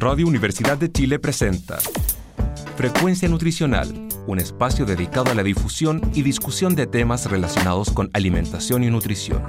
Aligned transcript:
Radio 0.00 0.28
Universidad 0.28 0.78
de 0.78 0.92
Chile 0.92 1.18
presenta 1.18 1.78
Frecuencia 2.76 3.28
Nutricional, 3.28 4.08
un 4.28 4.38
espacio 4.38 4.86
dedicado 4.86 5.32
a 5.32 5.34
la 5.34 5.42
difusión 5.42 6.00
y 6.14 6.22
discusión 6.22 6.76
de 6.76 6.86
temas 6.86 7.28
relacionados 7.28 7.90
con 7.90 8.08
alimentación 8.12 8.84
y 8.84 8.90
nutrición. 8.90 9.42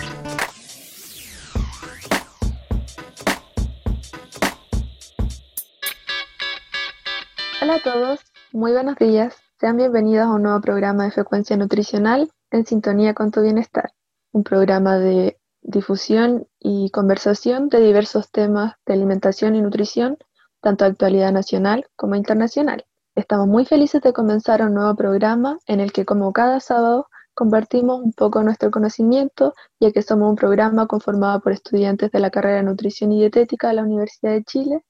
Hola 7.61 7.75
a 7.75 7.83
todos, 7.83 8.19
muy 8.51 8.71
buenos 8.71 8.95
días. 8.95 9.35
Sean 9.59 9.77
bienvenidos 9.77 10.25
a 10.25 10.31
un 10.31 10.41
nuevo 10.41 10.61
programa 10.61 11.03
de 11.03 11.11
Frecuencia 11.11 11.57
Nutricional 11.57 12.31
en 12.49 12.65
sintonía 12.65 13.13
con 13.13 13.29
tu 13.29 13.43
bienestar, 13.43 13.91
un 14.31 14.43
programa 14.43 14.97
de 14.97 15.37
difusión 15.61 16.47
y 16.59 16.89
conversación 16.89 17.69
de 17.69 17.81
diversos 17.81 18.31
temas 18.31 18.73
de 18.87 18.93
alimentación 18.93 19.55
y 19.55 19.61
nutrición, 19.61 20.17
tanto 20.61 20.85
actualidad 20.85 21.31
nacional 21.31 21.87
como 21.95 22.15
internacional. 22.15 22.85
Estamos 23.15 23.47
muy 23.47 23.65
felices 23.65 24.01
de 24.01 24.13
comenzar 24.13 24.61
un 24.61 24.73
nuevo 24.73 24.95
programa 24.95 25.57
en 25.65 25.79
el 25.79 25.91
que, 25.91 26.05
como 26.05 26.31
cada 26.31 26.59
sábado, 26.59 27.07
compartimos 27.33 28.01
un 28.01 28.13
poco 28.13 28.43
nuestro 28.43 28.71
conocimiento, 28.71 29.55
ya 29.79 29.91
que 29.91 30.01
somos 30.01 30.29
un 30.29 30.35
programa 30.35 30.87
conformado 30.87 31.39
por 31.41 31.53
estudiantes 31.53 32.11
de 32.11 32.19
la 32.19 32.29
carrera 32.29 32.57
de 32.57 32.63
Nutrición 32.63 33.11
y 33.11 33.19
Dietética 33.19 33.69
de 33.69 33.75
la 33.75 33.83
Universidad 33.83 34.33
de 34.33 34.43
Chile, 34.43 34.85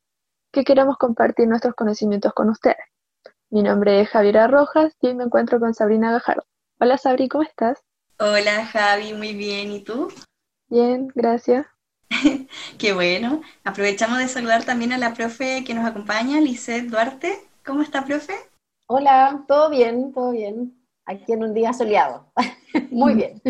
que 0.51 0.63
queremos 0.63 0.97
compartir 0.97 1.47
nuestros 1.47 1.75
conocimientos 1.75 2.33
con 2.33 2.49
ustedes. 2.49 2.77
Mi 3.51 3.63
nombre 3.63 4.01
es 4.01 4.09
Javiera 4.09 4.47
Rojas 4.47 4.95
y 5.01 5.07
hoy 5.07 5.15
me 5.15 5.23
encuentro 5.23 5.59
con 5.59 5.73
Sabrina 5.73 6.11
Gajardo. 6.11 6.43
Hola 6.79 6.97
Sabri, 6.97 7.29
¿cómo 7.29 7.43
estás? 7.43 7.79
Hola 8.20 8.65
Javi, 8.65 9.13
muy 9.13 9.33
bien. 9.33 9.71
¿Y 9.71 9.83
tú? 9.83 10.09
Bien, 10.70 11.07
gracias. 11.15 11.65
Qué 12.77 12.94
bueno. 12.94 13.41
Aprovechamos 13.63 14.20
de 14.20 14.27
saludar 14.27 14.63
también 14.63 14.94
a 14.94 14.98
la 14.98 15.13
profe 15.13 15.63
que 15.63 15.73
nos 15.73 15.86
acompaña, 15.86 16.41
Lisette 16.41 16.88
Duarte. 16.88 17.40
¿Cómo 17.66 17.82
está, 17.82 18.05
profe? 18.05 18.34
Hola, 18.88 19.43
todo 19.48 19.70
bien, 19.70 20.13
todo 20.13 20.32
bien. 20.32 20.76
Aquí 21.05 21.34
en 21.34 21.43
un 21.43 21.54
día 21.54 21.74
soleado. 21.74 22.32
muy 22.91 23.16
bien. 23.16 23.41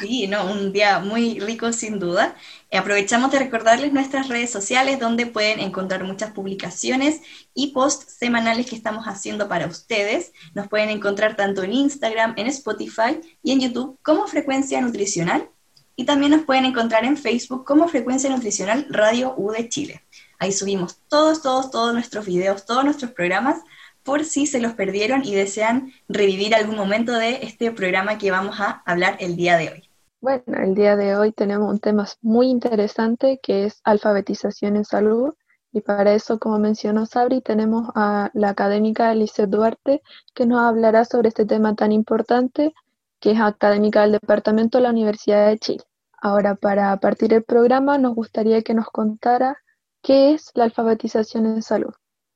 Sí, 0.00 0.26
no, 0.26 0.50
un 0.50 0.72
día 0.72 1.00
muy 1.00 1.38
rico 1.38 1.72
sin 1.72 1.98
duda. 1.98 2.34
Aprovechamos 2.72 3.30
de 3.30 3.38
recordarles 3.38 3.92
nuestras 3.92 4.28
redes 4.28 4.50
sociales 4.50 4.98
donde 4.98 5.26
pueden 5.26 5.60
encontrar 5.60 6.04
muchas 6.04 6.30
publicaciones 6.32 7.20
y 7.52 7.72
posts 7.72 8.14
semanales 8.14 8.66
que 8.66 8.76
estamos 8.76 9.04
haciendo 9.04 9.48
para 9.48 9.66
ustedes. 9.66 10.32
Nos 10.54 10.68
pueden 10.68 10.88
encontrar 10.88 11.36
tanto 11.36 11.62
en 11.62 11.74
Instagram, 11.74 12.34
en 12.38 12.46
Spotify 12.46 13.20
y 13.42 13.52
en 13.52 13.60
YouTube 13.60 13.98
como 14.02 14.26
Frecuencia 14.26 14.80
Nutricional 14.80 15.50
y 15.98 16.04
también 16.04 16.30
nos 16.30 16.42
pueden 16.42 16.64
encontrar 16.64 17.04
en 17.04 17.16
Facebook 17.16 17.64
como 17.64 17.88
Frecuencia 17.88 18.30
Nutricional 18.30 18.86
Radio 18.88 19.34
U 19.36 19.50
de 19.50 19.68
Chile. 19.68 20.02
Ahí 20.38 20.52
subimos 20.52 21.00
todos, 21.08 21.42
todos, 21.42 21.72
todos 21.72 21.92
nuestros 21.92 22.24
videos, 22.24 22.64
todos 22.64 22.84
nuestros 22.84 23.10
programas, 23.10 23.60
por 24.04 24.24
si 24.24 24.46
se 24.46 24.60
los 24.60 24.74
perdieron 24.74 25.24
y 25.24 25.34
desean 25.34 25.92
revivir 26.08 26.54
algún 26.54 26.76
momento 26.76 27.12
de 27.14 27.40
este 27.42 27.72
programa 27.72 28.16
que 28.16 28.30
vamos 28.30 28.60
a 28.60 28.80
hablar 28.86 29.16
el 29.18 29.34
día 29.34 29.56
de 29.56 29.70
hoy. 29.70 29.90
Bueno, 30.20 30.44
el 30.62 30.76
día 30.76 30.94
de 30.94 31.16
hoy 31.16 31.32
tenemos 31.32 31.68
un 31.68 31.80
tema 31.80 32.06
muy 32.22 32.46
interesante 32.46 33.40
que 33.42 33.64
es 33.64 33.80
alfabetización 33.82 34.76
en 34.76 34.84
salud. 34.84 35.34
Y 35.72 35.80
para 35.80 36.14
eso, 36.14 36.38
como 36.38 36.60
mencionó 36.60 37.06
Sabri, 37.06 37.40
tenemos 37.40 37.90
a 37.96 38.30
la 38.34 38.50
académica 38.50 39.10
Alice 39.10 39.48
Duarte, 39.48 40.02
que 40.32 40.46
nos 40.46 40.60
hablará 40.60 41.04
sobre 41.04 41.30
este 41.30 41.44
tema 41.44 41.74
tan 41.74 41.90
importante, 41.90 42.72
que 43.18 43.32
es 43.32 43.40
académica 43.40 44.02
del 44.02 44.12
Departamento 44.12 44.78
de 44.78 44.84
la 44.84 44.90
Universidad 44.90 45.48
de 45.48 45.58
Chile. 45.58 45.87
Ahora, 46.20 46.56
para 46.56 46.96
partir 46.98 47.32
el 47.32 47.44
programa, 47.44 47.98
nos 47.98 48.14
gustaría 48.14 48.62
que 48.62 48.74
nos 48.74 48.88
contara 48.88 49.58
qué 50.02 50.32
es 50.32 50.50
la 50.54 50.64
alfabetización 50.64 51.46
en 51.46 51.62
salud. 51.62 51.92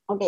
Ok. 0.07 0.23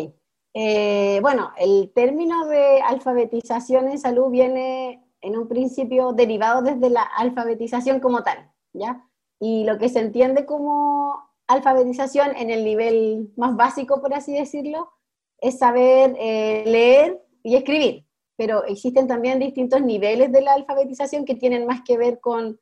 Eh, 0.54 1.18
bueno, 1.20 1.50
el 1.58 1.92
término 1.94 2.46
de 2.46 2.80
alfabetización 2.82 3.88
en 3.88 3.98
salud 3.98 4.30
viene 4.30 5.04
en 5.20 5.36
un 5.36 5.48
principio 5.48 6.12
derivado 6.12 6.62
desde 6.62 6.90
la 6.90 7.02
alfabetización 7.02 8.00
como 8.00 8.22
tal, 8.22 8.52
¿ya? 8.72 9.08
Y 9.40 9.64
lo 9.64 9.78
que 9.78 9.88
se 9.88 10.00
entiende 10.00 10.46
como 10.46 11.18
alfabetización 11.46 12.36
en 12.36 12.50
el 12.50 12.64
nivel 12.64 13.32
más 13.36 13.56
básico, 13.56 14.00
por 14.00 14.14
así 14.14 14.32
decirlo, 14.32 14.90
es 15.38 15.58
saber 15.58 16.14
eh, 16.18 16.62
leer 16.66 17.20
y 17.42 17.56
escribir. 17.56 18.06
Pero 18.36 18.64
existen 18.64 19.06
también 19.06 19.38
distintos 19.38 19.80
niveles 19.82 20.32
de 20.32 20.42
la 20.42 20.54
alfabetización 20.54 21.24
que 21.24 21.34
tienen 21.34 21.66
más 21.66 21.82
que 21.82 21.96
ver 21.96 22.20
con 22.20 22.60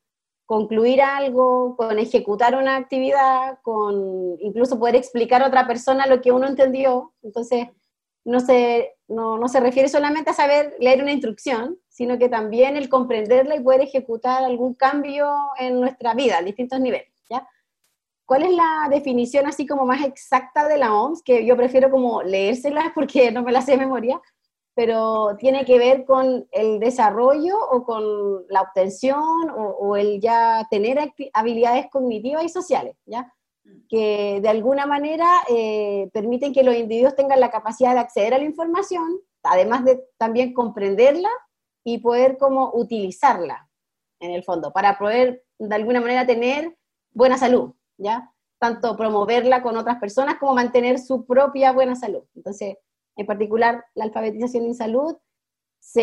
concluir 0.52 1.00
algo, 1.00 1.76
con 1.78 1.98
ejecutar 1.98 2.54
una 2.56 2.76
actividad, 2.76 3.58
con 3.62 4.36
incluso 4.38 4.78
poder 4.78 4.96
explicar 4.96 5.42
a 5.42 5.46
otra 5.46 5.66
persona 5.66 6.06
lo 6.06 6.20
que 6.20 6.30
uno 6.30 6.46
entendió. 6.46 7.14
Entonces, 7.22 7.68
no 8.26 8.38
se, 8.38 8.94
no, 9.08 9.48
se 9.48 9.60
refiere 9.60 9.88
solamente 9.88 10.28
a 10.28 10.34
saber 10.34 10.76
leer 10.78 11.00
una 11.02 11.12
instrucción, 11.12 11.78
sino 11.88 12.18
que 12.18 12.28
también 12.28 12.76
el 12.76 12.91
comprenderla 12.91 13.56
y 13.56 13.62
poder 13.62 13.80
ejecutar 13.80 14.44
algún 14.44 14.74
cambio 14.74 15.26
en 15.58 15.80
nuestra 15.80 16.12
vida 16.12 16.36
a 16.36 16.42
distintos 16.42 16.78
niveles. 16.80 17.08
¿Cuál 18.26 18.42
es 18.42 18.50
la 18.50 18.88
definición 18.91 19.46
así 19.46 19.66
como 19.66 19.86
más 19.86 20.04
exacta 20.04 20.68
de 20.68 20.76
la 20.76 20.94
OMS? 20.94 21.22
Que 21.22 21.46
yo 21.46 21.56
prefiero 21.56 21.91
como 21.91 22.22
leérsela 22.22 22.92
porque 22.94 23.32
no 23.32 23.42
me 23.42 23.52
la 23.52 23.62
sé 23.62 23.72
de 23.72 23.78
memoria, 23.78 24.20
pero 24.75 25.37
tiene 25.38 25.65
que 25.65 25.78
ver 25.78 26.05
con 26.05 26.47
el 26.50 26.81
desarrollo 26.81 27.56
o 27.71 27.84
con 27.84 28.47
la 28.49 28.62
obtención 28.62 29.50
o, 29.55 29.97
el 29.97 30.21
ya 30.21 30.66
tener 30.71 31.12
habilidades 31.34 31.87
cognitivas 31.91 32.44
y 32.44 32.49
sociales, 32.49 32.97
¿ya? 33.05 33.33
que 33.88 34.41
de 34.43 34.49
alguna 34.49 34.87
manera 34.87 35.43
eh, 35.49 36.09
permiten 36.12 36.53
que 36.53 36.62
los 36.62 36.75
individuos 36.75 37.15
tengan 37.15 37.41
la 37.41 37.50
capacidad 37.50 37.94
de 37.94 38.00
acceder 38.00 38.34
a 38.34 38.38
la 38.38 38.44
información, 38.44 39.21
además 39.43 39.84
de 39.84 40.03
también 40.16 40.53
comprenderla 40.53 41.28
y 41.84 41.99
poder 41.99 42.39
como 42.39 42.72
utilizarla 42.75 43.69
en 44.21 44.31
el 44.31 44.44
fondo, 44.44 44.72
para 44.72 44.99
poder 44.99 45.44
de 45.59 45.75
alguna 45.75 46.00
manera 46.00 46.27
tener 46.27 46.77
buena 47.12 47.37
salud, 47.37 47.75
¿ya? 47.99 48.33
Tanto 48.59 48.97
promoverla 48.97 49.62
con 49.62 49.77
otras 49.77 49.99
personas 49.99 50.37
como 50.39 50.54
mantener 50.54 50.99
su 50.99 51.27
propia 51.27 51.72
buena 51.72 51.97
salud. 51.97 52.22
Entonces, 52.34 52.77
en 53.16 53.26
particular 53.26 53.84
la 53.94 54.04
alfabetización 54.04 54.64
en 54.64 54.74
salud, 54.74 55.16
se 55.82 56.00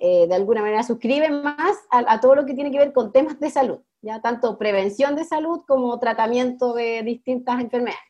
eh, 0.00 0.26
de 0.28 0.34
alguna 0.34 0.60
manera 0.60 0.82
suscribe 0.82 1.30
más 1.30 1.76
a, 1.90 2.20
todo 2.20 2.34
lo 2.34 2.44
que 2.44 2.54
tiene 2.54 2.72
que 2.72 2.78
ver 2.78 2.92
con 2.92 3.12
temas 3.12 3.38
de 3.38 3.48
salud, 3.48 3.78
ya 4.02 4.20
tanto 4.20 4.58
prevención 4.58 5.14
de 5.14 5.24
salud 5.24 5.60
como 5.66 5.98
tratamiento 6.00 6.74
de 6.74 7.02
distintas 7.02 7.60
enfermedades. 7.60 8.02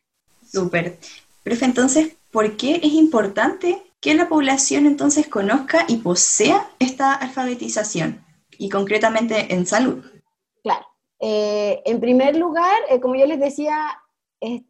Súper. 0.43 0.97
Profe, 1.43 1.65
entonces, 1.65 2.17
¿por 2.31 2.57
qué 2.57 2.77
es 2.77 2.93
importante 2.93 3.83
que 4.01 4.15
la 4.15 4.27
población 4.27 4.87
entonces 4.87 5.27
conozca 5.27 5.85
y 5.87 5.97
posea 5.97 6.67
esta 6.79 7.13
alfabetización? 7.13 8.25
Y 8.57 8.69
concretamente 8.69 9.53
en 9.53 9.67
salud. 9.67 10.03
Claro. 10.63 10.85
Eh, 11.19 11.81
en 11.85 11.99
primer 11.99 12.35
lugar, 12.35 12.75
eh, 12.89 12.99
como 12.99 13.15
yo 13.15 13.27
les 13.27 13.39
decía, 13.39 13.77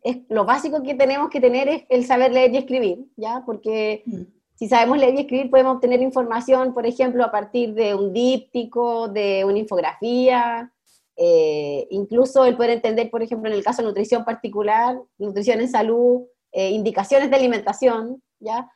es, 0.04 0.18
lo 0.30 0.46
básico 0.46 0.84
que 0.84 0.96
tenemos 0.96 1.30
que 1.30 1.42
tener 1.42 1.68
es 1.68 1.84
el 1.90 2.06
saber 2.06 2.32
leer 2.32 2.54
y 2.54 2.58
escribir, 2.58 3.06
¿ya? 3.16 3.44
Porque 3.46 4.04
mm. 4.06 4.22
si 4.56 4.68
sabemos 4.68 4.98
leer 4.98 5.16
y 5.16 5.22
escribir 5.22 5.50
podemos 5.50 5.76
obtener 5.76 6.02
información, 6.02 6.74
por 6.74 6.86
ejemplo, 6.86 7.24
a 7.24 7.32
partir 7.32 7.74
de 7.74 7.96
un 7.96 8.14
díptico, 8.14 9.08
de 9.08 9.44
una 9.46 9.60
infografía, 9.60 10.72
eh, 11.18 11.88
incluso 11.92 12.46
el 12.46 12.56
poder 12.56 12.72
entender, 12.72 13.10
por 13.10 13.24
ejemplo, 13.24 13.50
en 13.50 13.56
el 13.56 13.64
caso 13.64 13.82
de 13.82 13.88
nutrición 13.88 14.26
particular, 14.26 15.00
nutrición 15.18 15.62
en 15.62 15.70
salud, 15.70 16.24
eh, 16.52 16.72
indicaciones 16.72 17.30
de 17.30 17.36
alimentación, 17.36 18.22
¿ya? 18.40 18.70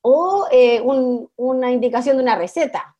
O 0.00 0.46
eh, 0.50 0.82
una 1.36 1.70
indicación 1.70 2.16
de 2.16 2.22
una 2.22 2.36
receta. 2.36 2.96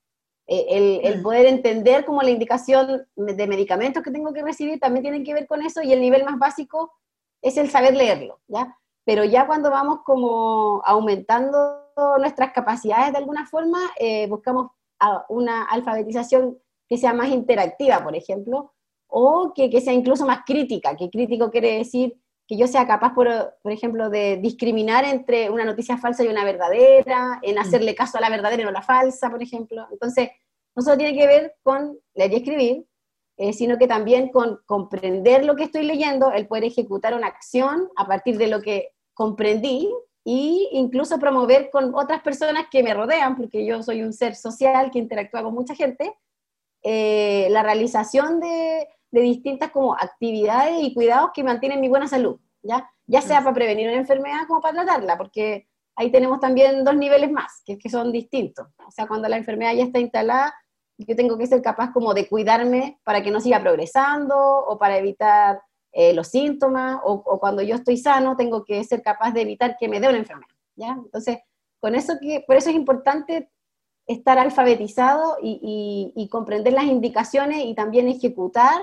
El, 0.46 1.00
el, 1.04 1.20
mm. 1.20 1.22
poder 1.22 1.46
entender 1.46 2.04
como 2.04 2.20
la 2.20 2.30
indicación 2.30 3.06
de 3.16 3.46
medicamentos 3.46 4.02
que 4.02 4.10
tengo 4.10 4.32
que 4.32 4.42
recibir 4.42 4.78
también 4.80 5.02
tiene 5.02 5.24
que 5.24 5.32
ver 5.32 5.46
con 5.46 5.62
eso 5.62 5.82
y 5.82 5.92
el 5.92 6.00
nivel 6.00 6.24
más 6.24 6.38
básico 6.38 6.92
es 7.42 7.56
el 7.56 7.70
saber 7.70 7.94
leerlo, 7.94 8.40
¿ya? 8.48 8.78
Pero 9.04 9.24
ya 9.24 9.46
cuando 9.46 9.70
vamos 9.70 10.00
como 10.04 10.80
aumentando 10.84 11.90
nuestras 12.18 12.52
capacidades 12.52 13.12
de 13.12 13.18
alguna 13.18 13.46
forma, 13.46 13.78
eh, 13.98 14.26
buscamos 14.28 14.68
una 15.28 15.64
alfabetización 15.64 16.58
que 16.88 16.96
sea 16.96 17.12
más 17.12 17.28
interactiva, 17.30 18.02
por 18.04 18.14
ejemplo, 18.14 18.72
o 19.08 19.52
que, 19.54 19.68
que, 19.68 19.80
sea 19.80 19.92
incluso 19.92 20.24
más 20.24 20.40
crítica, 20.46 20.96
que 20.96 21.10
crítico 21.10 21.50
quiere 21.50 21.78
decir 21.78 22.16
que 22.46 22.56
yo 22.56 22.66
sea 22.66 22.86
capaz, 22.86 23.12
por, 23.14 23.28
por, 23.62 23.72
ejemplo, 23.72 24.10
de 24.10 24.36
discriminar 24.36 25.04
entre 25.04 25.50
una 25.50 25.64
noticia 25.64 25.98
falsa 25.98 26.24
y 26.24 26.28
una 26.28 26.44
verdadera, 26.44 27.40
en 27.42 27.56
mm. 27.56 27.58
hacerle 27.58 27.94
caso 27.94 28.18
a 28.18 28.20
la 28.20 28.30
verdadera 28.30 28.62
y 28.62 28.64
no 28.64 28.70
a 28.70 28.74
la 28.74 28.82
falsa, 28.82 29.30
por 29.30 29.42
ejemplo. 29.42 29.86
Entonces, 29.90 30.30
no 30.74 30.82
solo 30.82 30.96
tiene 30.96 31.16
que 31.18 31.26
ver 31.26 31.56
con 31.62 31.98
leer 32.14 32.32
y 32.32 32.36
escribir, 32.36 32.86
eh, 33.36 33.52
sino 33.52 33.78
que 33.78 33.86
también 33.86 34.28
con 34.28 34.60
comprender 34.66 35.44
lo 35.44 35.56
que 35.56 35.64
estoy 35.64 35.84
leyendo, 35.84 36.32
el 36.32 36.46
poder 36.46 36.64
ejecutar 36.64 37.14
una 37.14 37.28
acción 37.28 37.88
a 37.96 38.06
partir 38.06 38.36
de 38.36 38.46
lo 38.46 38.60
que 38.60 38.90
comprendí 39.14 39.90
e 40.24 40.68
incluso 40.72 41.18
promover 41.18 41.70
con 41.70 41.94
otras 41.94 42.22
personas 42.22 42.66
que 42.70 42.82
me 42.82 42.94
rodean, 42.94 43.36
porque 43.36 43.64
yo 43.66 43.82
soy 43.82 44.02
un 44.02 44.12
ser 44.12 44.36
social 44.36 44.90
que 44.90 44.98
interactúa 44.98 45.42
con 45.42 45.54
mucha 45.54 45.74
gente, 45.74 46.14
eh, 46.82 47.48
la 47.50 47.62
realización 47.62 48.38
de, 48.38 48.88
de, 49.10 49.20
distintas 49.20 49.70
como 49.70 49.94
actividades 49.94 50.82
y 50.82 50.94
cuidados 50.94 51.30
que 51.34 51.42
mantienen 51.42 51.80
mi 51.80 51.88
buena 51.88 52.06
salud, 52.06 52.38
¿ya? 52.62 52.88
ya 53.06 53.20
sea 53.20 53.40
para 53.40 53.54
prevenir 53.54 53.88
una 53.88 53.98
enfermedad 53.98 54.46
como 54.46 54.60
para 54.60 54.84
tratarla, 54.84 55.16
porque 55.16 55.68
ahí 55.96 56.10
tenemos 56.10 56.40
también 56.40 56.84
dos 56.84 56.96
niveles 56.96 57.30
más, 57.30 57.62
que, 57.64 57.78
que 57.78 57.88
son 57.88 58.12
distintos. 58.12 58.66
O 58.86 58.90
sea, 58.90 59.06
cuando 59.06 59.28
la 59.28 59.36
enfermedad 59.36 59.74
ya 59.74 59.84
está 59.84 59.98
instalada, 59.98 60.54
yo 60.98 61.16
tengo 61.16 61.38
que 61.38 61.46
ser 61.46 61.62
capaz 61.62 61.92
como 61.92 62.14
de 62.14 62.28
cuidarme 62.28 63.00
para 63.04 63.22
que 63.22 63.30
no 63.30 63.40
siga 63.40 63.60
progresando 63.60 64.36
o 64.36 64.78
para 64.78 64.98
evitar 64.98 65.60
eh, 65.92 66.12
los 66.14 66.28
síntomas, 66.28 67.00
o, 67.04 67.38
cuando 67.38 67.62
yo 67.62 67.74
estoy 67.74 67.96
sano, 67.96 68.36
tengo 68.36 68.64
que 68.64 68.82
ser 68.84 69.02
capaz 69.02 69.32
de 69.32 69.42
evitar 69.42 69.76
que 69.78 69.88
me 69.88 70.00
dé 70.00 70.08
una 70.08 70.18
enfermedad, 70.18 70.54
¿ya? 70.74 70.92
Entonces, 70.92 71.38
con 71.80 71.94
eso 71.94 72.14
que, 72.20 72.42
por 72.46 72.56
eso 72.56 72.70
es 72.70 72.76
importante 72.76 73.50
estar 74.06 74.38
alfabetizado 74.38 75.36
y, 75.42 76.12
y 76.14 76.28
comprender 76.28 76.72
las 76.72 76.84
indicaciones 76.84 77.64
y 77.64 77.74
también 77.74 78.08
ejecutar 78.08 78.80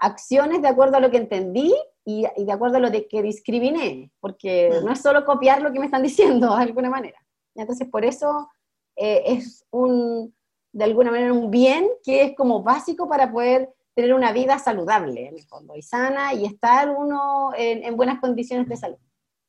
acciones 0.00 0.62
de 0.62 0.68
acuerdo 0.68 0.96
a 0.96 1.00
lo 1.00 1.10
que 1.10 1.18
entendí 1.18 1.72
y, 2.04 2.26
de 2.36 2.52
acuerdo 2.52 2.78
a 2.78 2.80
lo 2.80 2.90
de 2.90 3.06
que 3.06 3.22
discriminé, 3.22 4.10
porque 4.20 4.70
mm. 4.70 4.84
no 4.84 4.92
es 4.92 5.00
solo 5.00 5.24
copiar 5.24 5.62
lo 5.62 5.72
que 5.72 5.78
me 5.78 5.84
están 5.84 6.02
diciendo 6.02 6.54
de 6.56 6.62
alguna 6.62 6.90
manera. 6.90 7.18
Entonces, 7.54 7.88
por 7.88 8.04
eso 8.04 8.48
eh, 8.96 9.22
es 9.26 9.64
un, 9.70 10.34
de 10.72 10.84
alguna 10.84 11.10
manera, 11.10 11.32
un 11.32 11.50
bien 11.50 11.88
que 12.02 12.24
es 12.24 12.36
como 12.36 12.62
básico 12.62 13.08
para 13.08 13.30
poder 13.30 13.72
tener 13.94 14.14
una 14.14 14.32
vida 14.32 14.58
saludable, 14.58 15.28
en 15.28 15.36
el 15.36 15.44
fondo, 15.44 15.74
y 15.76 15.82
sana, 15.82 16.32
y 16.34 16.44
estar 16.44 16.90
uno 16.90 17.50
en, 17.56 17.84
en 17.84 17.96
buenas 17.96 18.20
condiciones 18.20 18.68
de 18.68 18.76
salud. 18.76 18.98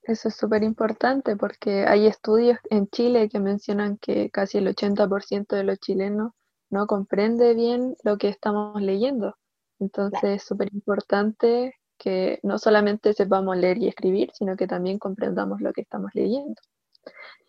Eso 0.04 0.30
es 0.30 0.36
súper 0.36 0.64
importante 0.64 1.36
porque 1.36 1.86
hay 1.86 2.08
estudios 2.08 2.58
en 2.70 2.88
Chile 2.88 3.30
que 3.30 3.40
mencionan 3.40 3.98
que 3.98 4.32
casi 4.32 4.58
el 4.58 4.68
80% 4.68 5.56
de 5.56 5.64
los 5.64 5.80
chilenos 5.80 6.32
no 6.72 6.88
comprende 6.88 7.54
bien 7.54 7.96
lo 8.04 8.18
que 8.18 8.30
estamos 8.30 8.82
leyendo. 8.82 9.36
Entonces 9.80 10.24
es 10.24 10.44
súper 10.44 10.74
importante 10.74 11.76
que 11.98 12.40
no 12.42 12.58
solamente 12.58 13.14
sepamos 13.14 13.58
leer 13.58 13.78
y 13.78 13.88
escribir, 13.88 14.32
sino 14.34 14.56
que 14.56 14.66
también 14.66 14.98
comprendamos 14.98 15.62
lo 15.62 15.72
que 15.72 15.82
estamos 15.82 16.10
leyendo. 16.16 16.60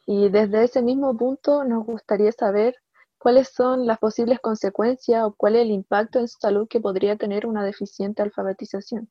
Y 0.07 0.29
desde 0.29 0.65
ese 0.65 0.83
mismo 0.83 1.17
punto 1.17 1.65
nos 1.65 1.87
gustaría 1.87 2.33
saber 2.33 2.75
cuáles 3.23 3.51
son 3.55 3.87
las 3.87 3.99
posibles 3.99 4.41
consecuencias 4.41 5.23
o 5.23 5.35
cuál 5.37 5.55
es 5.55 5.63
el 5.63 5.71
impacto 5.71 6.19
en 6.19 6.27
salud 6.27 6.67
que 6.69 6.81
podría 6.81 7.17
tener 7.17 7.47
una 7.47 7.65
deficiente 7.65 8.21
alfabetización. 8.21 9.09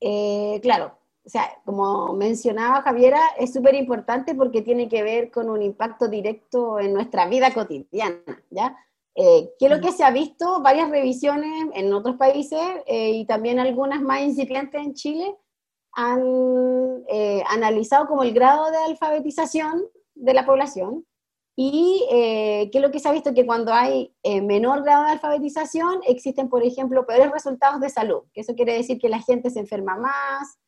Eh, 0.00 0.60
claro, 0.62 0.98
o 1.24 1.30
sea, 1.30 1.48
como 1.64 2.12
mencionaba 2.12 2.82
Javiera, 2.82 3.20
es 3.38 3.52
súper 3.52 3.74
importante 3.74 4.34
porque 4.34 4.62
tiene 4.62 4.88
que 4.88 5.02
ver 5.02 5.30
con 5.30 5.48
un 5.48 5.62
impacto 5.62 6.08
directo 6.08 6.78
en 6.78 6.92
nuestra 6.92 7.26
vida 7.26 7.52
cotidiana, 7.52 8.20
¿ya? 8.50 8.76
Eh, 9.14 9.50
¿Qué 9.58 9.66
es 9.66 9.70
lo 9.70 9.80
que 9.80 9.92
se 9.92 10.04
ha 10.04 10.10
visto? 10.10 10.60
Varias 10.60 10.90
revisiones 10.90 11.70
en 11.74 11.92
otros 11.92 12.16
países 12.16 12.60
eh, 12.86 13.10
y 13.10 13.26
también 13.26 13.58
algunas 13.58 14.00
más 14.00 14.20
incipientes 14.20 14.80
en 14.80 14.94
Chile 14.94 15.36
han 15.92 16.22
eh, 17.08 17.42
analizado 17.48 18.06
como 18.06 18.22
el 18.22 18.32
grado 18.32 18.70
de 18.70 18.76
alfabetización 18.76 19.84
de 20.14 20.34
la 20.34 20.46
población 20.46 21.04
y 21.60 22.06
qué 22.08 22.70
es 22.72 22.80
lo 22.80 22.92
que 22.92 23.00
se 23.00 23.08
ha 23.08 23.12
visto 23.12 23.34
que 23.34 23.44
cuando 23.44 23.72
hay 23.72 24.14
menor 24.42 24.84
grado 24.84 25.04
de 25.04 25.10
alfabetización 25.10 26.00
existen, 26.06 26.48
por 26.48 26.62
ejemplo, 26.62 27.04
peores 27.04 27.32
resultados 27.32 27.80
de 27.80 27.90
salud, 27.90 28.22
que 28.32 28.42
eso 28.42 28.54
quiere 28.54 28.74
decir 28.74 28.98
que 28.98 29.08
la 29.08 29.20
gente 29.20 29.50
se 29.50 29.58
enferma 29.58 29.96
más, 29.96 30.58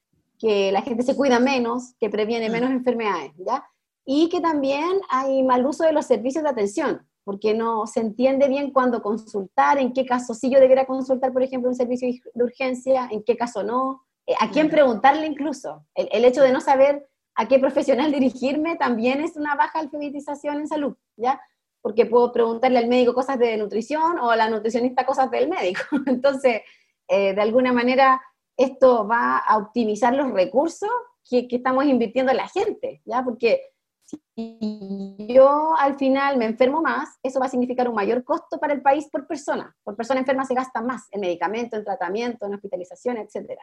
que 0.40 0.72
la 0.72 0.82
gente 0.82 1.02
se 1.02 1.14
cuida 1.14 1.38
menos, 1.38 1.94
que 2.00 2.08
previene 2.08 2.48
mm. 2.48 2.52
menos 2.52 2.70
enfermedades, 2.70 3.32
¿ya? 3.37 3.62
Y 4.04 4.28
que 4.31 4.40
también 4.40 5.00
hay 5.10 5.42
mal 5.42 5.64
uso 5.66 5.84
de 5.84 5.92
los 5.92 6.06
servicios 6.06 6.42
de 6.42 6.50
atención, 6.50 7.06
porque 7.22 7.54
no 7.54 7.87
se 7.87 8.00
entiende 8.00 8.48
bien 8.48 8.72
cuándo 8.72 9.02
consultar, 9.02 9.78
en 9.78 9.92
qué 9.92 10.06
caso 10.06 10.34
sí 10.34 10.50
yo 10.50 10.58
debería 10.58 10.87
consultar, 10.87 11.32
por 11.32 11.42
ejemplo, 11.42 11.69
un 11.69 11.76
servicio 11.76 12.08
de 12.34 12.44
urgencia, 12.44 13.06
en 13.12 13.22
qué 13.22 13.37
caso 13.37 13.62
no, 13.62 14.02
eh, 14.26 14.34
a 14.40 14.50
quién 14.50 14.70
preguntarle 14.70 15.26
incluso. 15.26 15.84
El, 15.94 16.25
hecho 16.25 16.42
de 16.42 16.52
no 16.52 16.62
saber 16.62 17.06
a 17.40 17.48
qué 17.48 17.58
profesional 17.58 18.12
dirigirme 18.12 18.76
también 18.76 19.20
es 19.22 19.37
una 19.37 19.54
baja 19.54 19.78
alfabetización 19.78 20.58
en 20.58 20.69
salud, 20.69 20.94
¿ya? 21.16 21.40
Porque 21.81 22.04
puedo 22.04 22.31
preguntarle 22.32 22.78
al 22.78 22.88
médico 22.88 23.14
cosas 23.14 23.38
de 23.38 23.56
nutrición 23.56 24.19
o 24.19 24.31
a 24.31 24.37
la 24.37 24.50
nutricionista 24.50 25.06
cosas 25.06 25.31
del 25.31 25.48
médico. 25.48 25.81
Entonces, 26.06 26.62
eh, 27.08 27.34
de 27.34 27.40
alguna 27.40 27.72
manera, 27.72 28.20
esto 28.56 29.08
va 29.08 29.38
a 29.38 29.56
optimizar 29.56 30.14
los 30.14 30.31
recursos 30.32 30.90
que, 31.28 31.48
que 31.48 31.56
estamos 31.56 31.87
invirtiendo 31.87 32.31
en 32.31 32.37
la 32.37 32.48
gente, 32.48 33.00
¿ya? 33.06 33.25
Porque 33.25 33.62
si 34.04 35.16
yo 35.28 35.75
al 35.78 35.96
final 35.96 36.37
me 36.37 36.44
enfermo 36.44 36.82
más, 36.82 37.19
eso 37.22 37.40
va 37.40 37.46
a 37.46 37.50
significar 37.50 37.88
un 37.88 37.94
mayor 37.94 38.22
costo 38.22 38.58
para 38.58 38.75
el 38.75 38.82
país 38.82 39.08
por 39.10 39.26
persona. 39.26 39.75
Por 39.82 39.96
persona 39.96 40.20
enferma 40.20 40.44
se 40.44 40.54
gasta 40.54 40.82
más 40.82 41.06
en 41.10 41.20
medicamento, 41.20 41.76
en 41.76 41.84
tratamiento, 41.84 42.44
en 42.44 42.54
hospitalización, 42.54 43.16
etc. 43.16 43.58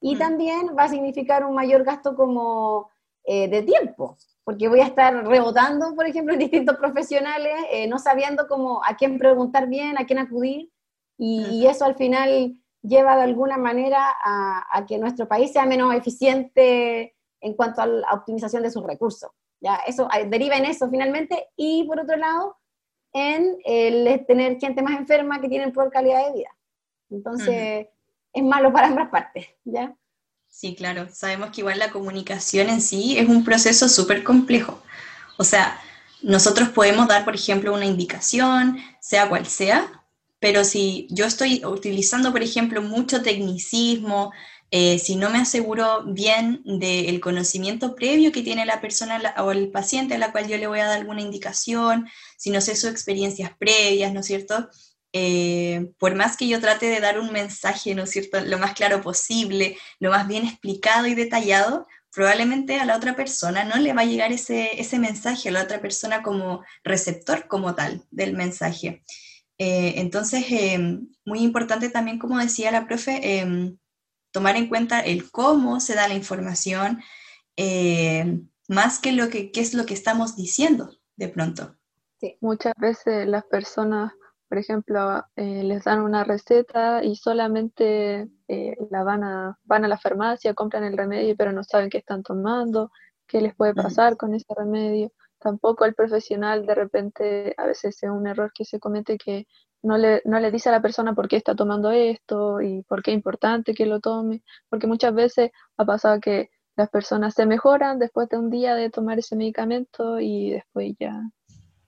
Y 0.00 0.16
mm. 0.16 0.18
también 0.18 0.76
va 0.76 0.84
a 0.84 0.88
significar 0.88 1.44
un 1.44 1.54
mayor 1.54 1.84
gasto 1.84 2.16
como 2.16 2.90
eh, 3.24 3.48
de 3.48 3.62
tiempo, 3.62 4.16
porque 4.44 4.68
voy 4.68 4.80
a 4.80 4.86
estar 4.86 5.26
rebotando, 5.26 5.94
por 5.94 6.06
ejemplo, 6.06 6.32
en 6.32 6.40
distintos 6.40 6.76
profesionales, 6.76 7.52
eh, 7.70 7.86
no 7.86 7.98
sabiendo 7.98 8.46
cómo, 8.48 8.82
a 8.84 8.96
quién 8.96 9.18
preguntar 9.18 9.68
bien, 9.68 9.98
a 9.98 10.06
quién 10.06 10.18
acudir, 10.18 10.70
y, 11.18 11.66
eso 11.66 11.84
al 11.84 11.94
final 11.94 12.56
lleva 12.82 13.16
de 13.16 13.22
alguna 13.22 13.56
manera 13.56 14.04
a, 14.24 14.64
a 14.72 14.86
que 14.86 14.98
nuestro 14.98 15.28
país 15.28 15.52
sea 15.52 15.66
menos 15.66 15.94
eficiente 15.94 17.14
en 17.40 17.54
cuanto 17.54 17.80
a 17.80 17.86
la 17.86 18.12
optimización 18.12 18.64
de 18.64 18.70
sus 18.70 18.82
recursos. 18.82 19.30
Ya, 19.60 19.76
eso 19.86 20.08
deriva 20.28 20.56
en 20.56 20.64
eso 20.64 20.90
finalmente. 20.90 21.48
Y 21.56 21.84
por 21.84 22.00
otro 22.00 22.16
lado, 22.16 22.56
en 23.12 23.58
el 23.64 24.26
tener 24.26 24.58
gente 24.58 24.82
más 24.82 24.98
enferma 24.98 25.40
que 25.40 25.48
tienen 25.48 25.72
peor 25.72 25.90
calidad 25.90 26.26
de 26.26 26.38
vida. 26.38 26.50
Entonces, 27.10 27.86
es 28.32 28.42
malo 28.42 28.72
para 28.72 28.88
ambas 28.88 29.10
partes, 29.10 29.46
¿ya? 29.64 29.94
Sí, 30.52 30.74
claro. 30.74 31.08
Sabemos 31.10 31.50
que 31.50 31.62
igual 31.62 31.78
la 31.78 31.90
comunicación 31.90 32.68
en 32.68 32.82
sí 32.82 33.16
es 33.18 33.26
un 33.26 33.42
proceso 33.42 33.88
súper 33.88 34.22
complejo. 34.22 34.82
O 35.38 35.44
sea, 35.44 35.80
nosotros 36.20 36.68
podemos 36.68 37.08
dar, 37.08 37.24
por 37.24 37.34
ejemplo, 37.34 37.72
una 37.72 37.86
indicación, 37.86 38.78
sea 39.00 39.30
cual 39.30 39.46
sea, 39.46 40.04
pero 40.40 40.62
si 40.64 41.08
yo 41.10 41.24
estoy 41.24 41.64
utilizando, 41.64 42.32
por 42.32 42.42
ejemplo, 42.42 42.82
mucho 42.82 43.22
tecnicismo, 43.22 44.30
eh, 44.70 44.98
si 44.98 45.16
no 45.16 45.30
me 45.30 45.38
aseguro 45.38 46.04
bien 46.04 46.60
del 46.64 47.20
conocimiento 47.20 47.94
previo 47.94 48.30
que 48.30 48.42
tiene 48.42 48.66
la 48.66 48.80
persona 48.82 49.34
o 49.38 49.52
el 49.52 49.70
paciente 49.70 50.14
a 50.14 50.18
la 50.18 50.32
cual 50.32 50.48
yo 50.48 50.58
le 50.58 50.66
voy 50.66 50.80
a 50.80 50.86
dar 50.86 50.98
alguna 50.98 51.22
indicación, 51.22 52.08
si 52.36 52.50
no 52.50 52.60
sé 52.60 52.76
sus 52.76 52.90
experiencias 52.90 53.52
previas, 53.58 54.12
¿no 54.12 54.20
es 54.20 54.26
cierto? 54.26 54.68
Eh, 55.12 55.92
por 55.98 56.14
más 56.14 56.36
que 56.36 56.48
yo 56.48 56.60
trate 56.60 56.86
de 56.86 57.00
dar 57.00 57.18
un 57.18 57.32
mensaje, 57.32 57.94
¿no 57.94 58.04
es 58.04 58.10
cierto?, 58.10 58.40
lo 58.40 58.58
más 58.58 58.72
claro 58.72 59.02
posible, 59.02 59.76
lo 60.00 60.10
más 60.10 60.26
bien 60.26 60.46
explicado 60.46 61.06
y 61.06 61.14
detallado, 61.14 61.86
probablemente 62.14 62.78
a 62.78 62.84
la 62.84 62.96
otra 62.96 63.14
persona 63.14 63.64
no 63.64 63.76
le 63.76 63.92
va 63.92 64.02
a 64.02 64.06
llegar 64.06 64.32
ese, 64.32 64.80
ese 64.80 64.98
mensaje, 64.98 65.48
a 65.48 65.52
la 65.52 65.62
otra 65.62 65.80
persona 65.80 66.22
como 66.22 66.64
receptor 66.84 67.46
como 67.46 67.74
tal 67.74 68.02
del 68.10 68.34
mensaje. 68.34 69.02
Eh, 69.58 69.94
entonces, 69.96 70.44
muy 71.24 71.40
importante 71.40 71.88
también, 71.88 72.18
como 72.18 72.38
decía 72.38 72.70
la 72.70 72.86
profe, 72.86 73.44
tomar 74.32 74.56
en 74.56 74.68
cuenta 74.68 75.00
el 75.00 75.30
cómo 75.30 75.78
se 75.78 75.94
da 75.94 76.08
la 76.08 76.14
información, 76.14 77.00
eh, 77.56 78.40
más 78.66 78.98
que 78.98 79.12
lo 79.12 79.28
que 79.28 79.52
qué 79.52 79.60
es 79.60 79.74
lo 79.74 79.86
que 79.86 79.94
estamos 79.94 80.36
diciendo 80.36 80.90
de 81.16 81.28
pronto. 81.28 81.76
Sí, 82.18 82.38
muchas 82.40 82.72
veces 82.78 83.26
las 83.28 83.44
personas, 83.44 84.12
por 84.52 84.58
ejemplo, 84.58 85.24
eh, 85.34 85.62
les 85.64 85.84
dan 85.84 86.02
una 86.02 86.24
receta 86.24 87.02
y 87.02 87.16
solamente 87.16 88.28
eh, 88.48 88.76
la 88.90 89.02
van 89.02 89.24
a, 89.24 89.58
van 89.64 89.86
a 89.86 89.88
la 89.88 89.96
farmacia, 89.96 90.52
compran 90.52 90.84
el 90.84 90.94
remedio, 90.94 91.34
pero 91.38 91.52
no 91.52 91.64
saben 91.64 91.88
qué 91.88 91.96
están 91.96 92.22
tomando, 92.22 92.90
qué 93.26 93.40
les 93.40 93.54
puede 93.54 93.72
pasar 93.72 94.18
con 94.18 94.34
ese 94.34 94.52
remedio. 94.54 95.10
Tampoco 95.38 95.86
el 95.86 95.94
profesional 95.94 96.66
de 96.66 96.74
repente, 96.74 97.54
a 97.56 97.64
veces 97.64 98.02
es 98.02 98.10
un 98.10 98.26
error 98.26 98.52
que 98.54 98.66
se 98.66 98.78
comete 98.78 99.16
que 99.16 99.46
no 99.80 99.96
le, 99.96 100.20
no 100.26 100.38
le 100.38 100.50
dice 100.50 100.68
a 100.68 100.72
la 100.72 100.82
persona 100.82 101.14
por 101.14 101.28
qué 101.28 101.36
está 101.36 101.54
tomando 101.54 101.90
esto 101.90 102.60
y 102.60 102.82
por 102.82 103.02
qué 103.02 103.12
es 103.12 103.14
importante 103.14 103.72
que 103.72 103.86
lo 103.86 104.00
tome, 104.00 104.42
porque 104.68 104.86
muchas 104.86 105.14
veces 105.14 105.50
ha 105.78 105.86
pasado 105.86 106.20
que 106.20 106.50
las 106.76 106.90
personas 106.90 107.32
se 107.32 107.46
mejoran 107.46 107.98
después 107.98 108.28
de 108.28 108.36
un 108.36 108.50
día 108.50 108.74
de 108.74 108.90
tomar 108.90 109.18
ese 109.18 109.34
medicamento 109.34 110.20
y 110.20 110.50
después 110.50 110.92
ya 111.00 111.22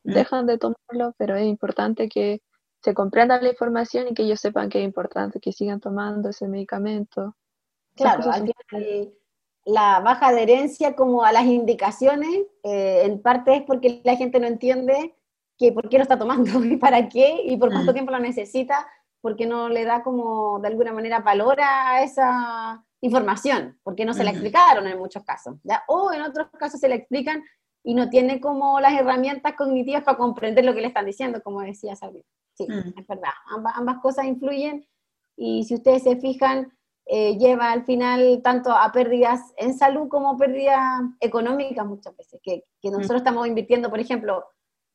dejan 0.03 0.47
de 0.47 0.57
tomarlo, 0.57 1.15
pero 1.19 1.37
es 1.37 1.47
importante 1.47 2.09
que 2.09 2.41
se 2.85 2.93
comprenda 2.93 3.41
la 3.41 3.49
información 3.49 4.09
y 4.09 4.15
que 4.15 4.25
ellos 4.25 4.41
sepan 4.41 4.69
que 4.69 4.79
es 4.79 4.85
importante 4.85 5.41
que 5.41 5.53
sigan 5.53 5.81
tomando 5.81 6.29
ese 6.29 6.47
medicamento. 6.49 7.35
Claro, 7.97 8.31
la 9.65 10.01
baja 10.01 10.27
adherencia 10.27 10.95
como 10.95 11.25
a 11.25 11.33
las 11.33 11.47
indicaciones, 11.47 12.43
eh, 12.63 13.05
en 13.05 13.23
parte 13.23 13.57
es 13.57 13.63
porque 13.63 14.03
la 14.05 14.17
gente 14.17 14.39
no 14.39 14.47
entiende 14.47 15.17
que 15.57 15.73
por 15.73 15.89
qué 15.89 15.97
lo 15.97 16.03
está 16.03 16.19
tomando 16.19 16.45
y 16.65 16.77
para 16.77 17.09
qué 17.09 17.41
y 17.47 17.57
por 17.57 17.71
cuánto 17.71 17.95
tiempo 17.95 18.13
lo 18.13 18.19
necesita, 18.19 18.87
porque 19.23 19.47
no 19.47 19.71
le 19.71 19.87
da 19.87 20.03
como 20.03 20.61
de 20.61 20.69
alguna 20.69 20.93
manera 20.93 21.21
valor 21.21 21.63
a 21.63 22.03
esa 22.03 22.85
información, 23.01 23.79
porque 23.83 24.05
no 24.05 24.13
se 24.13 24.25
la 24.25 24.33
explicaron 24.33 24.87
en 24.87 24.99
muchos 24.99 25.25
casos, 25.25 25.57
¿ya? 25.63 25.85
o 25.89 26.13
en 26.13 26.21
otros 26.21 26.49
casos 26.59 26.81
se 26.81 26.89
la 26.89 26.97
explican 26.97 27.43
y 27.85 27.95
no 27.95 28.09
tiene 28.09 28.41
como 28.41 28.81
las 28.81 28.95
herramientas 28.95 29.55
cognitivas 29.55 30.03
para 30.03 30.17
comprender 30.17 30.65
lo 30.65 30.75
que 30.75 30.81
le 30.81 30.89
están 30.89 31.07
diciendo, 31.07 31.43
como 31.43 31.61
decía 31.61 31.95
Sabrina. 31.95 32.25
Sí, 32.55 32.67
mm. 32.69 32.99
es 32.99 33.07
verdad, 33.07 33.33
ambas, 33.51 33.75
ambas 33.77 33.99
cosas 34.01 34.25
influyen 34.25 34.87
y 35.37 35.65
si 35.65 35.75
ustedes 35.75 36.03
se 36.03 36.17
fijan, 36.17 36.73
eh, 37.07 37.37
lleva 37.37 37.71
al 37.71 37.85
final 37.85 38.41
tanto 38.43 38.73
a 38.73 38.91
pérdidas 38.91 39.53
en 39.59 39.75
salud 39.77 40.09
como 40.09 40.39
pérdidas 40.39 41.03
económicas 41.21 41.85
muchas 41.87 42.17
veces, 42.17 42.41
que, 42.43 42.65
que 42.81 42.91
nosotros 42.91 43.19
estamos 43.19 43.47
invirtiendo, 43.47 43.91
por 43.91 44.01
ejemplo, 44.01 44.45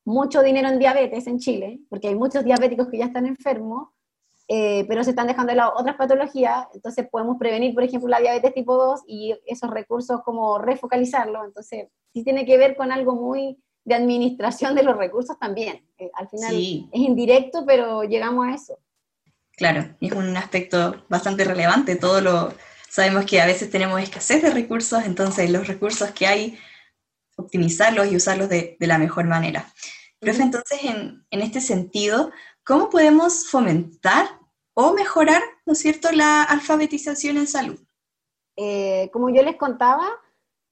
mucho 0.05 0.41
dinero 0.41 0.69
en 0.69 0.79
diabetes 0.79 1.27
en 1.27 1.37
Chile, 1.37 1.81
porque 1.89 2.07
hay 2.07 2.15
muchos 2.15 2.43
diabéticos 2.43 2.87
que 2.87 2.97
ya 2.97 3.05
están 3.05 3.27
enfermos, 3.27 3.89
eh, 4.51 4.83
pero 4.87 5.03
se 5.03 5.11
están 5.11 5.27
dejando 5.27 5.51
de 5.51 5.57
lado 5.57 5.73
otras 5.75 5.95
patologías, 5.95 6.65
entonces 6.73 7.07
podemos 7.07 7.37
prevenir, 7.37 7.75
por 7.75 7.83
ejemplo, 7.83 8.09
la 8.09 8.19
diabetes 8.19 8.55
tipo 8.55 8.75
2 8.75 9.01
y 9.05 9.39
esos 9.45 9.69
recursos 9.69 10.23
como 10.23 10.57
refocalizarlo, 10.57 11.45
entonces 11.45 11.87
sí 12.11 12.23
tiene 12.23 12.47
que 12.47 12.57
ver 12.57 12.75
con 12.75 12.91
algo 12.91 13.13
muy 13.13 13.59
de 13.85 13.93
administración 13.93 14.73
de 14.73 14.81
los 14.81 14.97
recursos 14.97 15.37
también. 15.37 15.85
Eh, 15.99 16.09
al 16.15 16.27
final 16.29 16.55
es 16.55 16.99
indirecto, 16.99 17.63
pero 17.63 18.03
llegamos 18.03 18.47
a 18.47 18.55
eso. 18.55 18.79
Claro, 19.55 19.95
es 20.01 20.11
un 20.13 20.35
aspecto 20.35 21.05
bastante 21.09 21.43
relevante. 21.43 21.95
Todo 21.95 22.19
lo 22.19 22.53
sabemos 22.89 23.25
que 23.25 23.41
a 23.41 23.45
veces 23.45 23.69
tenemos 23.69 24.01
escasez 24.01 24.41
de 24.41 24.49
recursos, 24.49 25.03
entonces 25.05 25.51
los 25.51 25.67
recursos 25.67 26.09
que 26.09 26.25
hay, 26.25 26.57
optimizarlos 27.35 28.11
y 28.11 28.15
usarlos 28.15 28.49
de, 28.49 28.77
la 28.79 28.97
mejor 28.97 29.25
manera. 29.25 29.71
Profe, 30.17 30.41
entonces, 30.41 30.79
en, 30.83 31.23
en, 31.29 31.41
este 31.41 31.61
sentido, 31.61 32.31
¿cómo 32.63 32.89
podemos 32.89 33.47
fomentar 33.47 34.38
o 34.81 34.93
mejorar, 34.93 35.41
¿no 35.65 35.73
es 35.73 35.79
cierto?, 35.79 36.09
la 36.13 36.41
alfabetización 36.43 37.35
en 37.35 37.47
salud. 37.47 37.77
Eh, 38.55 39.09
como 39.11 39.29
yo 39.29 39.43
les 39.43 39.57
contaba, 39.57 40.07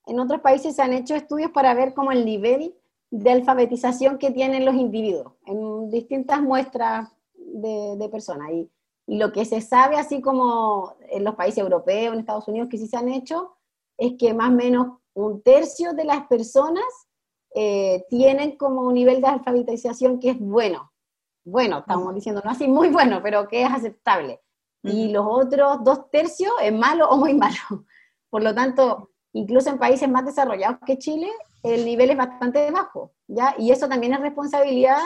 en 0.06 0.18
otros 0.18 0.40
países 0.40 0.76
se 0.76 0.80
han 0.80 0.94
hecho 0.94 1.14
estudios 1.14 1.50
para 1.50 1.74
ver 1.74 1.92
cómo 1.92 2.10
el 2.10 2.24
nivel 2.24 2.74
de 3.10 3.30
alfabetización 3.30 4.16
que 4.16 4.30
tienen 4.30 4.64
los 4.64 4.76
individuos 4.76 5.34
en 5.44 5.90
distintas 5.90 6.40
muestras 6.40 7.10
de, 7.34 8.08
personas. 8.10 8.50
Y, 8.50 8.70
lo 9.10 9.32
que 9.32 9.46
se 9.46 9.60
sabe, 9.62 9.96
así 9.96 10.20
como 10.20 10.94
en 11.10 11.24
los 11.24 11.34
países 11.34 11.58
europeos, 11.58 12.12
en 12.12 12.20
Estados 12.20 12.48
Unidos, 12.48 12.68
que 12.70 12.76
sí 12.76 12.86
se 12.86 12.96
han 12.96 13.08
hecho, 13.08 13.56
es 13.98 14.14
que 14.18 14.32
más 14.32 14.50
o 14.50 14.54
menos 14.54 14.98
un 15.14 15.42
tercio 15.42 15.92
de 15.92 16.04
las 16.04 16.26
personas 16.26 16.84
eh, 17.54 18.04
tienen 18.08 18.56
como 18.56 18.82
un 18.82 18.94
nivel 18.94 19.20
de 19.20 19.28
alfabetización 19.28 20.18
que 20.18 20.30
es 20.30 20.38
bueno 20.38 20.87
bueno, 21.50 21.78
estamos 21.78 22.14
diciendo, 22.14 22.42
no 22.44 22.50
así 22.50 22.68
muy 22.68 22.88
bueno, 22.88 23.20
pero 23.22 23.48
que 23.48 23.62
es 23.62 23.70
aceptable. 23.70 24.40
Y 24.82 25.08
los 25.08 25.26
otros 25.26 25.82
dos 25.82 26.10
tercios 26.10 26.52
es 26.62 26.72
malo 26.72 27.08
o 27.10 27.16
muy 27.16 27.34
malo. 27.34 27.58
Por 28.30 28.42
lo 28.42 28.54
tanto, 28.54 29.10
incluso 29.32 29.70
en 29.70 29.78
países 29.78 30.08
más 30.08 30.24
desarrollados 30.24 30.78
que 30.86 30.98
Chile, 30.98 31.28
el 31.62 31.84
nivel 31.84 32.10
es 32.10 32.16
bastante 32.16 32.70
bajo, 32.70 33.12
¿ya? 33.26 33.54
Y 33.58 33.72
eso 33.72 33.88
también 33.88 34.14
es 34.14 34.20
responsabilidad 34.20 34.98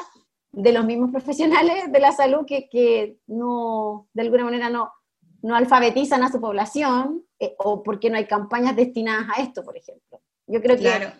de 0.52 0.72
los 0.72 0.84
mismos 0.84 1.10
profesionales 1.12 1.90
de 1.90 2.00
la 2.00 2.12
salud 2.12 2.44
que, 2.46 2.68
que 2.68 3.18
no, 3.26 4.08
de 4.12 4.22
alguna 4.22 4.44
manera 4.44 4.68
no, 4.68 4.92
no 5.42 5.56
alfabetizan 5.56 6.22
a 6.22 6.30
su 6.30 6.40
población 6.40 7.24
eh, 7.38 7.54
o 7.58 7.82
porque 7.82 8.10
no 8.10 8.16
hay 8.16 8.26
campañas 8.26 8.76
destinadas 8.76 9.26
a 9.36 9.42
esto, 9.42 9.64
por 9.64 9.76
ejemplo. 9.76 10.20
Yo 10.46 10.60
creo 10.60 10.76
que 10.76 11.12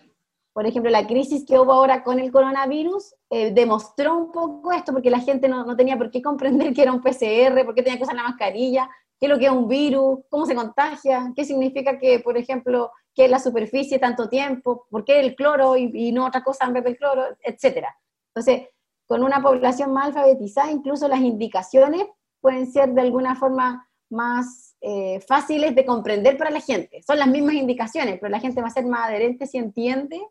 por 0.53 0.67
ejemplo, 0.67 0.91
la 0.91 1.07
crisis 1.07 1.45
que 1.47 1.57
hubo 1.57 1.73
ahora 1.73 2.03
con 2.03 2.19
el 2.19 2.31
coronavirus 2.31 3.15
eh, 3.31 3.51
demostró 3.51 4.15
un 4.15 4.31
poco 4.31 4.71
esto, 4.71 4.93
porque 4.93 5.09
la 5.09 5.19
gente 5.19 5.49
no, 5.49 5.75
tenía 5.75 5.97
por 5.97 6.11
qué 6.11 6.21
comprender 6.21 6.73
que 6.73 6.83
era 6.83 6.91
un 6.91 7.01
PCR, 7.01 7.65
por 7.65 7.73
qué 7.73 7.81
tenía 7.81 7.97
que 7.97 8.03
usar 8.03 8.15
la 8.15 8.23
mascarilla, 8.23 8.87
qué 9.19 9.25
es 9.25 9.31
lo 9.31 9.39
que 9.39 9.45
es 9.45 9.51
un 9.51 9.67
virus, 9.67 10.19
cómo 10.29 10.45
se 10.45 10.53
contagia, 10.53 11.33
qué 11.35 11.43
significa 11.43 11.97
que, 11.97 12.19
por 12.19 12.37
ejemplo, 12.37 12.91
que 13.15 13.27
la 13.27 13.39
superficie 13.39 13.97
tanto 13.97 14.29
tiempo, 14.29 14.85
por 14.91 15.03
qué 15.03 15.19
el 15.19 15.35
cloro 15.35 15.75
y, 15.75 16.11
no 16.11 16.27
otra 16.27 16.43
cosa 16.43 16.65
en 16.65 16.73
vez 16.73 16.83
del 16.83 16.97
cloro, 16.97 17.25
etc. 17.41 17.87
Entonces, 18.27 18.69
con 19.07 19.23
una 19.23 19.41
población 19.41 19.91
más 19.91 20.07
alfabetizada, 20.07 20.71
incluso 20.71 21.07
las 21.07 21.21
indicaciones 21.21 22.05
pueden 22.41 22.71
ser 22.71 22.89
de 22.93 23.01
alguna 23.01 23.35
forma 23.35 23.89
más 24.11 24.75
eh, 24.81 25.19
fáciles 25.27 25.73
de 25.73 25.85
comprender 25.85 26.37
para 26.37 26.51
la 26.51 26.61
gente. 26.61 27.01
Son 27.01 27.17
las 27.17 27.27
mismas 27.27 27.55
indicaciones, 27.55 28.19
pero 28.19 28.29
la 28.29 28.39
gente 28.39 28.61
va 28.61 28.67
a 28.67 28.71
ser 28.71 28.85
más 28.85 29.09
adherente 29.09 29.47
si 29.47 29.57
entiende 29.57 30.21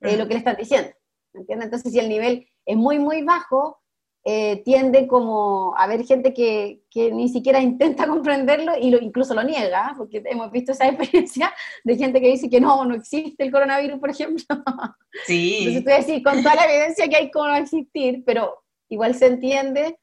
eh, 0.00 0.16
lo 0.16 0.26
que 0.26 0.34
le 0.34 0.38
están 0.38 0.56
diciendo. 0.56 0.90
Entonces, 1.32 1.92
si 1.92 1.98
el 1.98 2.08
nivel 2.08 2.48
es 2.66 2.76
muy, 2.76 2.98
muy 2.98 3.22
bajo, 3.22 3.80
eh, 4.22 4.62
tiende 4.64 5.06
como 5.06 5.74
a 5.76 5.84
haber 5.84 6.04
gente 6.04 6.34
que, 6.34 6.82
que, 6.90 7.10
ni 7.10 7.30
siquiera 7.30 7.60
intenta 7.62 8.06
comprenderlo 8.06 8.72
y 8.78 8.90
lo, 8.90 8.98
incluso 8.98 9.34
lo 9.34 9.42
niega, 9.42 9.94
porque 9.96 10.22
hemos 10.26 10.50
visto 10.50 10.72
esa 10.72 10.88
experiencia 10.88 11.52
de 11.84 11.96
gente 11.96 12.20
que 12.20 12.28
dice 12.28 12.50
que 12.50 12.60
no, 12.60 12.84
no 12.84 12.94
existe 12.94 13.42
el 13.42 13.50
coronavirus, 13.50 13.98
por 13.98 14.10
ejemplo. 14.10 14.44
Sí. 15.26 15.66
Entonces, 15.66 15.84
tú 15.84 15.90
decir, 15.90 16.22
con 16.22 16.40
toda 16.40 16.54
la 16.54 16.66
evidencia 16.66 17.08
que 17.08 17.16
hay, 17.16 17.30
cómo 17.32 17.48
no 17.48 17.56
existir, 17.56 18.22
pero 18.24 18.62
igual 18.88 19.16
se 19.16 19.26
entiende 19.26 19.98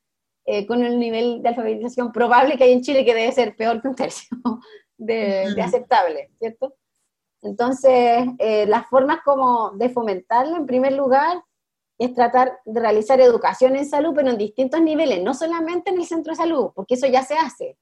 eh, 0.45 0.67
con 0.67 0.83
el 0.83 0.99
nivel 0.99 1.41
de 1.41 1.47
alfabetización 1.47 2.11
probable 2.11 2.57
que 2.57 2.65
hay 2.65 2.73
en 2.73 2.81
Chile, 2.81 3.05
que 3.05 3.13
debe 3.13 3.31
ser 3.31 3.55
peor 3.55 3.81
que 3.81 3.87
un 3.87 3.95
tercio 3.95 4.37
de, 4.97 5.53
de 5.55 5.61
aceptable, 5.61 6.29
¿cierto? 6.39 6.75
Entonces, 7.41 8.25
eh, 8.39 8.65
las 8.67 8.87
formas 8.87 9.19
como 9.23 9.71
de 9.71 9.89
fomentarlo, 9.89 10.57
en 10.57 10.65
primer 10.65 10.93
lugar, 10.93 11.43
es 11.99 12.13
tratar 12.13 12.59
de 12.65 12.79
realizar 12.79 13.19
educación 13.19 13.75
en 13.75 13.85
salud, 13.85 14.13
pero 14.15 14.29
en 14.29 14.37
distintos 14.37 14.81
niveles, 14.81 15.23
no 15.23 15.33
solamente 15.33 15.89
en 15.89 15.97
el 15.97 16.05
centro 16.05 16.31
de 16.31 16.37
salud, 16.37 16.69
porque 16.75 16.93
eso 16.93 17.07
ya 17.07 17.23
se 17.23 17.35
hace, 17.35 17.77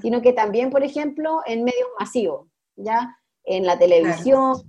sino 0.00 0.22
que 0.22 0.32
también, 0.32 0.70
por 0.70 0.82
ejemplo, 0.82 1.40
en 1.44 1.64
medios 1.64 1.88
masivos, 1.98 2.48
¿ya? 2.76 3.18
En 3.44 3.66
la 3.66 3.78
televisión, 3.78 4.62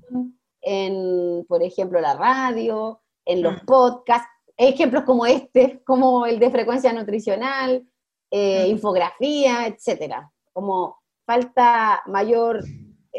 en, 0.62 1.46
por 1.48 1.64
ejemplo, 1.64 2.02
la 2.02 2.16
radio, 2.16 3.00
en 3.24 3.42
los 3.42 3.62
podcasts, 3.62 4.28
ejemplos 4.58 5.04
como 5.04 5.26
este, 5.26 5.82
como 5.86 6.26
el 6.26 6.40
de 6.40 6.52
frecuencia 6.52 6.92
nutricional, 6.92 7.88
eh, 8.32 8.68
infografía, 8.68 9.68
etcétera. 9.68 10.32
Como 10.52 10.98
falta 11.26 12.02
mayor 12.08 12.64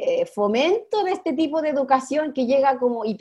eh, 0.00 0.26
fomento 0.26 1.02
de 1.04 1.12
este 1.12 1.32
tipo 1.32 1.62
de 1.62 1.70
educación 1.70 2.32
que 2.32 2.46
llega 2.46 2.78
como 2.78 3.04
y 3.04 3.16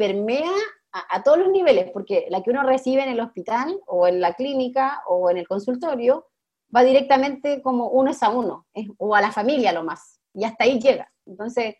a, 0.91 1.24
todos 1.24 1.38
los 1.38 1.50
niveles, 1.50 1.91
porque 1.91 2.27
la 2.29 2.41
que 2.41 2.50
uno 2.50 2.63
recibe 2.63 3.03
en 3.03 3.10
el 3.10 3.19
hospital 3.19 3.79
o 3.86 4.07
en 4.07 4.19
la 4.19 4.34
clínica 4.34 5.03
o 5.07 5.29
en 5.29 5.38
el 5.38 5.48
consultorio 5.48 6.27
va 6.75 6.84
directamente 6.84 7.62
como 7.62 7.89
uno 7.89 8.12
es 8.12 8.24
a 8.24 8.29
uno, 8.29 8.65
o 8.98 9.15
a 9.15 9.22
la 9.22 9.31
familia 9.31 9.72
lo 9.74 9.84
más, 9.84 10.19
y 10.34 10.43
hasta 10.43 10.63
ahí 10.63 10.79
llega. 10.79 11.12
Entonces, 11.25 11.75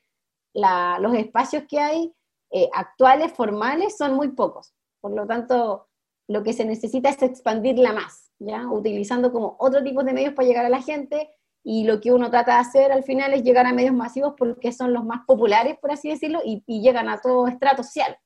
los 0.54 1.13
espacios 1.16 1.63
que 1.68 1.80
hay 1.80 2.13
eh, 2.51 2.70
actuales, 2.74 3.34
formales, 3.34 3.98
son 3.98 4.13
muy 4.16 4.30
pocos. 4.30 4.74
Por 5.01 5.12
lo 5.12 5.27
tanto, 5.27 5.88
lo 6.27 6.44
que 6.44 6.54
se 6.54 6.66
necesita 6.66 7.10
es 7.10 7.22
expandirla 7.22 7.94
más, 7.94 8.32
¿ya? 8.39 8.68
Utilizando 8.68 9.32
como 9.32 9.56
otro 9.60 9.84
tipo 9.84 10.04
de 10.04 10.13
medios 10.13 10.34
para 10.34 10.48
llegar 10.48 10.66
a 10.66 10.70
la 10.70 10.82
gente 10.82 11.30
y 11.70 11.84
lo 11.84 12.00
que 12.00 12.14
uno 12.14 12.32
trata 12.32 12.54
de 12.54 12.60
hacer 12.60 12.94
al 12.94 13.04
final 13.04 13.34
es 13.34 13.44
llegar 13.44 13.66
a 13.66 13.74
medios 13.74 13.94
masivos 13.94 14.36
porque 14.38 14.72
son 14.72 14.94
los 14.94 15.04
más 15.04 15.26
populares, 15.28 15.78
por 15.78 15.92
así 15.92 16.10
decirlo, 16.10 16.40
y, 16.46 16.64
llegan 16.66 17.10
a 17.10 17.20
todo 17.20 17.46
estrato 17.46 17.84
social. 17.84 18.18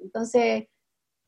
Entonces, 0.00 0.66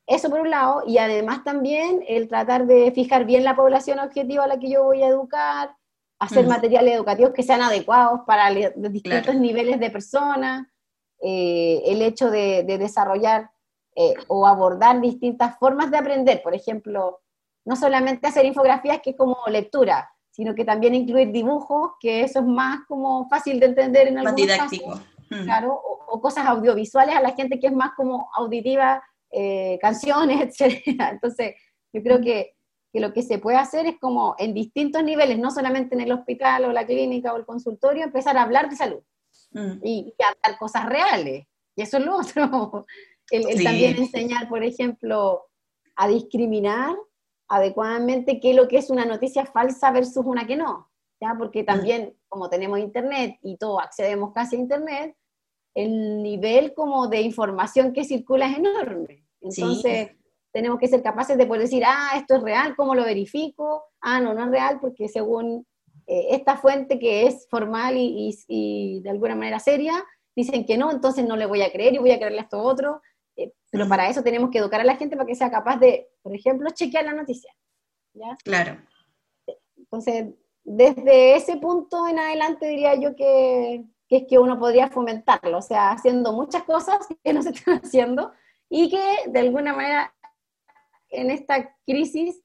eso 0.08 0.28
por 0.28 0.40
un 0.40 0.50
lado, 0.50 0.82
y 0.84 0.98
además 0.98 1.44
también 1.44 2.02
el 2.08 2.26
tratar 2.26 2.66
de 2.66 2.90
fijar 2.90 3.26
bien 3.26 3.44
la 3.44 3.54
población 3.54 4.00
objetivo 4.00 4.42
a 4.42 4.48
la 4.48 4.58
que 4.58 4.70
yo 4.70 4.82
voy 4.82 5.04
a 5.04 5.06
educar, 5.06 5.76
hacer 6.18 6.48
materiales 6.48 6.96
educativos 6.96 7.32
que 7.32 7.44
sean 7.44 7.62
adecuados 7.62 8.22
para 8.26 8.50
los 8.50 8.92
distintos 8.92 9.36
niveles 9.36 9.78
de 9.78 9.88
personas, 9.88 10.66
eh, 11.22 11.80
el 11.86 12.02
hecho 12.02 12.28
de, 12.28 12.64
desarrollar 12.64 13.52
eh, 13.94 14.14
o 14.26 14.48
abordar 14.48 15.00
distintas 15.00 15.56
formas 15.60 15.92
de 15.92 15.98
aprender, 15.98 16.42
por 16.42 16.56
ejemplo, 16.56 17.20
no 17.64 17.76
solamente 17.76 18.26
hacer 18.26 18.46
infografías 18.46 19.00
que 19.00 19.10
es 19.10 19.16
como 19.16 19.38
lectura, 19.46 20.11
sino 20.32 20.54
que 20.54 20.64
también 20.64 20.94
incluir 20.94 21.30
dibujos, 21.30 21.92
que 22.00 22.22
eso 22.22 22.40
es 22.40 22.46
más 22.46 22.80
como 22.88 23.28
fácil 23.28 23.60
de 23.60 23.66
entender 23.66 24.08
en 24.08 24.18
algunos 24.18 24.36
didáctico. 24.36 24.98
Mm. 25.30 25.44
claro, 25.44 25.80
o, 26.08 26.20
cosas 26.20 26.46
audiovisuales 26.46 27.14
a 27.14 27.20
la 27.20 27.32
gente 27.32 27.60
que 27.60 27.68
es 27.68 27.72
más 27.72 27.92
como 27.96 28.28
auditiva, 28.34 29.02
eh, 29.30 29.78
canciones, 29.80 30.58
etc. 30.60 30.82
Entonces, 31.12 31.54
yo 31.92 32.02
creo 32.02 32.20
que, 32.20 32.54
que, 32.92 33.00
lo 33.00 33.12
que 33.12 33.22
se 33.22 33.38
puede 33.38 33.58
hacer 33.58 33.86
es 33.86 33.98
como 34.00 34.34
en 34.38 34.54
distintos 34.54 35.04
niveles, 35.04 35.38
no 35.38 35.50
solamente 35.50 35.94
en 35.94 36.00
el 36.00 36.12
hospital 36.12 36.64
o 36.64 36.72
la 36.72 36.86
clínica 36.86 37.32
o 37.32 37.36
el 37.36 37.46
consultorio, 37.46 38.04
empezar 38.04 38.36
a 38.36 38.42
hablar 38.42 38.70
de 38.70 38.76
salud 38.76 39.02
mm. 39.52 39.84
y, 39.84 40.14
y, 40.18 40.22
hablar 40.22 40.58
cosas 40.58 40.86
reales. 40.86 41.46
Y 41.76 41.82
eso 41.82 41.98
es 41.98 42.04
lo 42.04 42.16
otro. 42.16 42.86
el 43.30 43.62
también 43.62 43.96
enseñar, 43.98 44.48
por 44.48 44.64
ejemplo, 44.64 45.46
a 45.96 46.08
discriminar 46.08 46.96
adecuadamente 47.52 48.40
qué 48.40 48.50
es 48.50 48.56
lo 48.56 48.66
que 48.66 48.78
es 48.78 48.88
una 48.88 49.04
noticia 49.04 49.44
falsa 49.44 49.90
versus 49.90 50.24
una 50.24 50.46
que 50.46 50.56
no, 50.56 50.90
¿ya? 51.20 51.34
Porque 51.38 51.64
también, 51.64 52.16
como 52.28 52.48
tenemos 52.48 52.78
internet 52.78 53.38
y 53.42 53.58
todos 53.58 53.82
accedemos 53.82 54.32
casi 54.32 54.56
a 54.56 54.60
internet, 54.60 55.14
el 55.74 56.22
nivel 56.22 56.72
como 56.72 57.08
de 57.08 57.20
información 57.20 57.92
que 57.92 58.04
circula 58.04 58.46
es 58.46 58.56
enorme. 58.56 59.26
Entonces, 59.42 60.12
tenemos 60.50 60.78
que 60.78 60.88
ser 60.88 61.02
capaces 61.02 61.36
de 61.36 61.44
poder 61.44 61.62
decir, 61.62 61.82
ah, 61.86 62.12
esto 62.16 62.36
es 62.36 62.42
real, 62.42 62.74
¿cómo 62.74 62.94
lo 62.94 63.04
verifico? 63.04 63.84
Ah, 64.00 64.18
no, 64.18 64.32
no 64.32 64.44
es 64.44 64.50
real, 64.50 64.78
porque 64.80 65.08
según 65.08 65.66
eh, 66.06 66.28
esta 66.30 66.56
fuente 66.56 66.98
que 66.98 67.26
es 67.26 67.46
formal 67.50 67.98
y, 67.98 68.34
y, 68.48 69.00
de 69.02 69.10
alguna 69.10 69.34
manera 69.34 69.58
seria, 69.58 70.02
dicen 70.34 70.64
que 70.64 70.78
no, 70.78 70.90
entonces 70.90 71.26
no 71.26 71.36
le 71.36 71.44
voy 71.44 71.60
a 71.60 71.70
creer 71.70 71.92
y 71.92 71.98
voy 71.98 72.12
a 72.12 72.18
creerle 72.18 72.38
a 72.38 72.42
esto 72.44 72.62
otro. 72.62 73.02
Eh, 73.42 73.52
pero 73.70 73.88
para 73.88 74.08
eso 74.08 74.22
tenemos 74.22 74.50
que 74.50 74.58
educar 74.58 74.80
a 74.80 74.84
la 74.84 74.96
gente 74.96 75.16
para 75.16 75.26
que 75.26 75.34
sea 75.34 75.50
capaz 75.50 75.78
de, 75.78 76.08
por 76.22 76.34
ejemplo, 76.34 76.70
chequear 76.70 77.04
la 77.04 77.14
noticia. 77.14 77.52
Claro. 78.44 78.78
Entonces, 79.76 80.34
desde 80.64 81.36
ese 81.36 81.56
punto 81.56 82.06
en 82.06 82.18
adelante 82.18 82.66
diría 82.66 82.94
yo 82.94 83.16
que, 83.16 83.84
que, 84.08 84.16
es 84.18 84.24
que 84.28 84.38
uno 84.38 84.58
podría 84.58 84.88
fomentarlo, 84.88 85.58
o 85.58 85.62
sea, 85.62 85.92
haciendo 85.92 86.32
muchas 86.32 86.62
cosas 86.64 86.98
que 87.22 87.32
no 87.32 87.42
se 87.42 87.50
están 87.50 87.80
haciendo 87.84 88.32
y 88.68 88.90
que 88.90 89.30
de 89.30 89.40
alguna 89.40 89.74
manera 89.74 90.14
en 91.08 91.30
esta 91.30 91.76
crisis 91.86 92.42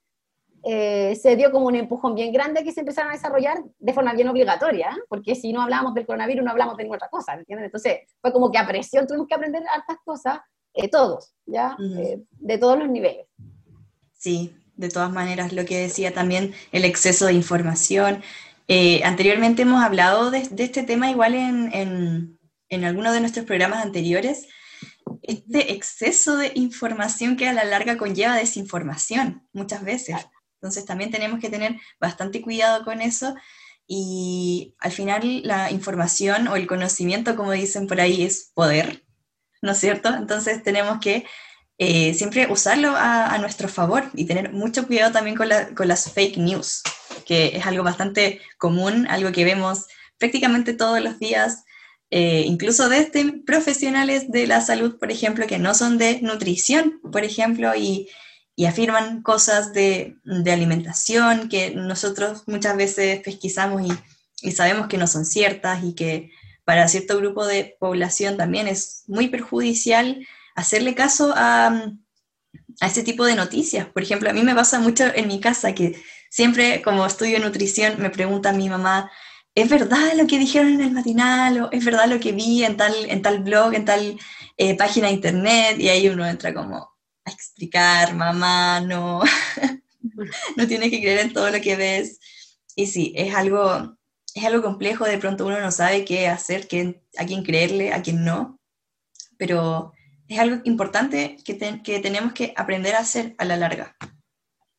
eh, 0.63 1.15
se 1.15 1.35
dio 1.35 1.51
como 1.51 1.67
un 1.67 1.75
empujón 1.75 2.15
bien 2.15 2.33
grande 2.33 2.63
que 2.63 2.73
se 2.73 2.81
empezaron 2.81 3.11
a 3.11 3.15
desarrollar 3.15 3.63
de 3.79 3.93
forma 3.93 4.13
bien 4.13 4.27
obligatoria, 4.27 4.97
porque 5.07 5.35
si 5.35 5.53
no 5.53 5.61
hablamos 5.61 5.93
del 5.93 6.05
coronavirus 6.05 6.43
no 6.43 6.51
hablamos 6.51 6.75
de 6.75 6.83
ninguna 6.83 6.97
otra 6.97 7.09
cosa, 7.09 7.35
¿entiendes? 7.35 7.67
Entonces 7.67 8.01
fue 8.19 8.33
como 8.33 8.51
que 8.51 8.57
a 8.57 8.67
presión 8.67 9.07
tuvimos 9.07 9.27
que 9.27 9.35
aprender 9.35 9.63
hartas 9.73 9.97
cosas, 10.03 10.39
eh, 10.77 10.89
todos, 10.89 11.33
¿ya? 11.45 11.75
de 11.77 12.57
todos 12.57 12.77
los 12.79 12.89
niveles. 12.89 13.25
Sí, 14.13 14.55
de 14.75 14.89
todas 14.89 15.11
maneras, 15.11 15.53
lo 15.53 15.65
que 15.65 15.77
decía 15.77 16.13
también 16.13 16.53
el 16.71 16.85
exceso 16.85 17.25
de 17.25 17.33
información. 17.33 18.21
anteriormente 19.03 19.63
hemos 19.63 19.83
hablado 19.83 20.31
de, 20.31 20.49
este 20.57 20.83
tema 20.83 21.09
igual 21.09 21.35
en, 21.35 21.73
en, 21.73 22.39
en 22.69 22.85
algunos 22.85 23.13
de 23.13 23.21
nuestros 23.21 23.45
programas 23.45 23.83
anteriores, 23.83 24.47
este 25.21 25.73
exceso 25.73 26.37
de 26.37 26.51
información 26.55 27.37
que 27.37 27.47
a 27.47 27.53
la 27.53 27.63
larga 27.63 27.97
conlleva 27.97 28.35
desinformación 28.35 29.47
muchas 29.53 29.83
veces. 29.83 30.15
Entonces 30.55 30.85
también 30.85 31.11
tenemos 31.11 31.39
que 31.39 31.49
tener 31.49 31.77
bastante 31.99 32.41
cuidado 32.41 32.83
con 32.83 33.01
eso 33.01 33.35
y 33.87 34.75
al 34.79 34.91
final 34.91 35.43
la 35.43 35.71
información 35.71 36.47
o 36.47 36.55
el 36.55 36.67
conocimiento, 36.67 37.35
como 37.35 37.51
dicen 37.51 37.87
por 37.87 38.01
ahí, 38.01 38.23
es 38.23 38.51
poder, 38.53 39.03
¿no 39.61 39.71
es 39.71 39.79
cierto? 39.79 40.09
Entonces 40.13 40.63
tenemos 40.63 40.99
que 40.99 41.25
eh, 41.77 42.13
siempre 42.13 42.47
usarlo 42.49 42.93
a, 42.95 43.37
nuestro 43.39 43.67
favor 43.67 44.09
y 44.13 44.25
tener 44.25 44.51
mucho 44.51 44.87
cuidado 44.87 45.11
también 45.11 45.35
con, 45.35 45.49
las 45.49 46.11
fake 46.11 46.37
news, 46.37 46.81
que 47.25 47.57
es 47.57 47.65
algo 47.65 47.83
bastante 47.83 48.41
común, 48.57 49.07
algo 49.09 49.31
que 49.31 49.45
vemos 49.45 49.85
prácticamente 50.17 50.73
todos 50.73 51.01
los 51.01 51.19
días, 51.19 51.63
eh, 52.09 52.43
incluso 52.45 52.89
desde 52.89 53.33
profesionales 53.45 54.31
de 54.31 54.47
la 54.47 54.61
salud, 54.61 54.97
por 54.97 55.11
ejemplo, 55.11 55.45
que 55.45 55.59
no 55.59 55.73
son 55.73 55.97
de 55.97 56.21
nutrición, 56.21 56.99
por 57.11 57.23
ejemplo, 57.23 57.75
y 57.75 58.09
y 58.57 58.65
afirman 58.65 59.21
cosas 59.21 59.71
de, 59.71 60.17
alimentación 60.25 61.47
que 61.47 61.75
nosotros 61.75 62.43
muchas 62.47 62.75
veces 62.75 63.21
pesquisamos 63.21 63.83
y, 64.41 64.51
sabemos 64.51 64.87
que 64.87 64.97
no 64.97 65.05
son 65.07 65.25
ciertas 65.25 65.83
y 65.83 65.93
que 65.93 66.31
para 66.67 66.89
cierto 66.89 67.15
grupo 67.15 67.47
de 67.47 67.77
población 67.79 68.35
también 68.35 68.67
es 68.67 69.05
muy 69.07 69.29
perjudicial 69.29 70.27
hacerle 70.53 70.95
caso 70.95 71.33
a, 71.33 71.67
a 72.81 72.85
ese 72.85 73.03
tipo 73.03 73.23
de 73.23 73.35
noticias. 73.35 73.87
Por 73.87 74.03
ejemplo, 74.03 74.29
a 74.29 74.33
mí 74.33 74.43
me 74.43 74.53
pasa 74.53 74.77
mucho 74.81 75.05
en 75.15 75.29
mi 75.29 75.39
casa 75.39 75.73
que 75.73 75.97
siempre 76.29 76.81
como 76.81 77.05
estudio 77.05 77.39
nutrición 77.39 77.95
me 77.99 78.09
pregunta 78.09 78.51
mi 78.51 78.67
mamá, 78.67 79.09
¿es 79.55 79.69
verdad 79.69 80.11
lo 80.17 80.27
que 80.27 80.39
dijeron 80.39 80.73
en 80.73 80.81
el 80.81 80.91
matinal? 80.91 81.61
¿O 81.61 81.71
es 81.71 81.85
verdad 81.85 82.09
lo 82.09 82.19
que 82.19 82.33
vi 82.33 82.65
en 82.65 82.75
tal, 82.75 82.93
en 83.09 83.21
tal 83.21 83.39
blog, 83.43 83.73
en 83.73 83.85
tal 83.85 84.19
eh, 84.57 84.75
página 84.75 85.07
de 85.07 85.13
internet? 85.13 85.79
Y 85.79 85.87
ahí 85.87 86.09
uno 86.09 86.27
entra 86.27 86.53
como, 86.53 86.91
explicar, 87.25 88.13
mamá, 88.13 88.81
no, 88.81 89.21
no 90.57 90.67
tienes 90.67 90.89
que 90.89 90.99
creer 90.99 91.19
en 91.19 91.31
todo 91.31 91.49
lo 91.49 91.61
que 91.61 91.77
ves. 91.77 92.19
Y 92.75 92.87
sí, 92.87 93.13
es 93.15 93.33
algo, 93.33 93.96
es 94.37 94.45
algo 94.45 94.61
complejo, 94.61 95.05
de 95.05 95.17
pronto 95.17 95.45
uno 95.45 95.59
no 95.59 95.71
sabe 95.71 96.05
qué 96.05 96.27
hacer, 96.27 96.67
qué, 96.67 97.01
a 97.17 97.25
quién 97.25 97.43
creerle, 97.43 97.93
a 97.93 98.01
quién 98.01 98.23
no, 98.23 98.59
pero 99.37 99.93
es 100.27 100.39
algo 100.39 100.61
importante 100.63 101.37
que, 101.43 101.57
que 101.83 101.99
tenemos 101.99 102.33
que 102.33 102.53
aprender 102.55 102.95
a 102.95 102.99
hacer 102.99 103.35
a 103.37 103.45
la 103.45 103.57
larga. 103.57 103.95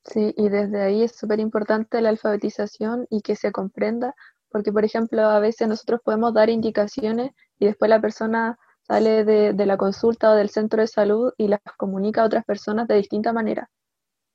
Sí, 0.05 0.33
y 0.37 0.49
desde 0.49 0.83
ahí 0.83 1.03
es 1.03 1.17
súper 1.17 1.41
importante 1.41 2.01
la 2.01 2.09
alfabetización 2.09 3.07
y 3.11 3.21
que 3.21 3.37
se 3.37 3.53
comprenda, 3.53 4.15
porque 4.51 4.73
por 4.73 4.85
ejemplo 4.85 5.23
a 5.23 5.41
veces 5.41 5.69
nosotros 5.69 6.01
podemos 6.05 6.33
dar 6.33 6.49
indicaciones 6.49 7.33
y 7.59 7.67
después 7.67 7.89
la 7.89 8.01
persona 8.01 8.59
sale 8.87 9.25
de, 9.25 9.67
la 9.67 9.77
consulta 9.77 10.31
o 10.31 10.35
del 10.35 10.49
centro 10.49 10.81
de 10.81 10.87
salud 10.87 11.33
y 11.37 11.49
las 11.49 11.61
comunica 11.77 12.23
a 12.23 12.27
otras 12.27 12.45
personas 12.45 12.89
de 12.89 12.95
distinta 12.95 13.33
manera. 13.35 13.69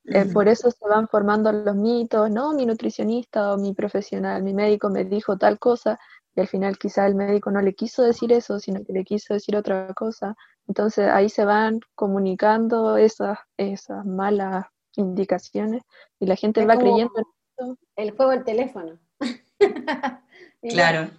Eh, 0.05 0.25
por 0.33 0.49
eso 0.49 0.69
se 0.69 0.85
van 0.87 1.07
formando 1.07 1.51
los 1.51 1.75
mitos, 1.75 2.29
no, 2.29 2.53
mi 2.53 2.65
nutricionista 2.65 3.53
o 3.53 3.57
mi 3.57 3.73
profesional, 3.73 4.43
mi 4.43 4.53
médico 4.53 4.89
me 4.89 5.05
dijo 5.05 5.37
tal 5.37 5.59
cosa, 5.59 5.97
y 6.35 6.41
al 6.41 6.47
final 6.47 6.77
quizá 6.77 7.07
el 7.07 7.15
médico 7.15 7.51
no 7.51 7.61
le 7.61 7.73
quiso 7.73 8.03
decir 8.03 8.31
eso, 8.33 8.59
sino 8.59 8.83
que 8.83 8.91
le 8.91 9.03
quiso 9.03 9.33
decir 9.33 9.55
otra 9.55 9.93
cosa. 9.93 10.35
Entonces 10.67 11.07
ahí 11.09 11.29
se 11.29 11.45
van 11.45 11.79
comunicando 11.95 12.97
esas, 12.97 13.37
esas 13.57 14.05
malas 14.05 14.65
indicaciones 14.95 15.83
y 16.19 16.25
la 16.25 16.35
gente 16.35 16.65
va 16.65 16.77
creyendo 16.77 17.13
en 17.15 17.25
eso. 17.57 17.77
El 17.95 18.11
juego 18.11 18.31
del 18.31 18.43
teléfono. 18.43 18.99
claro. 20.61 21.09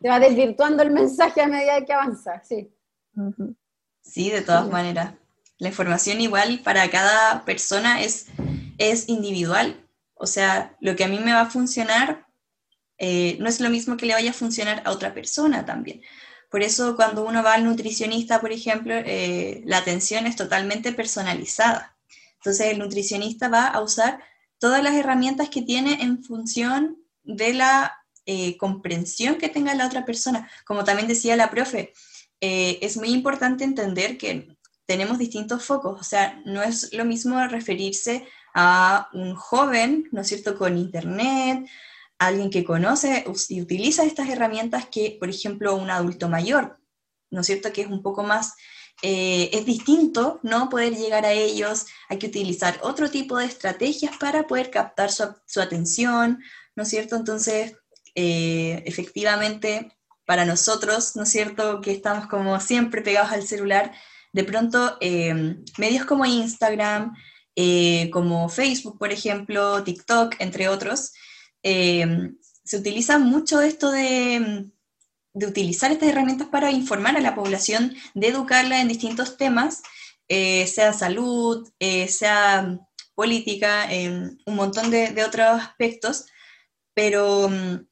Se 0.00 0.08
va 0.08 0.18
desvirtuando 0.18 0.82
el 0.82 0.90
mensaje 0.90 1.40
a 1.40 1.46
medida 1.46 1.84
que 1.84 1.92
avanza, 1.92 2.42
sí. 2.42 2.70
Sí, 4.02 4.30
de 4.30 4.42
todas 4.42 4.68
maneras. 4.68 5.14
La 5.58 5.68
información 5.68 6.20
igual 6.20 6.60
para 6.64 6.90
cada 6.90 7.44
persona 7.44 8.02
es, 8.02 8.26
es 8.78 9.08
individual. 9.08 9.80
O 10.14 10.26
sea, 10.26 10.76
lo 10.80 10.96
que 10.96 11.04
a 11.04 11.08
mí 11.08 11.18
me 11.18 11.32
va 11.32 11.42
a 11.42 11.50
funcionar 11.50 12.24
eh, 12.98 13.36
no 13.40 13.48
es 13.48 13.60
lo 13.60 13.70
mismo 13.70 13.96
que 13.96 14.06
le 14.06 14.14
vaya 14.14 14.30
a 14.30 14.34
funcionar 14.34 14.82
a 14.84 14.92
otra 14.92 15.14
persona 15.14 15.64
también. 15.64 16.02
Por 16.50 16.62
eso 16.62 16.94
cuando 16.96 17.24
uno 17.24 17.42
va 17.42 17.54
al 17.54 17.64
nutricionista, 17.64 18.40
por 18.40 18.52
ejemplo, 18.52 18.94
eh, 18.94 19.62
la 19.64 19.78
atención 19.78 20.26
es 20.26 20.36
totalmente 20.36 20.92
personalizada. 20.92 21.96
Entonces 22.36 22.68
el 22.68 22.78
nutricionista 22.78 23.48
va 23.48 23.66
a 23.66 23.80
usar 23.80 24.20
todas 24.58 24.82
las 24.82 24.94
herramientas 24.94 25.48
que 25.48 25.62
tiene 25.62 26.02
en 26.02 26.22
función 26.22 26.98
de 27.24 27.54
la 27.54 27.98
eh, 28.26 28.56
comprensión 28.56 29.36
que 29.36 29.48
tenga 29.48 29.74
la 29.74 29.86
otra 29.86 30.04
persona. 30.04 30.48
Como 30.64 30.84
también 30.84 31.08
decía 31.08 31.36
la 31.36 31.50
profe, 31.50 31.92
es 32.40 32.98
muy 32.98 33.08
importante 33.08 33.64
entender 33.64 34.18
que 34.18 34.53
tenemos 34.86 35.18
distintos 35.18 35.64
focos, 35.64 36.00
o 36.00 36.04
sea, 36.04 36.40
no 36.44 36.62
es 36.62 36.92
lo 36.92 37.04
mismo 37.04 37.44
referirse 37.46 38.26
a 38.54 39.08
un 39.12 39.34
joven, 39.34 40.08
¿no 40.12 40.20
es 40.20 40.28
cierto?, 40.28 40.56
con 40.56 40.78
internet, 40.78 41.66
alguien 42.18 42.50
que 42.50 42.64
conoce 42.64 43.24
y 43.48 43.60
utiliza 43.60 44.04
estas 44.04 44.28
herramientas 44.28 44.86
que, 44.86 45.16
por 45.18 45.28
ejemplo, 45.28 45.74
un 45.74 45.90
adulto 45.90 46.28
mayor, 46.28 46.78
¿no 47.30 47.40
es 47.40 47.46
cierto?, 47.46 47.72
que 47.72 47.82
es 47.82 47.88
un 47.88 48.02
poco 48.02 48.22
más, 48.22 48.54
eh, 49.02 49.50
es 49.52 49.66
distinto, 49.66 50.38
¿no?, 50.42 50.68
poder 50.68 50.94
llegar 50.94 51.24
a 51.24 51.32
ellos, 51.32 51.86
hay 52.08 52.18
que 52.18 52.28
utilizar 52.28 52.78
otro 52.82 53.10
tipo 53.10 53.38
de 53.38 53.46
estrategias 53.46 54.16
para 54.18 54.46
poder 54.46 54.70
captar 54.70 55.10
su, 55.10 55.60
atención, 55.60 56.40
¿no 56.76 56.84
es 56.84 56.88
cierto? 56.90 57.16
Entonces, 57.16 57.76
eh, 58.14 58.82
efectivamente, 58.86 59.90
para 60.26 60.44
nosotros, 60.44 61.16
¿no 61.16 61.24
es 61.24 61.30
cierto?, 61.30 61.80
que 61.80 61.90
estamos 61.90 62.28
como 62.28 62.60
siempre 62.60 63.02
pegados 63.02 63.32
al 63.32 63.46
celular, 63.46 63.92
de 64.34 64.44
pronto 64.44 64.98
em, 65.00 65.64
medios 65.78 66.04
como 66.04 66.26
Instagram, 66.26 67.14
eh, 67.54 68.10
como 68.12 68.48
Facebook, 68.48 68.98
por 68.98 69.12
ejemplo, 69.12 69.84
TikTok, 69.84 70.34
entre 70.40 70.68
otros, 70.68 71.12
em, 71.62 72.36
se 72.64 72.76
utiliza 72.76 73.18
mucho 73.20 73.60
esto 73.62 73.92
de, 73.92 74.66
de, 75.34 75.46
utilizar 75.46 75.92
estas 75.92 76.08
herramientas 76.08 76.48
para 76.48 76.72
informar 76.72 77.16
a 77.16 77.20
la 77.20 77.36
población, 77.36 77.94
de 78.14 78.28
educarla 78.28 78.80
en 78.80 78.88
distintos 78.88 79.36
temas, 79.36 79.82
eh, 80.28 80.66
sea 80.66 80.92
salud, 80.92 81.70
eh, 81.78 82.08
sea 82.08 82.80
política, 83.14 83.88
un 84.46 84.54
montón 84.56 84.90
de, 84.90 85.10
de 85.12 85.24
otros 85.24 85.46
aspectos, 85.62 86.26
pero 86.92 87.46
em, 87.46 87.86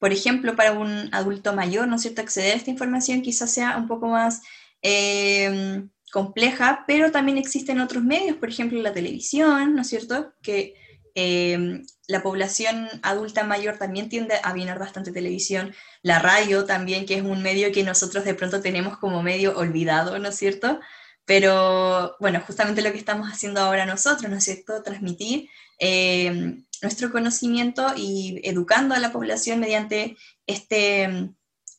por 0.00 0.12
ejemplo, 0.12 0.56
para 0.56 0.72
un 0.72 1.08
adulto 1.12 1.54
mayor, 1.54 1.86
¿no 1.86 1.96
es 1.96 2.02
cierto?, 2.02 2.20
acceder 2.22 2.54
a 2.54 2.56
esta 2.56 2.70
información 2.70 3.22
quizás 3.22 3.52
sea 3.52 3.76
un 3.76 3.86
poco 3.86 4.08
más 4.08 4.42
em, 4.84 5.88
compleja, 6.12 6.84
pero 6.86 7.10
también 7.10 7.38
existen 7.38 7.80
otros 7.80 8.04
medios, 8.04 8.36
por 8.36 8.50
ejemplo, 8.50 8.80
la 8.80 8.92
televisión, 8.92 9.74
¿no 9.74 9.82
es 9.82 9.88
cierto?, 9.88 10.34
que 10.42 10.74
em, 11.14 11.84
la 12.06 12.22
población 12.22 12.88
adulta 13.02 13.44
mayor 13.44 13.78
también 13.78 14.08
tiende 14.08 14.34
a 14.42 14.52
mirar 14.52 14.78
bastante 14.78 15.10
televisión, 15.10 15.74
la 16.02 16.18
radio 16.18 16.66
también, 16.66 17.06
que 17.06 17.14
es 17.16 17.22
un 17.22 17.42
medio 17.42 17.72
que 17.72 17.82
nosotros 17.82 18.24
de 18.24 18.34
pronto 18.34 18.60
tenemos 18.60 18.98
como 18.98 19.22
medio 19.22 19.56
olvidado, 19.56 20.18
¿no 20.18 20.28
es 20.28 20.36
cierto? 20.36 20.80
Pero 21.24 22.16
bueno, 22.20 22.42
justamente 22.46 22.82
lo 22.82 22.92
que 22.92 22.98
estamos 22.98 23.28
haciendo 23.28 23.60
ahora 23.60 23.86
nosotros, 23.86 24.30
¿no 24.30 24.36
es 24.36 24.44
cierto? 24.44 24.82
Transmitir 24.82 25.48
em, 25.78 26.64
nuestro 26.82 27.10
conocimiento 27.10 27.86
y 27.96 28.40
educando 28.44 28.94
a 28.94 28.98
la 28.98 29.12
población 29.12 29.60
mediante 29.60 30.16
este, 30.46 31.30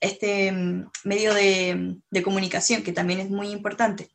este 0.05 0.51
medio 1.03 1.33
de, 1.33 1.97
comunicación, 2.23 2.83
que 2.83 2.93
también 2.93 3.19
es 3.19 3.29
muy 3.29 3.49
importante. 3.49 4.09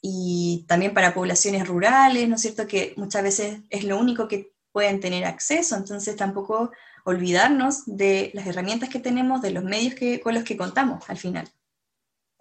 Y 0.00 0.64
también 0.68 0.94
para 0.94 1.14
poblaciones 1.14 1.66
rurales, 1.66 2.28
¿no 2.28 2.36
es 2.36 2.42
cierto?, 2.42 2.66
que 2.66 2.94
muchas 2.96 3.22
veces 3.22 3.60
es 3.70 3.84
lo 3.84 3.98
único 3.98 4.28
que 4.28 4.52
pueden 4.72 5.00
tener 5.00 5.24
acceso, 5.24 5.76
entonces 5.76 6.16
tampoco 6.16 6.72
olvidarnos 7.04 7.84
de 7.86 8.30
las 8.34 8.46
herramientas 8.46 8.88
que 8.88 8.98
tenemos, 8.98 9.40
de 9.40 9.50
los 9.50 9.64
medios 9.64 9.94
que, 9.94 10.20
con 10.20 10.34
los 10.34 10.44
que 10.44 10.56
contamos 10.56 11.08
al 11.08 11.16
final. 11.16 11.48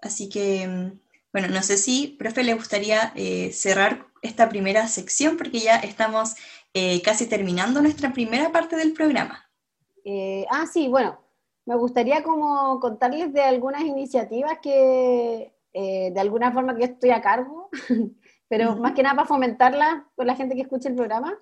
Así 0.01 0.29
que, 0.29 0.93
bueno, 1.31 1.47
no 1.49 1.63
sé 1.63 1.77
si, 1.77 2.15
profe, 2.19 2.43
le 2.43 2.53
gustaría 2.53 3.13
eh, 3.15 3.51
cerrar 3.53 4.07
esta 4.21 4.49
primera 4.49 4.87
sección 4.87 5.37
porque 5.37 5.59
ya 5.59 5.75
estamos 5.77 6.35
eh, 6.73 7.01
casi 7.01 7.27
terminando 7.27 7.81
nuestra 7.81 8.13
primera 8.13 8.51
parte 8.51 8.75
del 8.75 8.93
programa. 8.93 9.47
Eh, 10.05 10.45
ah, 10.49 10.65
sí, 10.71 10.87
bueno, 10.87 11.22
me 11.65 11.75
gustaría 11.75 12.23
como 12.23 12.79
contarles 12.79 13.31
de 13.33 13.41
algunas 13.41 13.83
iniciativas 13.83 14.59
que 14.61 15.53
eh, 15.73 16.11
de 16.11 16.19
alguna 16.19 16.51
forma 16.51 16.75
que 16.75 16.83
estoy 16.83 17.09
a 17.09 17.21
cargo, 17.21 17.69
pero 18.47 18.75
más 18.75 18.93
que 18.93 19.01
nada 19.01 19.15
para 19.15 19.27
fomentarla 19.27 20.07
con 20.15 20.27
la 20.27 20.35
gente 20.35 20.55
que 20.55 20.61
escucha 20.61 20.89
el 20.89 20.95
programa. 20.95 21.37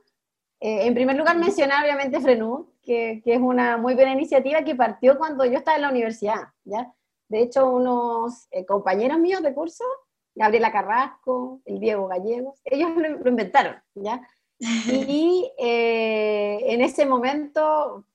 Eh, 0.61 0.85
en 0.85 0.93
primer 0.93 1.17
lugar, 1.17 1.37
mencionar 1.37 1.83
obviamente 1.83 2.21
Frenud, 2.21 2.67
que, 2.81 3.21
que, 3.25 3.33
es 3.33 3.41
una 3.41 3.77
muy 3.77 3.95
buena 3.95 4.13
iniciativa 4.13 4.63
que 4.63 4.75
partió 4.75 5.17
cuando 5.17 5.43
yo 5.43 5.57
estaba 5.57 5.75
en 5.75 5.81
la 5.81 5.89
universidad, 5.89 6.49
¿ya? 6.63 6.93
De 7.27 7.41
hecho, 7.41 7.69
unos 7.69 8.47
eh, 8.51 8.65
compañeros 8.65 9.19
míos 9.19 9.41
de 9.41 9.53
curso, 9.53 9.83
Gabriela 10.35 10.71
Carrasco, 10.71 11.61
el 11.65 11.79
Diego 11.79 12.07
Gallegos, 12.07 12.61
ellos 12.63 12.91
lo, 12.95 13.27
inventaron, 13.29 13.75
¿ya? 13.95 14.25
Y 15.07 15.51
en 15.57 16.81
ese 16.81 17.05
momento 17.07 18.05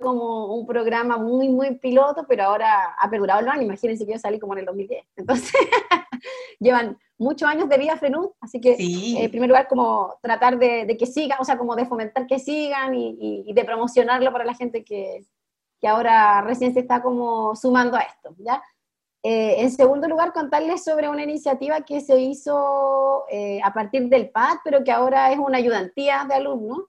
como 0.00 0.54
un 0.54 0.66
programa 0.66 1.18
muy, 1.18 1.48
muy 1.48 1.74
piloto, 1.76 2.24
pero 2.28 2.44
ahora 2.44 2.94
ha 2.98 3.10
perdurado 3.10 3.40
el 3.40 3.48
año. 3.48 3.62
Imagínense 3.62 4.06
que 4.06 4.12
yo 4.12 4.18
salí 4.18 4.38
como 4.38 4.54
en 4.54 4.60
el 4.60 4.64
2010. 4.66 5.06
Entonces, 5.16 5.52
llevan 6.60 6.98
muchos 7.18 7.48
años 7.48 7.68
de 7.68 7.78
vida 7.78 7.96
FRENUD, 7.96 8.30
así 8.40 8.60
que 8.60 8.72
eh, 8.72 9.24
en 9.24 9.30
primer 9.30 9.48
lugar 9.48 9.68
como 9.68 10.14
tratar 10.22 10.58
de, 10.58 10.96
que 10.98 11.06
sigan, 11.06 11.38
o 11.40 11.44
sea, 11.44 11.58
como 11.58 11.76
de 11.76 11.86
fomentar 11.86 12.26
que 12.26 12.38
sigan 12.38 12.94
y, 12.94 13.52
de 13.52 13.64
promocionarlo 13.64 14.32
para 14.32 14.44
la 14.44 14.54
gente 14.54 14.84
que, 14.84 15.24
que, 15.80 15.88
ahora 15.88 16.42
recién 16.42 16.74
se 16.74 16.80
está 16.80 17.02
como 17.02 17.54
sumando 17.56 17.96
a 17.96 18.00
esto, 18.00 18.34
¿ya? 18.38 18.62
Eh, 19.22 19.62
en 19.62 19.72
segundo 19.72 20.06
lugar, 20.06 20.32
contarles 20.32 20.84
sobre 20.84 21.08
una 21.08 21.24
iniciativa 21.24 21.80
que 21.80 22.00
se 22.00 22.20
hizo 22.20 23.24
eh, 23.28 23.60
a 23.64 23.72
partir 23.72 24.08
del 24.08 24.30
PAD, 24.30 24.58
pero 24.62 24.84
que 24.84 24.92
ahora 24.92 25.32
es 25.32 25.38
una 25.38 25.58
ayudantía 25.58 26.24
de 26.28 26.34
alumnos, 26.34 26.84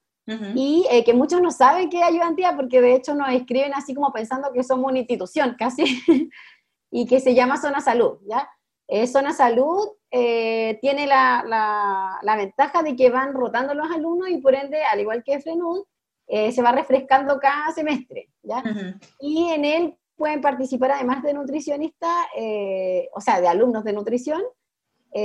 y 0.55 0.85
eh, 0.91 1.05
que 1.05 1.13
muchos 1.13 1.41
no 1.41 1.51
saben 1.51 1.89
qué 1.89 1.99
es 1.99 2.03
ayudantía 2.03 2.53
porque 2.55 2.81
de 2.81 2.95
hecho 2.95 3.15
nos 3.15 3.29
escriben 3.29 3.73
así 3.73 3.93
como 3.95 4.11
pensando 4.11 4.51
que 4.51 4.63
somos 4.63 4.89
una 4.89 4.99
institución 4.99 5.55
casi, 5.59 6.01
y 6.91 7.05
que 7.07 7.19
se 7.19 7.33
llama 7.33 7.57
Zona 7.57 7.81
Salud, 7.81 8.19
¿ya? 8.27 8.49
Eh, 8.89 9.07
Zona 9.07 9.33
Salud 9.33 9.89
eh, 10.11 10.77
tiene 10.81 11.07
la, 11.07 11.43
la, 11.45 12.19
la, 12.21 12.35
ventaja 12.37 12.83
de 12.83 12.95
que 12.95 13.09
van 13.09 13.33
rotando 13.33 13.73
los 13.73 13.89
alumnos 13.91 14.29
y 14.29 14.37
por 14.37 14.55
ende, 14.55 14.83
al 14.83 14.99
igual 14.99 15.23
que 15.23 15.39
FRENUD, 15.39 15.83
se 16.27 16.61
va 16.61 16.73
refrescando 16.73 17.39
cada 17.39 17.71
semestre, 17.71 18.29
¿ya? 18.43 18.61
Y 19.21 19.49
en 19.49 19.63
él 19.63 19.97
pueden 20.17 20.41
participar 20.41 20.91
además 20.91 21.23
de 21.23 21.33
nutricionistas, 21.33 22.25
o 23.13 23.21
sea, 23.21 23.39
de 23.39 23.47
alumnos 23.47 23.85
de 23.85 23.93
nutrición, 23.93 24.41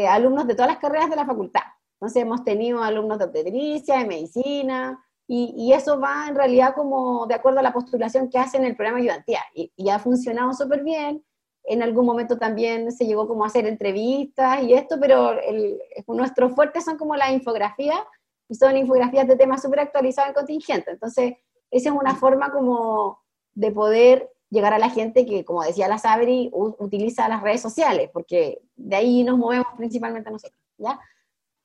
alumnos 0.09 0.47
de 0.47 0.55
todas 0.55 0.71
las 0.71 0.79
carreras 0.79 1.11
de 1.11 1.17
la 1.17 1.27
facultad. 1.27 1.63
Entonces 2.03 2.23
hemos 2.25 2.43
tenido 2.43 2.83
alumnos 2.83 3.17
de 3.17 3.27
obstetricia, 3.27 3.99
de 3.99 4.07
medicina, 4.07 5.01
y, 5.29 5.73
eso 5.73 6.01
va 6.01 6.27
en 6.29 6.35
realidad 6.35 6.75
como 6.75 7.29
de 7.29 7.35
acuerdo 7.37 7.61
a 7.61 7.63
la 7.63 7.73
postulación 7.73 8.29
que 8.29 8.41
hacen 8.41 8.63
en 8.63 8.71
el 8.71 8.77
programa 8.77 8.99
ayudantía, 8.99 9.39
y, 9.55 9.73
y 9.77 9.89
ha 9.89 10.01
funcionado 10.01 10.53
súper 10.53 10.83
bien. 10.83 11.25
En 11.63 11.81
algún 11.81 12.05
momento 12.05 12.39
también 12.39 12.91
se 12.91 13.07
llegó 13.07 13.29
como 13.29 13.45
a 13.45 13.47
hacer 13.47 13.69
entrevistas 13.69 14.65
y 14.65 14.75
esto, 14.75 14.99
pero 15.01 15.31
el, 15.31 15.81
nuestros 16.09 16.57
fuertes 16.57 16.85
son 16.85 16.99
como 16.99 17.15
la 17.15 17.31
infografía, 17.31 18.05
y 18.49 18.57
son 18.57 18.77
infografías 18.77 19.29
de 19.29 19.37
temas 19.37 19.63
súper 19.63 19.79
actualizados 19.79 20.31
en 20.31 20.35
contingente. 20.35 20.91
Entonces, 20.91 21.35
esa 21.71 21.89
es 21.91 21.95
una 21.95 22.17
forma 22.17 22.51
como 22.51 23.23
de 23.55 23.71
poder 23.71 24.29
llegar 24.51 24.75
a 24.75 24.81
la 24.81 24.91
gente 24.91 25.25
que, 25.25 25.45
como 25.45 25.63
decía 25.63 25.87
la 25.87 25.99
Sabri, 25.99 26.51
utiliza 26.53 27.29
las 27.29 27.43
redes 27.43 27.61
sociales, 27.61 28.11
porque 28.13 28.61
de 28.75 28.97
ahí 28.97 29.23
nos 29.23 29.39
movemos 29.39 29.69
principalmente 29.77 30.33
nosotros, 30.33 30.61
¿ya? 30.79 30.99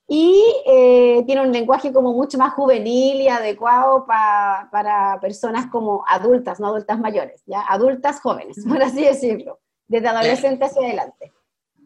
Y 0.10 0.42
eh, 0.66 1.24
tiene 1.26 1.42
un 1.42 1.52
lenguaje 1.52 1.92
como 1.92 2.14
mucho 2.14 2.38
más 2.38 2.54
juvenil 2.54 3.20
y 3.20 3.28
adecuado 3.28 4.06
para 4.06 5.20
personas 5.20 5.68
como 5.68 6.06
adultas, 6.08 6.62
no 6.62 6.68
adultas 6.68 6.98
mayores, 6.98 7.44
¿ya? 7.46 7.66
adultas 7.68 8.22
jóvenes, 8.22 8.64
por 8.68 8.82
así 8.82 9.04
decirlo, 9.04 9.60
desde 9.88 10.08
adolescentes 10.08 10.72
hacia 10.72 10.88
adelante. 10.88 11.34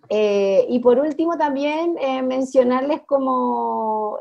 Eh, 0.10 0.66
y 0.70 0.80
por 0.80 1.00
último 1.00 1.38
también 1.38 1.98
eh, 1.98 2.22
mencionarles 2.22 3.02
como, 3.08 4.20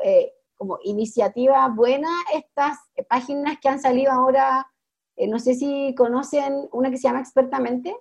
como 0.55 0.79
iniciativa 0.83 1.67
buena 1.67 2.09
estas 2.33 2.79
páginas 3.07 3.59
que 3.61 3.69
han 3.69 3.79
salido 3.79 4.11
ahora, 4.11 4.65
no 5.27 5.37
sé 5.37 5.53
si 5.53 5.93
conocen 5.95 6.67
una 6.71 6.89
que 6.89 6.97
se 6.97 7.03
llama 7.03 7.19
Expertamente, 7.19 7.95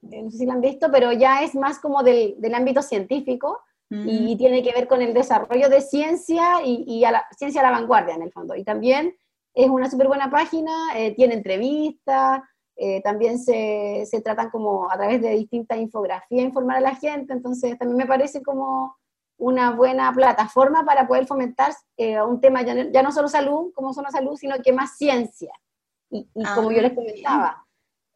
no 0.00 0.30
sé 0.32 0.38
si 0.38 0.46
la 0.46 0.54
han 0.54 0.60
visto, 0.60 0.90
pero 0.90 1.12
ya 1.12 1.44
es 1.44 1.54
más 1.54 1.78
como 1.78 2.02
del, 2.02 2.34
del 2.40 2.54
ámbito 2.56 2.82
científico, 2.82 3.60
y 3.92 4.36
tiene 4.36 4.62
que 4.62 4.72
ver 4.72 4.88
con 4.88 5.02
el 5.02 5.12
desarrollo 5.12 5.68
de 5.68 5.82
ciencia 5.82 6.62
y, 6.64 7.04
a 7.04 7.12
la, 7.12 7.26
ciencia 7.36 7.60
a 7.60 7.64
la 7.64 7.70
vanguardia 7.70 8.14
en 8.14 8.22
el 8.22 8.32
fondo. 8.32 8.54
Y 8.56 8.64
también 8.64 9.14
es 9.54 9.68
una 9.68 9.90
súper 9.90 10.08
buena 10.08 10.30
página, 10.30 10.72
eh, 10.96 11.14
tiene 11.14 11.34
entrevistas, 11.34 12.40
eh, 12.76 13.02
también 13.02 13.38
se, 13.38 14.04
se, 14.06 14.22
tratan 14.22 14.50
como 14.50 14.90
a 14.90 14.96
través 14.96 15.20
de 15.20 15.30
distintas 15.30 15.78
infografías 15.78 16.42
informar 16.42 16.78
a 16.78 16.80
la 16.80 16.94
gente, 16.94 17.34
entonces 17.34 17.76
también 17.78 17.98
me 17.98 18.06
parece 18.06 18.42
como 18.42 18.96
una 19.36 19.72
buena 19.72 20.10
plataforma 20.12 20.84
para 20.84 21.06
poder 21.06 21.26
fomentar 21.26 21.74
eh, 21.98 22.22
un 22.22 22.40
tema 22.40 22.62
ya, 22.62 22.90
ya, 22.90 23.02
no 23.02 23.12
solo 23.12 23.28
salud, 23.28 23.72
como 23.74 23.92
solo 23.92 24.10
salud, 24.10 24.36
sino 24.36 24.56
que 24.62 24.72
más 24.72 24.96
ciencia. 24.96 25.52
Y, 26.10 26.28
como 26.54 26.70
yo 26.70 26.80
les 26.80 26.92
ah, 26.92 26.94
comentaba, 26.94 27.66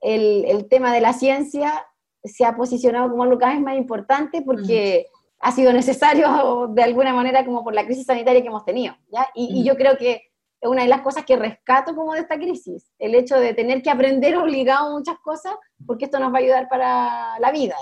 el, 0.01 0.45
el, 0.47 0.69
tema 0.69 0.93
de 0.93 1.01
la 1.01 1.13
ciencia 1.13 1.87
se 2.23 2.45
ha 2.45 2.57
posicionado 2.57 3.11
como 3.11 3.23
algo 3.23 3.39
cada 3.39 3.55
vez 3.55 3.63
más 3.63 3.77
importante 3.77 4.43
porque 4.43 5.07
ha 5.47 5.53
sido 5.53 5.73
necesario 5.73 6.67
de 6.75 6.83
alguna 6.83 7.15
manera 7.15 7.45
como 7.45 7.63
por 7.63 7.73
la 7.73 7.85
crisis 7.85 8.07
sanitaria 8.07 8.43
que 8.43 8.49
hemos 8.49 8.65
tenido. 8.65 8.97
¿ya? 9.13 9.29
Y, 9.35 9.65
yo 9.65 9.77
creo 9.77 9.97
que 9.97 10.23
es 10.61 10.69
una 10.69 10.83
de 10.83 10.89
las 10.89 11.03
cosas 11.03 11.25
que 11.25 11.37
rescato 11.37 11.95
como 11.95 12.15
de 12.15 12.21
esta 12.21 12.37
crisis, 12.37 12.91
el 12.99 13.15
hecho 13.15 13.39
de 13.39 13.55
tener 13.55 13.81
que 13.81 13.91
aprender 13.91 14.37
obligado 14.37 14.91
muchas 14.91 15.19
cosas, 15.21 15.55
porque 15.87 16.07
esto 16.07 16.19
nos 16.19 16.33
va 16.33 16.39
a 16.39 16.41
ayudar 16.41 16.69
para 16.69 17.39
la 17.39 17.53
vida. 17.53 17.77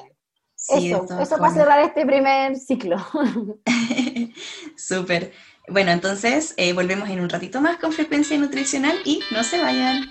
eso, 0.68 1.06
eso 1.18 1.38
para 1.38 1.54
cerrar 1.54 1.80
este 1.80 2.04
primer 2.04 2.56
ciclo. 2.56 2.98
Súper. 4.76 5.32
Bueno, 5.66 5.92
entonces 5.92 6.52
eh, 6.58 6.74
volvemos 6.74 7.08
en 7.08 7.20
un 7.20 7.30
ratito 7.30 7.62
más 7.62 7.78
con 7.78 7.92
frecuencia 7.92 8.36
nutricional 8.36 8.98
y 9.06 9.20
no 9.30 9.42
se 9.42 9.62
vayan. 9.62 10.04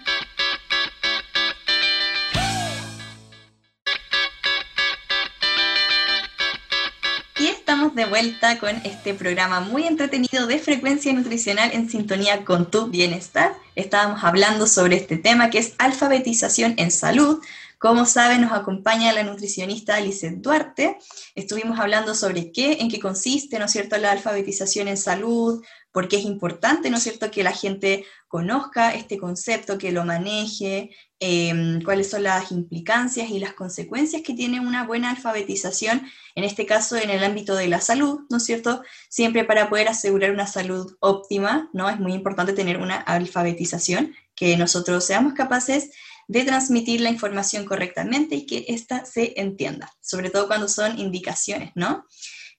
De 7.94 8.06
vuelta 8.06 8.60
con 8.60 8.76
este 8.84 9.14
programa 9.14 9.60
muy 9.60 9.86
entretenido 9.86 10.48
de 10.48 10.58
frecuencia 10.58 11.14
nutricional 11.14 11.72
en 11.74 11.90
sintonía 11.90 12.44
con 12.44 12.72
tu 12.72 12.88
bienestar. 12.88 13.54
Estábamos 13.76 14.24
hablando 14.24 14.66
sobre 14.66 14.96
este 14.96 15.18
tema 15.18 15.50
que 15.50 15.60
es 15.60 15.74
alfabetización 15.78 16.74
en 16.78 16.90
salud. 16.90 17.40
Como 17.78 18.06
saben, 18.06 18.42
nos 18.42 18.52
acompaña 18.52 19.14
la 19.14 19.24
nutricionista 19.24 19.96
Alice 19.96 20.28
Duarte. 20.32 20.98
Estuvimos 21.36 21.80
hablando 21.80 22.16
sobre 22.16 22.52
qué, 22.52 22.78
en 22.80 22.90
qué 22.90 23.00
consiste, 23.00 23.60
¿no 23.60 23.66
es 23.66 23.72
cierto?, 23.72 23.98
la 23.98 24.12
alfabetización 24.12 24.88
en 24.88 24.98
salud, 24.98 25.64
por 25.94 26.10
qué 26.10 26.18
es 26.18 26.26
importante, 26.26 26.90
¿no 26.90 26.98
es 26.98 27.04
cierto?, 27.04 27.32
que 27.32 27.44
la 27.44 27.54
gente 27.54 28.06
conozca 28.28 28.94
este 28.94 29.18
concepto, 29.18 29.78
que 29.78 29.94
lo 29.94 30.04
maneje, 30.04 30.90
Em, 31.26 31.82
cuáles 31.84 32.10
son 32.10 32.24
las 32.24 32.52
implicancias 32.52 33.30
y 33.30 33.40
las 33.40 33.54
consecuencias 33.54 34.24
que 34.24 34.34
tiene 34.34 34.60
una 34.60 34.86
buena 34.86 35.10
alfabetización, 35.10 36.06
en 36.36 36.44
este 36.44 36.66
caso 36.66 36.98
en 36.98 37.10
el 37.10 37.24
ámbito 37.24 37.56
de 37.56 37.70
la 37.70 37.80
salud, 37.80 38.24
¿no 38.30 38.36
es 38.36 38.44
cierto? 38.44 38.84
Siempre 39.08 39.46
para 39.46 39.70
poder 39.70 39.88
asegurar 39.88 40.32
una 40.32 40.48
salud 40.48 40.98
óptima, 41.00 41.70
¿no? 41.72 41.90
Es 41.90 41.98
muy 41.98 42.12
importante 42.12 42.52
tener 42.52 42.78
una 42.78 42.98
alfabetización, 42.98 44.14
que 44.36 44.58
nosotros 44.58 45.06
seamos 45.06 45.32
capaces 45.32 45.92
de 46.28 46.44
transmitir 46.44 47.00
la 47.00 47.10
información 47.10 47.64
correctamente 47.64 48.36
y 48.36 48.46
que 48.46 48.66
ésta 48.68 49.06
se 49.06 49.40
entienda, 49.40 49.94
sobre 50.02 50.30
todo 50.30 50.48
cuando 50.48 50.68
son 50.68 51.00
indicaciones, 51.00 51.72
¿no? 51.76 52.06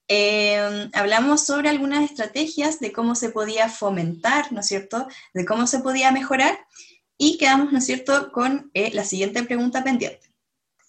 Em, 0.06 0.90
hablamos 0.92 1.44
sobre 1.44 1.70
algunas 1.70 2.04
estrategias 2.04 2.78
de 2.78 2.92
cómo 2.92 3.14
se 3.14 3.30
podía 3.30 3.68
fomentar, 3.68 4.52
¿no 4.52 4.60
es 4.60 4.66
cierto?, 4.66 5.06
de 5.32 5.44
cómo 5.46 5.66
se 5.66 5.78
podía 5.78 6.12
mejorar 6.12 6.58
y 7.16 7.38
quedamos, 7.38 7.72
¿no 7.72 7.78
es 7.78 7.86
cierto?, 7.86 8.30
con 8.32 8.70
eh, 8.74 8.92
la 8.92 9.04
siguiente 9.04 9.42
pregunta 9.44 9.82
pendiente. 9.82 10.30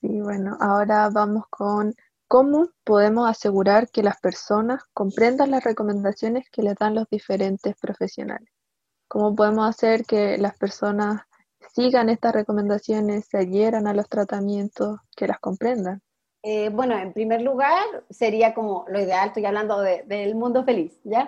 Sí, 0.02 0.22
bueno, 0.22 0.58
ahora 0.60 1.10
vamos 1.10 1.46
con 1.50 1.96
cómo 2.28 2.70
podemos 2.84 3.30
asegurar 3.30 3.90
que 3.90 4.04
las 4.04 4.20
personas 4.20 4.84
comprendan 4.94 5.52
las 5.52 5.64
recomendaciones 5.64 6.50
que 6.50 6.64
les 6.64 6.76
dan 6.76 6.96
los 6.96 7.08
diferentes 7.10 7.76
profesionales. 7.78 8.50
¿Cómo 9.08 9.34
podemos 9.34 9.70
hacer 9.70 10.04
que 10.04 10.38
las 10.38 10.58
personas 10.58 11.22
sigan 11.74 12.10
estas 12.10 12.34
recomendaciones, 12.34 13.28
se 13.30 13.38
adhieran 13.38 13.88
a 13.88 13.94
los 13.94 14.10
tratamientos, 14.10 15.00
que 15.16 15.28
las 15.28 15.40
comprendan? 15.40 16.02
Eh, 16.48 16.70
bueno, 16.70 16.96
en 16.96 17.12
primer 17.12 17.42
lugar, 17.42 17.84
sería 18.12 18.54
como 18.54 18.86
lo 18.88 19.02
ideal, 19.02 19.30
estoy 19.30 19.46
hablando 19.46 19.82
del 19.82 20.36
mundo 20.36 20.64
feliz, 20.64 20.96
¿ya? 21.04 21.28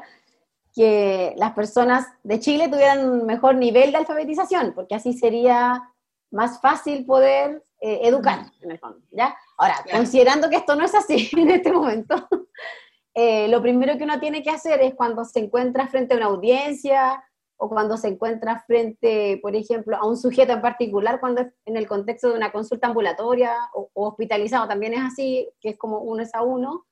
que 0.76 1.34
las 1.38 1.54
personas 1.54 2.06
de 2.22 2.40
Chile 2.40 2.70
tuvieran 2.70 3.10
un 3.10 3.26
mejor 3.26 3.56
nivel 3.56 3.92
de 3.92 3.98
alfabetización, 3.98 4.74
porque 4.76 4.94
así 4.94 5.14
sería 5.14 5.92
más 6.30 6.62
fácil 6.62 7.04
poder 7.04 7.64
eh, 7.82 8.02
educar, 8.04 8.52
en 8.62 8.70
el 8.70 8.78
fondo, 8.78 9.00
¿ya? 9.10 9.36
Ahora, 9.58 9.84
considerando 9.92 10.52
que 10.52 10.58
esto 10.58 10.76
no 10.76 10.86
es 10.86 10.94
así 10.94 11.32
en 11.36 11.50
este 11.50 11.72
momento, 11.72 12.16
eh, 13.16 13.48
lo 13.48 13.60
primero 13.60 13.98
que 13.98 14.04
uno 14.04 14.20
tiene 14.20 14.44
que 14.44 14.52
hacer 14.52 14.82
es 14.82 14.94
cuando 14.94 15.26
se 15.26 15.40
encuentra 15.40 15.88
frente 15.88 16.14
a 16.14 16.18
una 16.18 16.28
audiencia 16.28 17.24
o 17.58 17.70
cuando 17.70 17.98
se 17.98 18.08
encuentra 18.08 18.64
frente, 18.66 19.40
por 19.42 19.56
ejemplo, 19.56 19.98
a 19.98 20.06
un 20.06 20.16
sujeto 20.16 20.54
en 20.54 20.62
particular, 20.62 21.20
cuando 21.20 21.42
es 21.42 21.48
en 21.66 21.76
el 21.76 21.88
contexto 21.88 22.30
de 22.30 22.38
una 22.38 22.52
consulta 22.52 22.88
ambulatoria 22.88 23.52
o, 23.74 23.90
hospitalizado, 23.94 24.68
también 24.68 24.94
es 24.94 25.02
así, 25.02 25.50
que 25.60 25.70
es 25.70 25.78
como 25.78 26.00
uno 26.00 26.22
es 26.22 26.34
a 26.36 26.44
uno, 26.44 26.86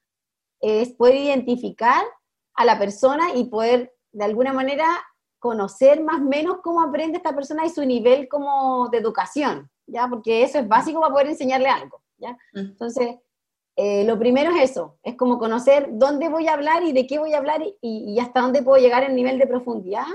es 0.60 0.90
poder 0.90 1.16
identificar 1.16 2.04
a 2.56 2.66
la 2.66 2.80
persona 2.80 3.36
y 3.36 3.46
poder 3.46 3.94
de 4.12 4.24
alguna 4.24 4.54
manera 4.54 4.86
conocer 5.40 6.04
más 6.04 6.22
o 6.22 6.26
menos 6.26 6.58
cómo 6.64 6.82
aprende 6.82 7.18
esta 7.18 7.36
persona 7.36 7.66
y 7.66 7.70
su 7.70 7.86
nivel 7.86 8.28
como 8.28 8.90
de 8.90 8.98
educación, 8.98 9.70
¿ya? 9.86 10.08
Porque 10.08 10.42
eso 10.42 10.58
es 10.58 10.68
básico 10.68 11.00
para 11.00 11.14
poder 11.14 11.28
enseñarle 11.28 11.70
algo, 11.70 12.02
¿ya? 12.18 12.32
Mm. 12.54 12.60
Entonces, 12.60 13.18
eh, 13.76 14.04
lo 14.06 14.18
primero 14.18 14.50
es 14.52 14.72
eso, 14.72 14.98
es 15.04 15.16
como 15.16 15.38
conocer 15.38 15.90
dónde 15.92 16.30
voy 16.30 16.48
a 16.48 16.54
hablar 16.54 16.82
y 16.84 16.94
de 16.94 17.06
qué 17.06 17.20
voy 17.20 17.34
a 17.34 17.38
hablar 17.38 17.62
y, 17.62 17.78
y 17.82 18.20
hasta 18.20 18.42
dónde 18.42 18.64
puedo 18.64 18.82
llegar 18.82 19.04
en 19.04 19.16
nivel 19.16 19.38
de 19.38 19.46
profundidad 19.46 20.06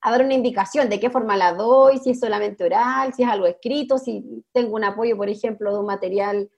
a 0.00 0.10
dar 0.10 0.24
una 0.24 0.34
indicación 0.34 0.88
de 0.88 1.00
qué 1.00 1.10
forma 1.10 1.36
la 1.36 1.54
doy, 1.54 1.98
si 1.98 2.10
es 2.10 2.20
solamente 2.20 2.64
oral, 2.64 3.12
si 3.14 3.22
es 3.24 3.28
algo 3.28 3.46
escrito, 3.46 3.98
si 3.98 4.44
tengo 4.52 4.76
un 4.76 4.84
apoyo, 4.84 5.16
por 5.16 5.28
ejemplo, 5.28 5.72
de 5.72 5.80
un 5.80 5.86
material 5.86 6.50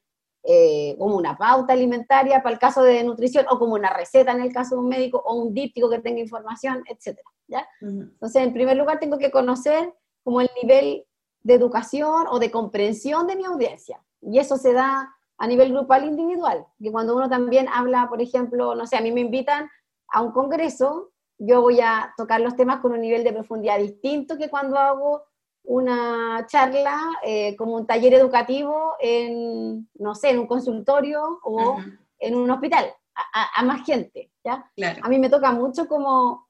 eh, 0.42 0.96
como 0.98 1.16
una 1.16 1.37
pauta 1.37 1.72
alimentaria 1.72 2.42
para 2.42 2.55
el 2.55 2.59
caso 2.59 2.83
de 2.83 3.03
nutrición, 3.05 3.46
o 3.50 3.59
como 3.59 3.74
una 3.74 3.92
receta 3.92 4.33
en 4.33 4.40
el 4.40 4.53
caso 4.53 4.74
de 4.74 4.83
un 4.83 4.88
médico, 4.88 5.22
o 5.24 5.35
un 5.35 5.55
díptico 5.55 5.88
que 5.90 5.98
tenga 5.98 6.20
información, 6.20 6.83
etc. 6.87 7.18
¿ya? 7.46 7.66
Entonces, 7.81 8.42
en 8.42 8.53
primer 8.53 8.76
lugar, 8.76 8.98
tengo 8.98 9.18
que 9.18 9.31
conocer 9.31 9.92
como 10.22 10.40
el 10.40 10.50
nivel 10.62 11.05
de 11.42 11.55
educación 11.55 12.26
o 12.31 12.38
de 12.38 12.50
comprensión 12.50 13.26
de 13.26 13.37
mi 13.37 13.44
audiencia. 13.44 14.03
Y 14.20 14.38
eso 14.38 14.57
se 14.57 14.72
da 14.72 15.14
a 15.38 15.46
nivel 15.46 15.72
grupal 15.72 16.05
individual, 16.05 16.66
que 16.79 16.92
cuando 16.92 17.16
uno 17.16 17.29
también 17.29 17.66
habla, 17.68 18.09
por 18.09 18.20
ejemplo, 18.20 18.74
no 18.74 18.87
sé, 18.87 18.96
a 18.96 19.00
mí 19.00 19.11
me 19.11 19.22
invitan 19.22 19.70
a 20.09 20.20
un 20.20 20.33
congreso 20.33 21.10
yo 21.40 21.62
voy 21.62 21.81
a 21.81 22.12
tocar 22.16 22.40
los 22.40 22.55
temas 22.55 22.81
con 22.81 22.92
un 22.92 23.00
nivel 23.00 23.24
de 23.24 23.33
profundidad 23.33 23.79
distinto 23.79 24.37
que 24.37 24.50
cuando 24.50 24.79
hago 24.79 25.24
una 25.64 26.46
charla 26.46 27.00
eh, 27.24 27.57
como 27.57 27.76
un 27.76 27.87
taller 27.87 28.14
educativo 28.14 28.94
en, 29.00 29.88
no 29.94 30.14
sé, 30.14 30.31
en 30.31 30.40
un 30.40 30.46
consultorio 30.46 31.40
o 31.42 31.79
en 32.18 32.35
un 32.35 32.50
hospital, 32.50 32.92
a, 33.14 33.62
más 33.64 33.85
gente, 33.85 34.31
¿ya? 34.44 34.70
A 35.03 35.09
mí 35.09 35.18
me 35.18 35.31
toca 35.31 35.53
mucho 35.53 35.88
como 35.88 36.46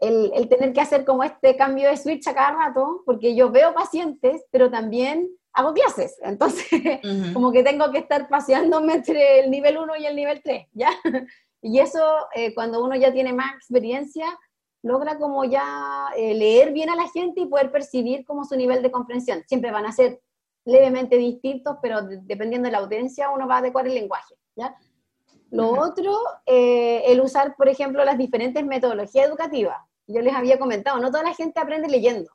el, 0.00 0.30
el, 0.34 0.48
tener 0.48 0.72
que 0.72 0.80
hacer 0.80 1.04
como 1.04 1.22
este 1.22 1.56
cambio 1.56 1.88
de 1.88 1.96
switch 1.96 2.26
a 2.28 2.34
cada 2.34 2.52
rato, 2.52 3.02
porque 3.06 3.34
yo 3.34 3.50
veo 3.50 3.74
pacientes, 3.74 4.44
pero 4.50 4.70
también 4.70 5.30
hago 5.52 5.72
clases, 5.72 6.18
entonces 6.22 6.68
como 7.32 7.50
que 7.52 7.62
tengo 7.62 7.90
que 7.90 7.98
estar 7.98 8.28
paseándome 8.28 8.94
entre 8.94 9.40
el 9.40 9.50
nivel 9.50 9.78
1 9.78 9.96
y 9.96 10.06
el 10.06 10.16
nivel 10.16 10.42
3, 10.42 10.68
¿ya? 10.72 10.90
Y 11.62 11.80
eso, 11.80 12.00
eh, 12.34 12.54
cuando 12.54 12.84
uno 12.84 12.96
ya 12.96 13.12
tiene 13.12 13.32
más 13.32 13.54
experiencia, 13.54 14.26
logra 14.82 15.18
como 15.18 15.44
ya 15.44 16.08
eh, 16.16 16.34
leer 16.34 16.72
bien 16.72 16.90
a 16.90 16.96
la 16.96 17.08
gente 17.08 17.40
y 17.40 17.46
poder 17.46 17.72
percibir 17.72 18.24
como 18.24 18.44
su 18.44 18.56
nivel 18.56 18.82
de 18.82 18.90
comprensión. 18.90 19.42
Siempre 19.46 19.72
van 19.72 19.86
a 19.86 19.92
ser 19.92 20.20
levemente 20.64 21.16
distintos, 21.16 21.76
pero 21.82 22.02
dependiendo 22.02 22.66
de 22.66 22.72
la 22.72 22.78
audiencia 22.78 23.30
uno 23.30 23.46
va 23.46 23.56
a 23.56 23.58
adecuar 23.58 23.86
el 23.86 23.94
lenguaje, 23.94 24.34
¿ya? 24.56 24.76
Lo 25.50 25.70
otro, 25.70 26.12
eh, 26.44 27.04
el 27.06 27.20
usar, 27.20 27.54
por 27.56 27.68
ejemplo, 27.68 28.04
las 28.04 28.18
diferentes 28.18 28.64
metodologías 28.64 29.26
educativas. 29.26 29.78
Yo 30.08 30.20
les 30.20 30.34
había 30.34 30.58
comentado, 30.58 30.98
no 30.98 31.10
toda 31.10 31.22
la 31.22 31.34
gente 31.34 31.60
aprende 31.60 31.88
leyendo, 31.88 32.30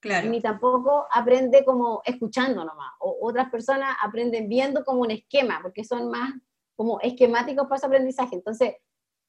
claro. 0.00 0.28
ni 0.28 0.40
tampoco 0.40 1.06
aprende 1.12 1.64
como 1.64 2.02
escuchando 2.04 2.64
nomás, 2.64 2.92
o 3.00 3.18
otras 3.22 3.50
personas 3.50 3.96
aprenden 4.02 4.48
viendo 4.48 4.84
como 4.84 5.02
un 5.02 5.12
esquema, 5.12 5.60
porque 5.62 5.84
son 5.84 6.10
más 6.10 6.32
como 6.76 7.00
esquemáticos 7.00 7.66
para 7.66 7.80
su 7.80 7.86
aprendizaje. 7.86 8.36
Entonces, 8.36 8.74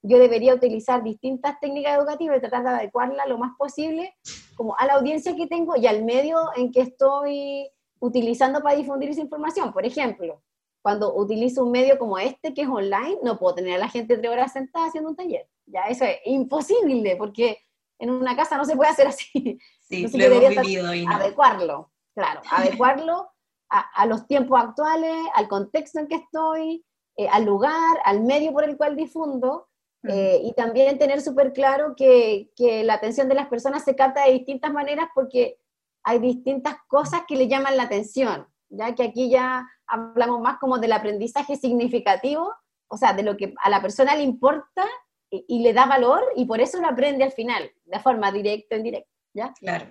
yo 0.03 0.19
debería 0.19 0.53
utilizar 0.53 1.03
distintas 1.03 1.59
técnicas 1.59 1.97
educativas 1.97 2.37
y 2.37 2.41
tratar 2.41 2.63
de 2.63 2.69
adecuarla 2.69 3.25
lo 3.25 3.37
más 3.37 3.55
posible 3.57 4.15
como 4.55 4.75
a 4.77 4.85
la 4.85 4.93
audiencia 4.93 5.35
que 5.35 5.47
tengo 5.47 5.75
y 5.75 5.87
al 5.87 6.03
medio 6.05 6.37
en 6.55 6.71
que 6.71 6.81
estoy 6.81 7.69
utilizando 7.99 8.61
para 8.61 8.75
difundir 8.75 9.09
esa 9.09 9.21
información. 9.21 9.73
Por 9.73 9.85
ejemplo, 9.85 10.41
cuando 10.81 11.15
utilizo 11.15 11.65
un 11.65 11.71
medio 11.71 11.97
como 11.97 12.17
este, 12.17 12.53
que 12.53 12.61
es 12.61 12.67
online, 12.67 13.17
no 13.23 13.37
puedo 13.37 13.55
tener 13.55 13.75
a 13.75 13.79
la 13.79 13.89
gente 13.89 14.17
tres 14.17 14.31
horas 14.31 14.53
sentada 14.53 14.87
haciendo 14.87 15.09
un 15.09 15.15
taller. 15.15 15.47
Ya 15.65 15.81
eso 15.83 16.05
es 16.05 16.17
imposible, 16.25 17.15
porque 17.17 17.57
en 17.99 18.09
una 18.09 18.35
casa 18.35 18.57
no 18.57 18.65
se 18.65 18.75
puede 18.75 18.91
hacer 18.91 19.07
así. 19.07 19.59
Sí, 19.81 20.07
lo 20.17 20.23
hemos 20.23 20.61
vivido 20.61 20.93
y 20.93 21.05
Adecuarlo, 21.05 21.91
claro, 22.15 22.41
adecuarlo 22.51 23.29
a, 23.69 23.79
a, 23.79 24.05
los 24.05 24.27
tiempos 24.27 24.59
actuales, 24.61 25.15
al 25.33 25.47
contexto 25.47 25.99
en 25.99 26.07
que 26.07 26.15
estoy, 26.15 26.85
eh, 27.17 27.27
al 27.29 27.45
lugar, 27.45 27.97
al 28.05 28.21
medio 28.21 28.53
por 28.53 28.63
el 28.63 28.77
cual 28.77 28.95
difundo, 28.95 29.67
eh, 30.03 30.39
y 30.43 30.53
también 30.53 30.97
tener 30.97 31.21
súper 31.21 31.51
claro 31.51 31.95
que, 31.95 32.51
que, 32.55 32.83
la 32.83 32.93
atención 32.93 33.27
de 33.27 33.35
las 33.35 33.47
personas 33.47 33.83
se 33.83 33.95
capta 33.95 34.25
de 34.25 34.33
distintas 34.33 34.71
maneras 34.71 35.09
porque 35.13 35.59
hay 36.03 36.19
distintas 36.19 36.75
cosas 36.87 37.23
que 37.27 37.35
le 37.35 37.47
llaman 37.47 37.75
la 37.75 37.83
atención, 37.83 38.47
ya 38.69 38.95
que 38.95 39.03
aquí 39.03 39.29
ya 39.29 39.67
hablamos 39.87 40.39
más 40.39 40.59
como 40.59 40.77
del 40.77 40.93
aprendizaje 40.93 41.55
significativo, 41.55 42.53
o 42.87 42.97
sea, 42.97 43.13
de 43.13 43.23
lo 43.23 43.35
que 43.35 43.53
a 43.61 43.69
la 43.69 43.81
persona 43.81 44.15
le 44.15 44.23
importa 44.23 44.85
y, 45.29 45.61
le 45.61 45.73
da 45.73 45.85
valor 45.85 46.23
y 46.35 46.45
por 46.45 46.61
eso 46.61 46.79
lo 46.79 46.87
aprende 46.87 47.23
al 47.23 47.31
final, 47.31 47.69
de 47.83 47.99
forma 47.99 48.31
directa 48.31 48.75
o 48.75 48.77
indirecta, 48.77 49.11
¿ya? 49.33 49.53
Claro. 49.59 49.87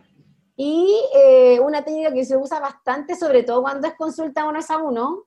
Y 0.56 1.02
eh, 1.14 1.60
una 1.60 1.84
técnica 1.84 2.14
que 2.14 2.24
se 2.24 2.36
usa 2.36 2.60
bastante, 2.60 3.14
sobre 3.14 3.42
todo 3.42 3.60
cuando 3.60 3.86
es 3.86 3.94
consulta 3.94 4.48
uno 4.48 4.60
a 4.66 4.76
uno, 4.78 5.24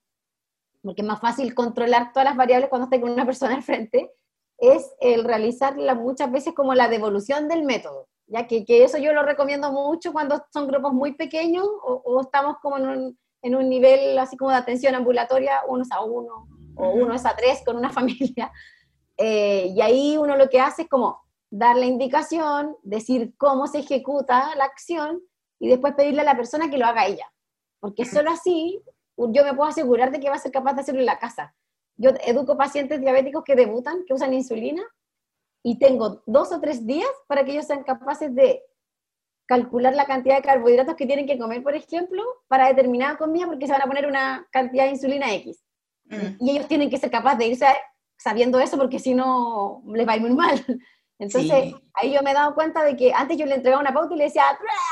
porque 0.82 1.02
es 1.02 1.08
más 1.08 1.20
fácil 1.20 1.54
controlar 1.54 2.12
todas 2.14 2.26
las 2.26 2.38
variables 2.38 2.70
cuando 2.70 2.86
está 2.86 3.00
con 3.00 3.12
una 3.12 3.26
persona 3.26 3.56
al 3.56 3.64
frente, 3.64 4.12
es 4.58 4.92
el 5.00 5.24
realizarla 5.24 5.96
muchas 5.96 6.32
veces 6.32 6.54
como 6.54 6.74
la 6.74 6.90
devolución 6.90 7.48
del 7.48 7.64
método, 7.64 8.08
ya 8.28 8.48
que, 8.48 8.66
que 8.66 8.84
eso 8.84 8.98
yo 8.98 9.14
lo 9.14 9.24
recomiendo 9.24 9.72
mucho 9.72 10.12
cuando 10.12 10.44
son 10.52 10.68
grupos 10.68 10.94
muy 10.94 11.14
pequeños 11.14 11.66
o, 11.84 12.22
estamos 12.22 12.58
como 12.62 12.78
en 12.78 12.88
un, 12.88 13.20
en 13.42 13.56
un, 13.56 13.70
nivel 13.70 14.18
así 14.20 14.38
como 14.38 14.52
de 14.52 14.58
atención 14.58 14.96
ambulatoria, 14.96 15.62
uno 15.68 15.84
a 15.92 16.04
uno 16.04 16.48
o 16.76 16.90
uno 16.92 17.14
es 17.14 17.26
a 17.26 17.36
tres 17.36 17.62
con 17.66 17.78
una 17.78 17.90
familia. 17.92 18.52
Eh, 19.18 19.74
y 19.76 19.82
ahí 19.82 20.18
uno 20.18 20.36
lo 20.38 20.50
que 20.50 20.62
hace 20.62 20.84
es 20.84 20.90
como 20.90 21.22
dar 21.50 21.76
la 21.76 21.86
indicación, 21.86 22.78
decir 22.84 23.34
cómo 23.38 23.68
se 23.68 23.80
ejecuta 23.80 24.56
la 24.56 24.66
acción 24.66 25.22
y 25.60 25.68
después 25.68 25.94
pedirle 25.96 26.22
a 26.22 26.26
la 26.26 26.38
persona 26.38 26.70
que 26.70 26.78
lo 26.78 26.86
haga 26.86 27.06
ella. 27.06 27.32
Porque 27.80 28.06
solo 28.06 28.32
así 28.32 28.82
yo 29.28 29.44
me 29.44 29.54
puedo 29.54 29.70
asegurar 29.70 30.12
de 30.12 30.20
que 30.20 30.30
va 30.30 30.36
a 30.36 30.40
ser 30.40 30.52
capaz 30.52 30.74
de 30.74 30.82
hacerlo 30.82 31.02
en 31.02 31.06
la 31.06 31.20
casa. 31.20 31.56
Yo 31.98 32.12
educo 32.26 32.58
pacientes 32.58 33.02
diabéticos 33.02 33.44
que 33.44 33.56
debutan, 33.56 34.06
que 34.06 34.14
usan 34.14 34.34
insulina, 34.34 34.84
y 35.64 35.78
tengo 35.78 36.24
dos 36.26 36.52
o 36.52 36.62
tres 36.62 36.86
días 36.86 37.10
para 37.28 37.44
que 37.44 37.52
ellos 37.52 37.66
sean 37.66 37.84
capaces 37.84 38.34
de 38.34 38.64
calcular 39.46 39.94
la 39.96 40.06
cantidad 40.06 40.38
de 40.38 40.44
carbohidratos 40.44 40.96
que 40.96 41.06
tienen 41.06 41.26
que 41.26 41.38
comer, 41.38 41.64
por 41.64 41.76
ejemplo, 41.76 42.24
para 42.48 42.68
determinada 42.68 43.18
comida, 43.18 43.48
porque 43.48 43.66
se 43.66 43.74
van 43.74 43.82
a 43.82 43.88
poner 43.88 44.06
una 44.06 44.48
cantidad 44.52 44.86
de 44.86 44.92
insulina 44.92 45.34
X. 45.34 45.64
Mm. 46.06 46.38
Y 46.40 46.52
ellos 46.52 46.68
tienen 46.68 46.90
que 46.90 46.98
ser 46.98 47.12
capaces 47.12 47.40
de 47.40 47.48
irse 47.48 47.66
sabiendo 48.16 48.60
eso, 48.60 48.78
porque 48.78 49.00
si 49.00 49.14
no, 49.14 49.82
les 49.88 50.08
va 50.08 50.14
a 50.14 50.16
ir 50.18 50.22
muy 50.22 50.32
mal. 50.32 50.64
Entonces, 51.18 51.74
ahí 51.94 52.14
yo 52.14 52.22
me 52.22 52.32
he 52.32 52.34
dado 52.34 52.56
cuenta 52.56 52.84
de 52.84 52.96
que 52.96 53.12
antes 53.14 53.38
yo 53.38 53.46
le 53.46 53.56
entregaba 53.56 53.82
una 53.82 53.94
pauta 53.94 54.14
y 54.14 54.18
le 54.18 54.24
decía, 54.26 54.44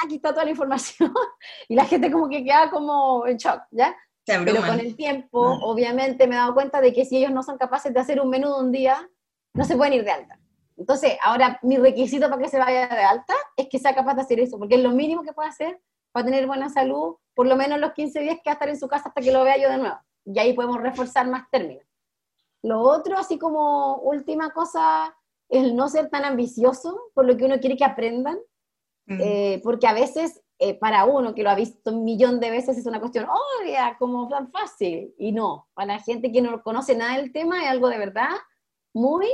aquí 0.04 0.16
está 0.16 0.32
toda 0.34 0.44
la 0.44 0.52
información, 0.52 1.14
y 1.70 1.76
la 1.76 1.86
gente 1.86 2.12
como 2.12 2.28
que 2.28 2.44
queda 2.44 2.70
como 2.70 3.26
en 3.26 3.38
shock, 3.38 3.62
¿ya? 3.72 3.96
Pero 4.28 4.62
con 4.62 4.80
el 4.80 4.96
tiempo, 4.96 5.56
mm. 5.56 5.64
obviamente, 5.64 6.28
me 6.28 6.36
he 6.36 6.38
dado 6.38 6.54
cuenta 6.54 6.82
de 6.82 6.94
que 6.94 7.06
si 7.06 7.18
ellos 7.18 7.32
no 7.32 7.44
son 7.44 7.58
capaces 7.58 7.94
de 7.94 8.00
hacer 8.00 8.20
un 8.20 8.30
menú 8.30 8.54
de 8.54 8.60
un 8.60 8.72
día, 8.72 9.10
no 9.54 9.64
se 9.64 9.78
pueden 9.78 9.94
ir 9.94 10.04
de 10.04 10.12
alta. 10.12 10.40
Entonces, 10.76 11.14
ahora 11.24 11.60
mi 11.64 11.78
requisito 11.78 12.30
para 12.30 12.42
que 12.42 12.50
se 12.50 12.60
vaya 12.60 12.88
de 12.88 13.04
alta 13.04 13.34
es 13.56 13.68
que 13.70 13.80
sea 13.80 13.96
capaz 13.96 14.16
de 14.16 14.22
hacer 14.22 14.40
eso, 14.40 14.60
porque 14.60 14.76
es 14.76 14.84
lo 14.84 14.92
mínimo 14.92 15.24
que 15.24 15.34
puede 15.34 15.50
hacer 15.50 15.82
para 16.12 16.26
tener 16.26 16.46
buena 16.46 16.70
salud, 16.70 17.16
por 17.34 17.48
lo 17.48 17.56
menos 17.56 17.80
los 17.80 17.94
15 17.94 18.20
días 18.20 18.36
que 18.36 18.50
va 18.50 18.52
a 18.52 18.54
estar 18.54 18.70
en 18.70 18.80
su 18.80 18.88
casa 18.88 19.10
hasta 19.10 19.22
que 19.22 19.32
lo 19.32 19.44
vea 19.44 19.58
yo 19.58 19.70
de 19.70 19.78
nuevo. 19.78 19.98
Y 20.26 20.38
ahí 20.40 20.54
podemos 20.54 20.82
reforzar 20.82 21.28
más 21.28 21.50
términos. 21.50 21.86
Lo 22.62 22.82
otro, 22.82 23.18
así 23.18 23.40
como 23.40 23.98
última 23.98 24.52
cosa, 24.52 25.16
es 25.50 25.64
el 25.64 25.76
no 25.76 25.88
ser 25.90 26.10
tan 26.10 26.26
ambicioso 26.26 27.00
por 27.14 27.26
lo 27.26 27.38
que 27.38 27.46
uno 27.46 27.60
quiere 27.60 27.78
que 27.78 27.86
aprendan, 27.86 28.38
mm. 29.06 29.20
eh, 29.22 29.62
porque 29.64 29.88
a 29.88 29.94
veces 29.94 30.44
eh, 30.60 30.74
para 30.74 31.06
uno 31.06 31.36
que 31.36 31.44
lo 31.44 31.52
ha 31.52 31.56
visto 31.56 31.92
un 31.92 32.04
millón 32.04 32.40
de 32.40 32.50
veces 32.50 32.76
es 32.78 32.88
una 32.88 33.00
cuestión 33.00 33.28
obvia, 33.30 33.96
como 34.00 34.28
tan 34.28 34.52
fácil, 34.52 35.14
y 35.20 35.32
no, 35.32 35.68
para 35.76 35.94
la 35.94 36.00
gente 36.00 36.32
que 36.32 36.42
no 36.42 36.64
conoce 36.64 36.96
nada 36.96 37.18
del 37.18 37.32
tema 37.32 37.64
es 37.64 37.70
algo 37.70 37.90
de 37.90 38.00
verdad 38.00 38.30
muy 38.92 39.28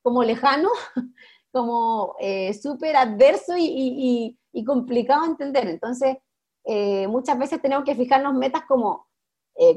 como 0.00 0.24
lejano, 0.24 0.70
como 1.52 2.16
eh, 2.18 2.54
súper 2.54 2.96
adverso 2.96 3.54
y, 3.58 4.38
complicado 4.66 5.22
de 5.22 5.28
entender. 5.32 5.68
Entonces, 5.68 6.16
eh, 6.64 7.06
muchas 7.08 7.38
veces 7.38 7.60
tenemos 7.60 7.84
que 7.84 7.94
fijarnos 7.94 8.34
metas 8.34 8.62
como 8.66 9.08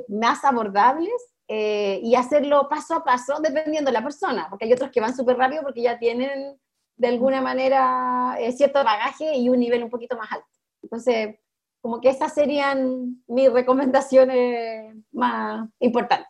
más 0.07 0.45
abordables 0.45 1.11
y 1.47 2.15
hacerlo 2.15 2.69
paso 2.69 2.95
a 2.95 3.03
paso 3.03 3.39
dependiendo 3.41 3.89
de 3.89 3.97
la 3.97 4.03
persona, 4.03 4.47
porque 4.49 4.65
hay 4.65 4.73
otros 4.73 4.91
que 4.91 5.01
van 5.01 5.15
súper 5.15 5.37
rápido 5.37 5.61
porque 5.61 5.81
ya 5.81 5.99
tienen 5.99 6.57
de 6.95 7.07
alguna 7.07 7.41
manera 7.41 8.37
cierto 8.55 8.83
bagaje 8.83 9.35
y 9.35 9.49
un 9.49 9.59
nivel 9.59 9.83
un 9.83 9.89
poquito 9.89 10.15
más 10.15 10.31
alto. 10.31 10.47
Entonces, 10.83 11.35
como 11.81 11.99
que 11.99 12.09
esas 12.09 12.33
serían 12.33 13.23
mis 13.27 13.51
recomendaciones 13.51 14.95
más 15.11 15.67
importantes. 15.79 16.27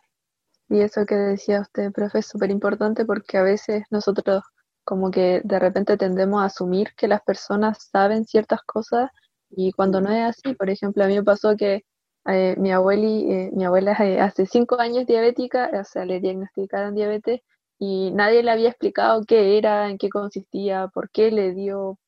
Y 0.68 0.80
eso 0.80 1.04
que 1.06 1.14
decía 1.14 1.60
usted, 1.60 1.92
profe, 1.92 2.20
es 2.20 2.26
súper 2.26 2.50
importante 2.50 3.04
porque 3.04 3.36
a 3.36 3.42
veces 3.42 3.84
nosotros 3.90 4.42
como 4.84 5.10
que 5.10 5.40
de 5.44 5.58
repente 5.58 5.96
tendemos 5.96 6.42
a 6.42 6.46
asumir 6.46 6.94
que 6.96 7.08
las 7.08 7.22
personas 7.22 7.88
saben 7.90 8.24
ciertas 8.24 8.62
cosas 8.62 9.10
y 9.50 9.72
cuando 9.72 10.00
no 10.00 10.10
es 10.10 10.36
así, 10.36 10.54
por 10.54 10.70
ejemplo, 10.70 11.04
a 11.04 11.06
mí 11.06 11.14
me 11.14 11.22
pasó 11.22 11.56
que 11.56 11.84
eh, 12.26 12.54
mi, 12.58 12.72
abueli, 12.72 13.30
eh, 13.30 13.50
mi 13.52 13.64
abuela 13.64 13.92
hace 13.92 14.46
cinco 14.46 14.80
años 14.80 15.06
diabética, 15.06 15.70
o 15.72 15.84
sea, 15.84 16.04
le 16.04 16.20
diagnosticaron 16.20 16.94
diabetes 16.94 17.40
y 17.78 18.10
nadie 18.12 18.42
le 18.42 18.50
había 18.50 18.70
explicado 18.70 19.22
qué 19.26 19.58
era, 19.58 19.90
en 19.90 19.98
qué 19.98 20.08
consistía, 20.08 20.88
por 20.88 21.10
qué 21.10 21.30
le 21.30 21.52
dio, 21.52 21.98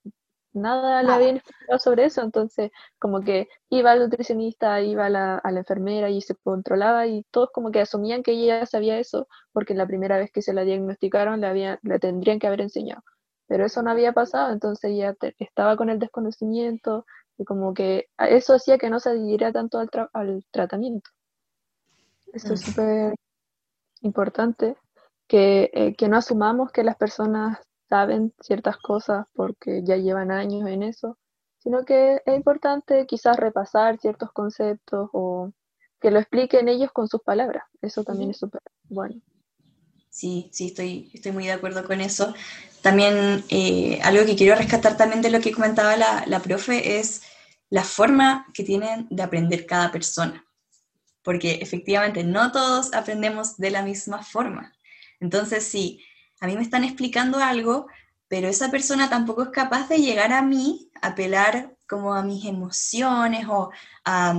nada 0.57 1.03
le 1.03 1.13
habían 1.13 1.37
explicado 1.37 1.79
sobre 1.79 2.05
eso, 2.07 2.23
entonces 2.23 2.71
como 2.99 3.21
que 3.21 3.49
iba 3.71 3.93
al 3.93 4.01
nutricionista, 4.01 4.81
iba 4.81 5.07
a 5.07 5.11
la, 5.11 5.39
a 5.39 5.53
la, 5.53 5.61
enfermera 5.61 6.11
y 6.11 6.21
se 6.21 6.35
controlaba 6.35 7.07
y 7.07 7.25
todos 7.31 7.51
como 7.53 7.71
que 7.71 7.81
asumían 7.81 8.23
que 8.23 8.33
ella 8.33 8.67
sabía 8.67 8.99
eso 8.99 9.29
porque 9.53 9.75
la 9.75 9.87
primera 9.87 10.19
vez 10.19 10.31
que 10.33 10.43
se 10.43 10.53
la 10.53 10.65
diagnosticaron 10.65 11.41
le, 11.41 11.47
había, 11.47 11.79
le 11.83 11.99
tendrían 11.99 12.39
que 12.39 12.47
haber 12.47 12.61
enseñado, 12.63 13.03
pero 13.47 13.67
eso 13.67 13.83
no 13.83 13.91
había 13.91 14.13
pasado, 14.13 14.53
entonces 14.53 14.91
ella 14.91 15.15
estaba 15.39 15.77
con 15.77 15.91
el 15.91 15.99
desconocimiento 15.99 17.07
y 17.39 17.45
como 17.45 17.75
que 17.75 18.07
eso 18.19 18.55
hacía 18.55 18.79
que 18.79 18.91
no 18.91 19.01
se 19.01 19.11
adhiriera 19.11 19.53
tanto 19.53 19.79
al, 19.79 19.91
al 20.13 20.45
tratamiento. 20.51 21.11
Eso 22.33 22.55
es 22.55 22.61
súper 22.61 23.15
importante, 24.01 24.77
que, 25.27 25.71
eh, 25.73 25.95
que 25.97 26.09
no 26.09 26.17
asumamos 26.17 26.71
que 26.71 26.85
las 26.85 26.97
personas 26.97 27.59
saben 27.89 28.35
ciertas 28.41 28.77
cosas 28.79 29.27
porque 29.35 29.83
ya 29.85 29.97
llevan 29.97 30.31
años 30.31 30.69
en 30.69 30.83
eso, 30.83 31.19
sino 31.59 31.85
que 31.85 32.23
es 32.25 32.37
importante 32.37 33.07
quizás 33.07 33.37
repasar 33.37 33.99
ciertos 33.99 34.33
conceptos 34.33 35.11
o 35.13 35.53
que 36.01 36.11
lo 36.11 36.19
expliquen 36.19 36.69
ellos 36.69 36.93
con 36.93 37.09
sus 37.09 37.23
palabras. 37.23 37.65
Eso 37.81 38.05
también 38.05 38.31
es 38.31 38.39
súper 38.39 38.61
bueno. 38.89 39.21
Sí, 40.11 40.49
sí, 40.53 40.69
estoy, 40.69 41.11
estoy 41.13 41.33
muy 41.33 41.45
de 41.45 41.53
acuerdo 41.53 41.85
con 41.85 42.01
eso. 42.01 42.35
También 42.83 43.45
eh, 43.49 44.01
algo 44.03 44.25
que 44.25 44.37
quiero 44.37 44.55
rescatar 44.55 44.97
también 44.97 45.23
de 45.23 45.31
lo 45.31 45.41
que 45.41 45.53
comentaba 45.53 45.97
la, 45.97 46.25
la 46.27 46.41
profe 46.41 46.99
es 46.99 47.23
la 47.69 47.85
forma 47.85 48.47
que 48.55 48.65
tienen 48.65 49.07
de 49.11 49.23
aprender 49.23 49.67
cada 49.67 49.91
persona. 49.93 50.47
Porque 51.23 51.59
efectivamente 51.61 52.23
no 52.23 52.53
todos 52.53 52.95
aprendemos 52.95 53.57
de 53.57 53.71
la 53.71 53.83
misma 53.83 54.23
forma. 54.23 54.73
Entonces, 55.21 55.65
sí, 55.65 56.01
a 56.41 56.47
mí 56.47 56.57
me 56.57 56.63
están 56.63 56.85
explicando 56.85 57.39
algo, 57.39 57.87
pero 58.29 58.49
esa 58.49 58.71
persona 58.71 59.09
tampoco 59.09 59.45
es 59.45 59.49
capaz 59.51 59.89
de 59.89 59.99
llegar 59.99 60.33
a 60.33 60.43
mí, 60.43 60.91
apelar 61.01 61.77
como 61.87 62.15
a 62.15 62.23
mis 62.23 62.45
emociones 62.45 63.47
o 63.49 63.71
a, 64.05 64.35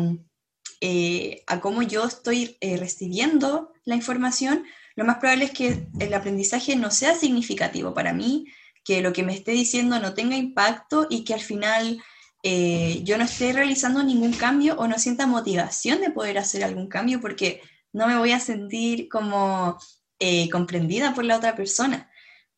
eh, 0.81 1.43
cómo 1.61 1.81
yo 1.81 2.05
estoy 2.05 2.57
eh, 2.59 2.77
recibiendo 2.77 3.73
la 3.85 3.95
información, 3.95 4.65
lo 4.95 5.05
más 5.05 5.17
probable 5.17 5.45
es 5.45 5.51
que 5.51 5.87
el 5.99 6.13
aprendizaje 6.13 6.75
no 6.75 6.91
sea 6.91 7.15
significativo 7.15 7.93
para 7.93 8.13
mí, 8.13 8.47
que 8.83 9.01
lo 9.01 9.13
que 9.13 9.23
me 9.23 9.33
esté 9.33 9.51
diciendo 9.51 9.99
no 9.99 10.13
tenga 10.13 10.35
impacto 10.35 11.07
y 11.09 11.23
que 11.23 11.33
al 11.33 11.39
final 11.39 12.01
eh, 12.43 13.01
yo 13.03 13.17
no 13.17 13.23
esté 13.23 13.53
realizando 13.53 14.03
ningún 14.03 14.33
cambio 14.33 14.75
o 14.77 14.87
no 14.87 14.97
sienta 14.97 15.27
motivación 15.27 16.01
de 16.01 16.11
poder 16.11 16.37
hacer 16.37 16.63
algún 16.63 16.87
cambio 16.87 17.21
porque 17.21 17.61
no 17.93 18.07
me 18.07 18.17
voy 18.17 18.31
a 18.31 18.39
sentir 18.39 19.09
como 19.09 19.77
eh, 20.19 20.49
comprendida 20.49 21.13
por 21.13 21.25
la 21.25 21.37
otra 21.37 21.55
persona. 21.55 22.09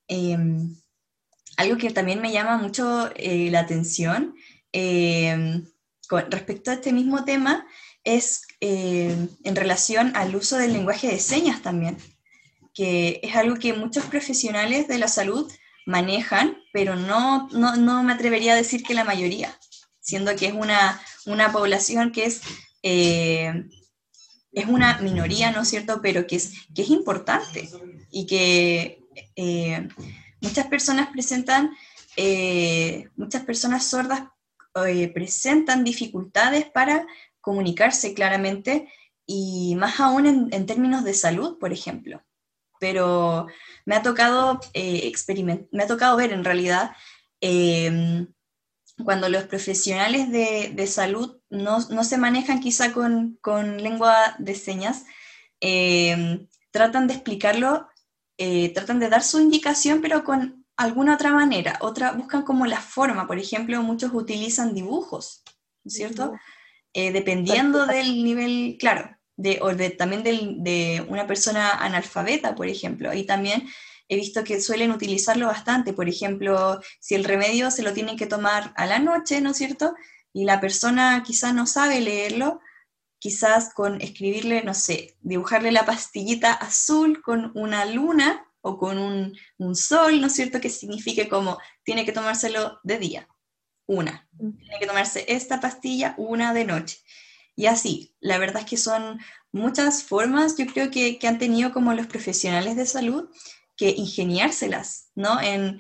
Em, 0.08 0.76
algo 1.58 1.78
que 1.78 1.91
también 1.91 2.22
me 2.22 2.32
llama 2.32 2.58
mucho 2.58 3.10
eh, 3.15 3.50
la 3.52 3.60
atención 3.60 4.36
em, 4.72 5.65
con 6.08 6.32
respecto 6.32 6.72
a 6.72 6.76
este 6.76 6.93
mismo 6.93 7.26
tema 7.26 7.67
es 8.04 8.43
em, 8.62 9.28
en 9.43 9.56
relación 9.56 10.15
al 10.15 10.36
uso 10.36 10.58
del 10.58 10.74
lenguaje 10.74 11.08
de 11.08 11.19
señas 11.19 11.62
también, 11.62 11.98
que 12.74 13.19
es 13.24 13.36
algo 13.36 13.56
que 13.56 13.74
muchos 13.74 14.06
profesionales 14.06 14.88
de 14.88 14.98
la 14.98 15.08
salud 15.08 15.52
manejan, 15.86 16.58
pero 16.72 16.95
no, 16.95 17.50
no, 17.52 17.76
no 17.76 18.04
me 18.04 18.13
atrevería 18.13 18.54
a 18.54 18.56
decir 18.56 18.84
que 18.84 18.93
la 18.93 19.04
mayoría, 19.04 19.58
siendo 20.00 20.36
que 20.36 20.48
es 20.48 20.54
una, 20.54 21.02
una 21.26 21.52
población 21.52 22.12
que 22.12 22.26
es 22.26 22.41
es 24.52 24.66
una 24.66 24.98
minoría, 25.00 25.52
¿no 25.52 25.62
es 25.62 25.70
cierto?, 25.70 26.00
pero 26.02 26.26
que 26.26 26.38
es, 26.38 26.54
que 26.74 26.82
es 26.82 26.90
importante 26.90 27.70
y 28.10 28.26
que 28.26 29.04
eh, 29.36 29.88
muchas 30.42 30.68
personas 30.68 31.10
presentan, 31.10 31.72
eh, 32.16 33.10
muchas 33.16 33.44
personas 33.44 33.86
sordas 33.86 34.24
eh, 34.88 35.12
presentan 35.14 35.84
dificultades 35.84 36.66
para 36.66 37.06
comunicarse 37.42 38.14
claramente 38.14 38.92
y 39.26 39.76
más 39.76 40.00
aún 40.00 40.50
en, 40.52 40.66
términos 40.66 41.04
de 41.04 41.14
salud, 41.14 41.58
por 41.60 41.72
ejemplo. 41.72 42.24
Pero 42.80 43.48
me 43.86 43.96
ha 43.96 44.02
tocado, 44.02 44.60
me 44.74 45.84
ha 45.84 45.88
tocado 45.88 46.18
ver 46.18 46.34
en 46.34 46.44
realidad 46.44 46.92
cuando 49.04 49.30
los 49.30 49.44
profesionales 49.44 50.32
de, 50.32 50.88
salud 50.88 51.40
no, 51.50 51.82
se 51.82 52.18
manejan 52.18 52.60
quizá 52.60 52.92
con, 52.94 53.38
lengua 53.78 54.36
de 54.40 54.56
señas, 54.56 55.06
eh, 55.62 56.48
tratan 56.72 57.08
de 57.08 57.14
explicarlo, 57.14 57.88
eh, 58.38 58.74
tratan 58.74 59.00
de 59.00 59.10
dar 59.10 59.24
su 59.24 59.40
indicación, 59.40 60.02
pero 60.02 60.24
con 60.24 60.66
alguna 60.78 61.16
otra 61.16 61.34
manera. 61.34 61.78
Otra, 61.82 62.14
buscan 62.14 62.44
como 62.44 62.66
la 62.66 62.80
forma, 62.80 63.28
por 63.28 63.38
ejemplo, 63.38 63.82
muchos 63.84 64.14
utilizan 64.14 64.74
dibujos, 64.74 65.44
¿cierto? 65.86 66.34
Eh, 66.94 67.12
dependiendo 67.12 67.86
del 67.86 68.24
nivel, 68.24 68.78
claro, 68.80 69.18
de, 69.36 69.60
o 69.62 69.76
también 69.98 70.24
de 70.24 71.06
una 71.08 71.28
persona 71.28 71.72
analfabeta, 71.72 72.56
por 72.56 72.68
ejemplo. 72.68 73.10
Ahí 73.10 73.26
también 73.26 73.68
he 74.10 74.15
visto 74.15 74.43
que 74.43 74.60
suelen 74.60 74.91
utilizarlo 74.91 75.45
bastante. 75.45 75.93
Por 75.93 76.10
ejemplo, 76.10 76.82
si 77.00 77.15
el 77.15 77.24
remedio 77.24 77.72
se 77.72 77.84
lo 77.84 77.93
tienen 77.93 78.17
que 78.17 78.26
tomar 78.26 78.74
a 78.76 78.88
la 78.88 79.00
noche, 79.00 79.39
¿no 79.39 79.52
es 79.52 79.58
cierto? 79.58 79.93
Y 80.34 80.45
la 80.45 80.60
persona 80.60 81.24
quizás 81.26 81.54
no 81.54 81.67
sabe 81.67 82.02
leerlo, 82.02 82.60
quizás 83.19 83.72
con 83.74 84.02
escribirle, 84.02 84.63
no 84.63 84.74
sé, 84.74 85.15
dibujarle 85.22 85.72
la 85.72 85.86
pastillita 85.86 86.54
azul 86.54 87.22
con 87.22 87.52
una 87.54 87.86
luna 87.86 88.45
o 88.62 88.78
con 88.78 88.98
un, 88.98 89.76
sol, 89.76 90.19
¿no 90.19 90.28
es 90.28 90.34
cierto? 90.34 90.60
Que 90.60 90.69
signifique 90.69 91.30
como 91.30 91.60
tiene 91.84 92.04
que 92.04 92.12
tomárselo 92.12 92.80
de 92.84 92.98
día, 92.98 93.30
una. 93.86 94.28
Tiene 94.38 94.80
que 94.80 94.88
tomarse 94.88 95.26
esta 95.28 95.62
pastilla 95.62 96.15
una 96.17 96.54
de 96.54 96.65
noche. 96.65 96.98
Y 97.56 97.67
así, 97.67 98.15
la 98.19 98.38
verdad 98.39 98.63
es 98.63 98.69
que 98.69 98.78
son 98.78 99.19
muchas 99.52 100.04
formas, 100.04 100.58
yo 100.58 100.65
creo 100.65 100.89
que, 100.89 101.19
que 101.19 101.28
han 101.28 101.38
tenido 101.38 101.72
como 101.72 101.93
los 101.93 102.08
profesionales 102.08 102.76
de 102.76 102.86
salud 102.86 103.30
que 103.80 103.92
ingeniárselas, 103.92 105.10
¿no? 105.15 105.39
En, 105.42 105.80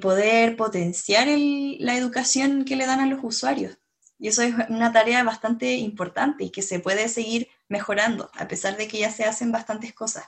poder 0.00 0.56
potenciar 0.56 1.26
la 1.28 1.96
educación 1.96 2.64
que 2.64 2.76
le 2.76 2.86
dan 2.86 3.00
a 3.00 3.06
los 3.06 3.20
usuarios. 3.22 3.78
Y 4.18 4.28
eso 4.28 4.42
es 4.42 4.54
una 4.68 4.92
tarea 4.92 5.24
bastante 5.24 5.74
importante 5.76 6.44
y 6.44 6.50
que 6.50 6.60
se 6.60 6.80
puede 6.80 7.08
seguir 7.08 7.48
mejorando, 7.68 8.30
a 8.34 8.46
pesar 8.46 8.76
de 8.76 8.88
que 8.88 8.98
ya 8.98 9.10
se 9.10 9.24
hacen 9.24 9.52
bastantes 9.52 9.94
cosas. 9.94 10.24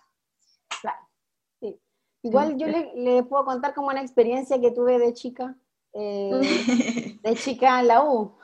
Claro, 0.81 1.07
sí. 1.61 1.79
Igual 2.23 2.57
yo 2.57 2.67
le, 2.67 3.23
puedo 3.25 3.45
contar 3.45 3.75
como 3.75 3.89
una 3.89 4.01
experiencia 4.01 4.59
que 4.59 4.71
tuve 4.71 4.99
de 4.99 5.13
chica, 5.13 5.55
eh, 5.93 6.31
de 7.23 7.35
chica 7.35 7.81
en 7.81 7.89
la 7.89 8.05
U. 8.05 8.35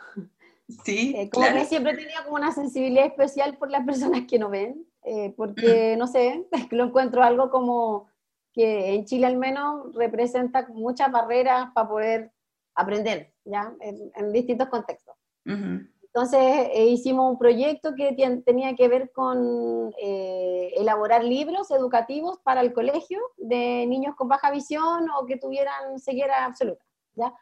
Sí, 0.84 1.14
eh, 1.16 1.30
como 1.30 1.46
que 1.46 1.64
siempre 1.64 1.96
tenido 1.96 2.22
como 2.24 2.36
una 2.36 2.52
sensibilidad 2.52 3.06
especial 3.06 3.56
por 3.56 3.70
las 3.70 3.86
personas 3.86 4.24
que 4.28 4.38
no 4.38 4.50
ven, 4.50 4.86
eh, 5.04 5.32
porque, 5.36 5.96
no 5.96 6.06
sé, 6.06 6.46
lo 6.70 6.84
encuentro 6.84 7.22
algo 7.22 7.50
como 7.50 8.08
que 8.52 8.94
en 8.94 9.04
Chile 9.04 9.26
al 9.26 9.36
menos 9.36 9.94
representa 9.94 10.66
muchas 10.68 11.10
barreras 11.10 11.70
para 11.74 11.88
poder 11.88 12.32
aprender, 12.74 13.32
¿ya? 13.44 13.72
En, 13.80 14.32
distintos 14.32 14.68
contextos. 14.68 15.14
Entonces 15.44 16.70
eh, 16.74 16.86
hicimos 16.86 17.30
un 17.30 17.38
proyecto 17.38 17.94
que 17.94 18.12
tenía 18.44 18.74
que 18.74 18.88
ver 18.88 19.12
con 19.12 19.92
eh, 20.02 20.72
elaborar 20.76 21.22
libros 21.22 21.70
educativos 21.70 22.38
para 22.42 22.60
el 22.60 22.72
colegio 22.72 23.20
de 23.36 23.86
niños 23.86 24.16
con 24.16 24.28
baja 24.28 24.50
visión 24.50 25.06
o 25.10 25.26
que 25.26 25.36
tuvieran 25.36 25.98
ceguera 25.98 26.44
absoluta, 26.44 26.84
¿ya? 27.14 27.32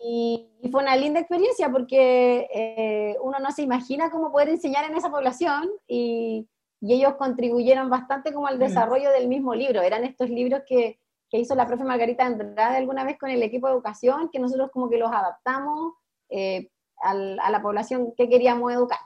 y, 0.00 0.50
fue 0.70 0.82
una 0.82 0.96
linda 0.96 1.20
experiencia 1.20 1.70
porque 1.70 2.48
eh, 2.52 3.16
uno 3.22 3.38
no 3.38 3.50
se 3.52 3.62
imagina 3.62 4.10
cómo 4.10 4.30
poder 4.30 4.50
enseñar 4.50 4.84
en 4.84 4.96
esa 4.96 5.10
población 5.10 5.70
y 5.86 6.48
y 6.80 6.94
ellos 6.94 7.14
contribuyeron 7.16 7.90
bastante 7.90 8.32
como 8.32 8.46
al 8.46 8.58
desarrollo 8.58 9.10
del 9.10 9.28
mismo 9.28 9.54
libro. 9.54 9.82
Eran 9.82 10.04
estos 10.04 10.30
libros 10.30 10.62
que, 10.66 10.98
que, 11.28 11.38
hizo 11.38 11.54
la 11.54 11.66
profe 11.66 11.84
Margarita 11.84 12.24
Andrade 12.24 12.76
alguna 12.76 13.04
vez 13.04 13.18
con 13.18 13.30
el 13.30 13.42
equipo 13.42 13.66
de 13.66 13.74
educación, 13.74 14.28
que 14.30 14.38
nosotros 14.38 14.70
como 14.72 14.88
que 14.88 14.98
los 14.98 15.10
adaptamos 15.10 15.94
eh, 16.30 16.70
a 17.00 17.50
la 17.50 17.62
población 17.62 18.12
que 18.16 18.28
queríamos 18.28 18.72
educar. 18.72 18.98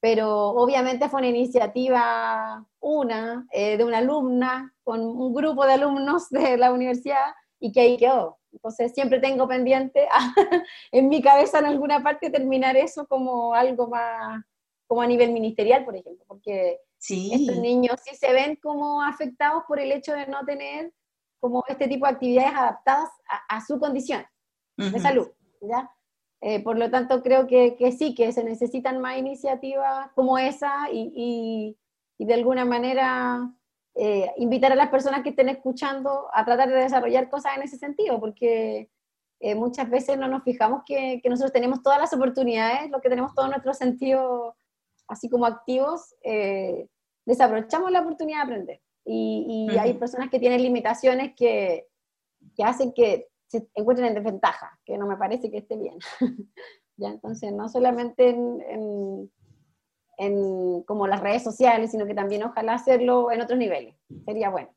Pero 0.00 0.48
obviamente 0.50 1.08
fue 1.08 1.20
una 1.20 1.28
iniciativa, 1.28 2.66
una, 2.80 3.46
eh, 3.52 3.76
de 3.76 3.84
una 3.84 3.98
alumna, 3.98 4.74
con 4.82 5.00
un 5.00 5.32
grupo 5.32 5.64
de 5.64 5.74
alumnos 5.74 6.28
de 6.30 6.56
la 6.56 6.72
universidad, 6.72 7.34
y 7.60 7.70
que 7.70 7.80
ahí 7.80 7.96
quedó. 7.96 8.38
Entonces 8.52 8.92
siempre 8.92 9.20
tengo 9.20 9.46
pendiente 9.46 10.08
en 10.92 11.08
mi 11.08 11.22
cabeza 11.22 11.60
en 11.60 11.66
alguna 11.66 12.02
parte 12.02 12.30
terminar 12.30 12.76
eso 12.76 13.06
como 13.06 13.54
algo 13.54 13.88
más, 13.88 14.44
como 14.86 15.02
a 15.02 15.06
nivel 15.06 15.32
ministerial, 15.32 15.84
por 15.84 15.96
ejemplo, 15.96 16.24
porque 16.26 16.80
estos 17.08 17.58
niños 17.58 17.96
sí 18.04 18.14
se 18.14 18.32
ven 18.32 18.56
como 18.56 19.02
afectados 19.02 19.64
por 19.66 19.80
el 19.80 19.90
hecho 19.92 20.12
de 20.12 20.26
no 20.26 20.44
tener 20.44 20.92
como 21.40 21.64
este 21.66 21.88
tipo 21.88 22.06
de 22.06 22.12
actividades 22.12 22.54
adaptadas 22.54 23.10
a, 23.48 23.60
su 23.60 23.80
condición 23.80 24.24
de 24.76 25.00
salud, 25.00 25.28
¿ya? 25.60 25.90
Eh, 26.40 26.62
por 26.62 26.76
lo 26.76 26.90
tanto, 26.90 27.22
creo 27.22 27.46
que, 27.46 27.76
que, 27.76 27.92
sí, 27.92 28.14
que 28.14 28.32
se 28.32 28.42
necesitan 28.42 29.00
más 29.00 29.16
iniciativas 29.16 30.10
como 30.14 30.38
esa 30.38 30.90
y, 30.92 31.76
y, 32.18 32.24
de 32.24 32.34
alguna 32.34 32.64
manera 32.64 33.52
eh, 33.96 34.30
invitar 34.36 34.70
a 34.70 34.76
las 34.76 34.90
personas 34.90 35.22
que 35.24 35.30
estén 35.30 35.48
escuchando 35.48 36.28
a 36.32 36.44
tratar 36.44 36.68
de 36.68 36.76
desarrollar 36.76 37.28
cosas 37.28 37.56
en 37.56 37.62
ese 37.62 37.76
sentido, 37.76 38.20
porque 38.20 38.88
eh, 39.40 39.54
muchas 39.56 39.90
veces 39.90 40.16
no 40.18 40.28
nos 40.28 40.44
fijamos 40.44 40.82
que, 40.86 41.20
que, 41.20 41.28
nosotros 41.28 41.52
tenemos 41.52 41.82
todas 41.82 41.98
las 41.98 42.12
oportunidades, 42.12 42.90
lo 42.90 43.00
que 43.00 43.08
tenemos 43.08 43.34
todos 43.34 43.48
nuestros 43.48 43.76
sentidos 43.78 44.54
así 45.08 45.28
como 45.28 45.46
activos, 45.46 46.14
desaprovechamos 47.24 47.90
la 47.90 48.00
oportunidad 48.00 48.38
de 48.38 48.42
aprender. 48.42 48.80
Y, 49.04 49.68
y 49.72 49.78
hay 49.78 49.94
personas 49.94 50.30
que 50.30 50.38
tienen 50.38 50.62
limitaciones 50.62 51.32
que, 51.36 51.88
que 52.56 52.64
hacen 52.64 52.92
que 52.92 53.28
se 53.46 53.68
encuentren 53.74 54.08
en 54.08 54.14
desventaja, 54.14 54.78
que 54.84 54.96
no 54.96 55.06
me 55.06 55.16
parece 55.16 55.50
que 55.50 55.58
esté 55.58 55.76
bien. 55.76 55.98
¿Ya? 56.96 57.08
Entonces, 57.08 57.52
no 57.52 57.68
solamente 57.68 58.30
en, 58.30 59.30
en, 60.18 60.82
como 60.84 61.06
las 61.06 61.20
redes 61.20 61.42
sociales, 61.42 61.90
sino 61.90 62.06
que 62.06 62.14
también 62.14 62.44
ojalá 62.44 62.74
hacerlo 62.74 63.30
en 63.30 63.40
otros 63.40 63.58
niveles. 63.58 63.94
Sería 64.24 64.50
bueno. 64.50 64.70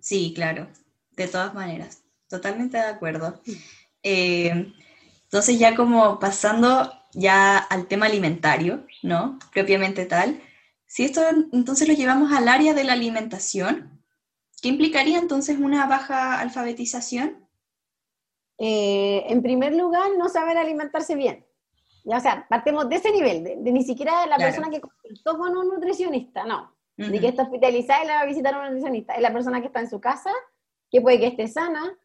Sí, 0.00 0.32
claro, 0.34 0.68
de 1.16 1.28
todas 1.28 1.54
maneras, 1.54 2.04
totalmente 2.28 2.76
de 2.76 2.84
acuerdo. 2.84 3.40
Eh, 4.02 4.72
entonces, 5.24 5.58
ya 5.58 5.74
como 5.74 6.18
pasando 6.18 6.92
ya 7.12 7.58
al 7.58 7.86
tema 7.86 8.06
alimentario, 8.06 8.86
¿no? 9.02 9.38
Propiamente 9.52 10.06
tal, 10.06 10.40
si 10.88 11.04
esto 11.04 11.20
entonces 11.52 11.86
lo 11.86 11.92
llevamos 11.92 12.32
al 12.32 12.48
área 12.48 12.72
de 12.72 12.82
la 12.82 12.94
alimentación, 12.94 14.02
¿qué 14.62 14.68
implicaría 14.68 15.18
entonces 15.18 15.58
una 15.58 15.86
baja 15.86 16.40
alfabetización? 16.40 17.46
Eh, 18.56 19.22
en 19.28 19.42
primer 19.42 19.74
lugar, 19.74 20.08
no 20.18 20.30
saber 20.30 20.56
alimentarse 20.56 21.14
bien. 21.14 21.46
Ya, 22.04 22.16
o 22.16 22.20
sea, 22.20 22.46
partimos 22.48 22.88
de 22.88 22.96
ese 22.96 23.12
nivel, 23.12 23.44
de, 23.44 23.56
ni 23.56 23.84
siquiera 23.84 24.26
la 24.26 24.38
persona 24.38 24.70
que 24.70 24.80
consultó 24.80 25.36
con 25.36 25.54
un 25.56 25.68
nutricionista, 25.68 26.44
no. 26.44 26.74
De 26.96 27.20
que 27.20 27.28
está 27.28 27.44
hospitalizada 27.44 28.02
y 28.02 28.06
la 28.06 28.14
va 28.14 28.20
a 28.22 28.26
visitar 28.26 28.58
un 28.58 28.64
nutricionista. 28.64 29.14
Es 29.14 29.20
la 29.20 29.32
persona 29.32 29.60
que 29.60 29.68
está 29.68 29.80
en 29.80 29.90
su 29.90 30.00
casa, 30.00 30.32
que 30.90 31.02
puede 31.02 31.20
que 31.20 31.28
esté 31.28 31.46
sana, 31.46 31.96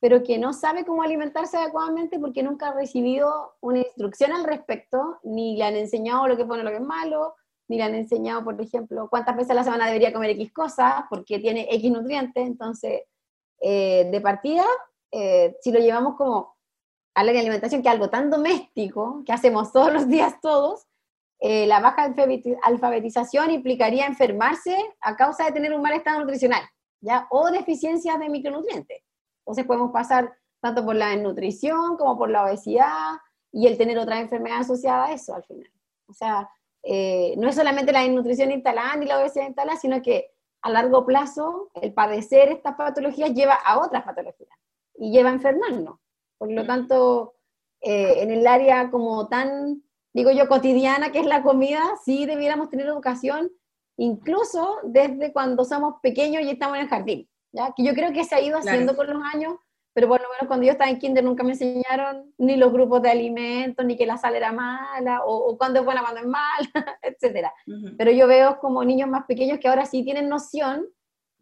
pero 0.00 0.24
que 0.24 0.38
no 0.38 0.54
sabe 0.54 0.86
cómo 0.86 1.02
alimentarse 1.02 1.58
adecuadamente 1.58 2.18
porque 2.18 2.42
nunca 2.42 2.68
ha 2.68 2.72
recibido 2.72 3.54
una 3.60 3.80
instrucción 3.80 4.32
al 4.32 4.44
respecto, 4.44 5.20
ni 5.22 5.58
le 5.58 5.64
han 5.64 5.76
enseñado 5.76 6.26
lo 6.26 6.38
que 6.38 6.46
pone 6.46 6.64
lo 6.64 6.70
que 6.70 6.76
es 6.76 6.82
malo, 6.82 7.34
ni 7.70 7.76
le 7.76 7.84
han 7.84 7.94
enseñado, 7.94 8.42
por 8.42 8.60
ejemplo, 8.60 9.08
cuántas 9.08 9.36
veces 9.36 9.52
a 9.52 9.54
la 9.54 9.62
semana 9.62 9.86
debería 9.86 10.12
comer 10.12 10.30
X 10.30 10.52
cosas, 10.52 11.04
porque 11.08 11.38
tiene 11.38 11.68
X 11.70 11.92
nutrientes. 11.92 12.44
Entonces, 12.44 13.02
eh, 13.60 14.08
de 14.10 14.20
partida, 14.20 14.64
eh, 15.12 15.56
si 15.60 15.70
lo 15.70 15.78
llevamos 15.78 16.16
como 16.16 16.56
a 17.14 17.22
la 17.22 17.30
alimentación, 17.30 17.80
que 17.80 17.88
es 17.88 17.94
algo 17.94 18.10
tan 18.10 18.28
doméstico, 18.28 19.22
que 19.24 19.32
hacemos 19.32 19.72
todos 19.72 19.92
los 19.92 20.08
días 20.08 20.40
todos, 20.42 20.88
eh, 21.38 21.64
la 21.68 21.78
baja 21.78 22.12
alfabetización 22.64 23.52
implicaría 23.52 24.04
enfermarse 24.04 24.76
a 25.00 25.14
causa 25.14 25.44
de 25.44 25.52
tener 25.52 25.72
un 25.72 25.80
mal 25.80 25.92
estado 25.92 26.18
nutricional, 26.18 26.64
¿ya? 27.00 27.28
O 27.30 27.52
deficiencias 27.52 28.18
de 28.18 28.28
micronutrientes. 28.28 29.04
Entonces 29.42 29.64
podemos 29.64 29.92
pasar 29.92 30.36
tanto 30.60 30.84
por 30.84 30.96
la 30.96 31.10
desnutrición 31.10 31.96
como 31.96 32.18
por 32.18 32.30
la 32.30 32.42
obesidad 32.42 33.18
y 33.52 33.68
el 33.68 33.78
tener 33.78 33.96
otra 33.96 34.18
enfermedad 34.18 34.58
asociada 34.58 35.06
a 35.06 35.12
eso 35.12 35.36
al 35.36 35.44
final. 35.44 35.70
O 36.08 36.12
sea, 36.12 36.50
eh, 36.82 37.34
no 37.36 37.48
es 37.48 37.54
solamente 37.54 37.92
la 37.92 38.02
desnutrición 38.02 38.50
instalada 38.50 38.96
ni 38.96 39.06
la 39.06 39.18
obesidad 39.18 39.46
instalada, 39.46 39.78
sino 39.78 40.00
que 40.02 40.30
a 40.62 40.70
largo 40.70 41.06
plazo 41.06 41.70
el 41.80 41.92
padecer 41.92 42.48
estas 42.48 42.76
patologías 42.76 43.32
lleva 43.32 43.54
a 43.54 43.78
otras 43.78 44.04
patologías 44.04 44.50
y 44.96 45.10
lleva 45.10 45.30
a 45.30 45.34
enfermarnos. 45.34 45.98
Por 46.38 46.50
lo 46.50 46.64
tanto, 46.66 47.34
eh, 47.80 48.22
en 48.22 48.30
el 48.30 48.46
área 48.46 48.90
como 48.90 49.28
tan, 49.28 49.82
digo 50.12 50.30
yo, 50.30 50.48
cotidiana 50.48 51.12
que 51.12 51.20
es 51.20 51.26
la 51.26 51.42
comida, 51.42 51.82
sí 52.04 52.26
debiéramos 52.26 52.70
tener 52.70 52.86
educación, 52.86 53.50
incluso 53.96 54.78
desde 54.84 55.32
cuando 55.32 55.64
somos 55.64 55.96
pequeños 56.02 56.42
y 56.42 56.50
estamos 56.50 56.76
en 56.76 56.82
el 56.84 56.88
jardín, 56.88 57.28
¿ya? 57.52 57.72
que 57.76 57.84
yo 57.84 57.92
creo 57.94 58.12
que 58.12 58.24
se 58.24 58.34
ha 58.34 58.40
ido 58.40 58.58
haciendo 58.58 58.96
con 58.96 59.06
los 59.06 59.22
años, 59.34 59.54
pero 59.92 60.08
por 60.08 60.20
lo 60.20 60.28
menos 60.28 60.46
cuando 60.46 60.64
yo 60.64 60.72
estaba 60.72 60.90
en 60.90 60.98
kinder 60.98 61.24
nunca 61.24 61.42
me 61.42 61.52
enseñaron 61.52 62.32
ni 62.38 62.56
los 62.56 62.72
grupos 62.72 63.02
de 63.02 63.10
alimentos, 63.10 63.84
ni 63.84 63.96
que 63.96 64.06
la 64.06 64.18
sal 64.18 64.36
era 64.36 64.52
mala, 64.52 65.24
o, 65.24 65.36
o 65.36 65.58
cuándo 65.58 65.80
es 65.80 65.84
buena, 65.84 66.02
cuándo 66.02 66.20
es 66.20 66.26
mala, 66.26 66.70
etc. 67.02 67.48
Pero 67.98 68.10
yo 68.12 68.26
veo 68.26 68.58
como 68.60 68.84
niños 68.84 69.08
más 69.08 69.24
pequeños 69.26 69.58
que 69.58 69.68
ahora 69.68 69.86
sí 69.86 70.04
tienen 70.04 70.28
noción 70.28 70.86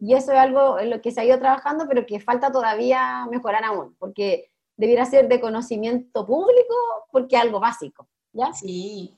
y 0.00 0.14
eso 0.14 0.32
es 0.32 0.38
algo 0.38 0.78
en 0.78 0.90
lo 0.90 1.00
que 1.00 1.10
se 1.10 1.20
ha 1.20 1.24
ido 1.24 1.38
trabajando, 1.38 1.86
pero 1.88 2.06
que 2.06 2.20
falta 2.20 2.52
todavía 2.52 3.26
mejorar 3.30 3.64
aún, 3.64 3.96
porque 3.98 4.50
debiera 4.76 5.04
ser 5.04 5.28
de 5.28 5.40
conocimiento 5.40 6.24
público, 6.24 6.74
porque 7.10 7.36
es 7.36 7.42
algo 7.42 7.58
básico, 7.58 8.08
¿ya? 8.32 8.52
Sí. 8.52 9.14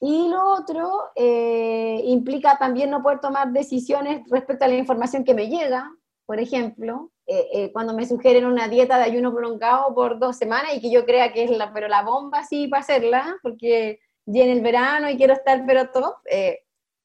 Y 0.00 0.28
lo 0.28 0.52
otro 0.52 1.10
eh, 1.14 2.02
implica 2.04 2.58
también 2.58 2.90
no 2.90 3.02
poder 3.02 3.20
tomar 3.20 3.52
decisiones 3.52 4.22
respecto 4.30 4.64
a 4.64 4.68
la 4.68 4.76
información 4.76 5.24
que 5.24 5.34
me 5.34 5.48
llega, 5.48 5.90
por 6.26 6.40
ejemplo, 6.40 7.10
eh, 7.26 7.48
eh, 7.52 7.72
cuando 7.72 7.94
me 7.94 8.06
sugieren 8.06 8.44
una 8.44 8.68
dieta 8.68 8.98
de 8.98 9.04
ayuno 9.04 9.32
prolongado 9.32 9.94
por 9.94 10.18
dos 10.18 10.36
semanas 10.36 10.74
y 10.74 10.80
que 10.80 10.90
yo 10.90 11.04
crea 11.04 11.32
que 11.32 11.44
es 11.44 11.50
la, 11.50 11.72
pero 11.72 11.88
la 11.88 12.02
bomba 12.02 12.44
sí 12.44 12.68
para 12.68 12.82
hacerla, 12.82 13.36
porque 13.42 14.00
viene 14.26 14.52
el 14.52 14.60
verano 14.60 15.08
y 15.08 15.16
quiero 15.16 15.32
estar 15.32 15.64
pero 15.66 15.90
top, 15.90 16.16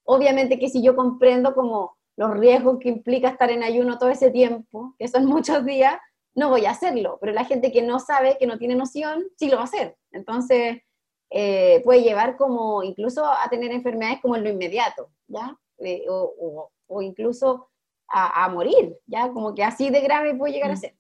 obviamente 0.04 0.58
que 0.58 0.70
si 0.70 0.82
yo 0.82 0.96
comprendo 0.96 1.54
como 1.54 1.98
los 2.20 2.38
riesgos 2.38 2.80
que 2.80 2.90
implica 2.90 3.30
estar 3.30 3.50
en 3.50 3.64
ayuno 3.64 3.98
todo 3.98 4.10
ese 4.10 4.30
tiempo, 4.30 4.94
que 5.00 5.08
son 5.08 5.26
muchos 5.26 5.64
días, 5.66 5.96
no 6.36 6.50
voy 6.50 6.66
a 6.66 6.72
hacerlo. 6.72 7.18
Pero 7.22 7.34
la 7.34 7.46
gente 7.46 7.72
que 7.72 7.82
no 7.82 8.00
sabe, 8.00 8.38
que 8.38 8.46
no 8.46 8.58
tiene 8.58 8.76
noción, 8.76 9.24
sí 9.38 9.50
lo 9.50 9.56
va 9.56 9.62
a 9.62 9.66
hacer. 9.66 9.96
Entonces, 10.12 10.82
eh, 11.30 11.82
puede 11.86 12.02
llevar 12.02 12.36
como 12.36 12.84
incluso 12.84 13.24
a 13.24 13.48
tener 13.50 13.72
enfermedades 13.72 14.20
como 14.22 14.36
en 14.36 14.44
lo 14.44 14.50
inmediato, 14.50 15.12
¿ya? 15.28 15.58
Eh, 15.78 16.06
o, 16.10 16.72
incluso 17.02 17.69
a, 18.10 18.50
morir, 18.50 18.98
¿ya? 19.06 19.32
Como 19.32 19.54
que 19.54 19.64
así 19.64 19.90
de 19.90 20.02
grave 20.02 20.36
puede 20.36 20.54
llegar 20.54 20.72
a 20.72 20.76
mm. 20.76 20.78
ser. 20.78 20.96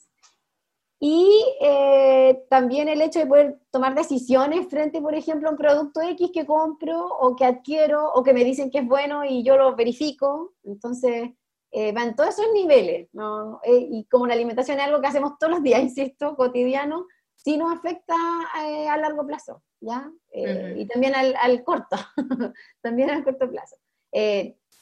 Y 1.02 1.46
eh, 1.62 2.44
también 2.50 2.90
el 2.90 3.02
hecho 3.02 3.20
de 3.20 3.26
poder 3.26 3.60
tomar 3.72 3.96
decisiones 3.96 4.68
frente, 4.68 5.02
por 5.02 5.16
ejemplo, 5.16 5.48
a 5.48 5.52
un 5.54 5.58
producto 5.58 6.02
X 6.02 6.30
que 6.34 6.46
compro 6.46 7.06
o 7.06 7.38
que 7.38 7.46
adquiero 7.46 8.12
o 8.12 8.22
que 8.22 8.34
me 8.34 8.44
dicen 8.44 8.70
que 8.70 8.80
es 8.80 8.88
bueno 8.88 9.24
y 9.24 9.44
yo 9.44 9.56
lo 9.56 9.76
verifico. 9.78 10.56
Entonces, 10.64 11.30
eh, 11.72 11.94
va 11.94 12.04
en 12.04 12.16
todos 12.16 12.38
esos 12.38 12.52
niveles. 12.54 13.08
¿no? 13.14 13.62
Eh, 13.64 13.88
y 13.90 14.06
como 14.06 14.28
la 14.28 14.34
alimentación 14.34 14.78
es 14.78 14.86
algo 14.86 15.00
que 15.00 15.08
hacemos 15.08 15.38
todos 15.40 15.54
los 15.54 15.64
días, 15.64 15.82
insisto, 15.84 16.36
cotidiano, 16.36 17.08
sí 17.34 17.56
nos 17.56 17.74
afecta 17.74 18.16
a 18.54 18.98
largo 18.98 19.26
plazo, 19.26 19.64
¿ya? 19.80 20.12
Y 20.34 20.86
también 20.88 21.16
al, 21.16 21.34
al 21.42 21.64
corto, 21.64 21.96
también 22.82 23.10
al 23.10 23.24
corto 23.24 23.50
plazo. 23.50 23.78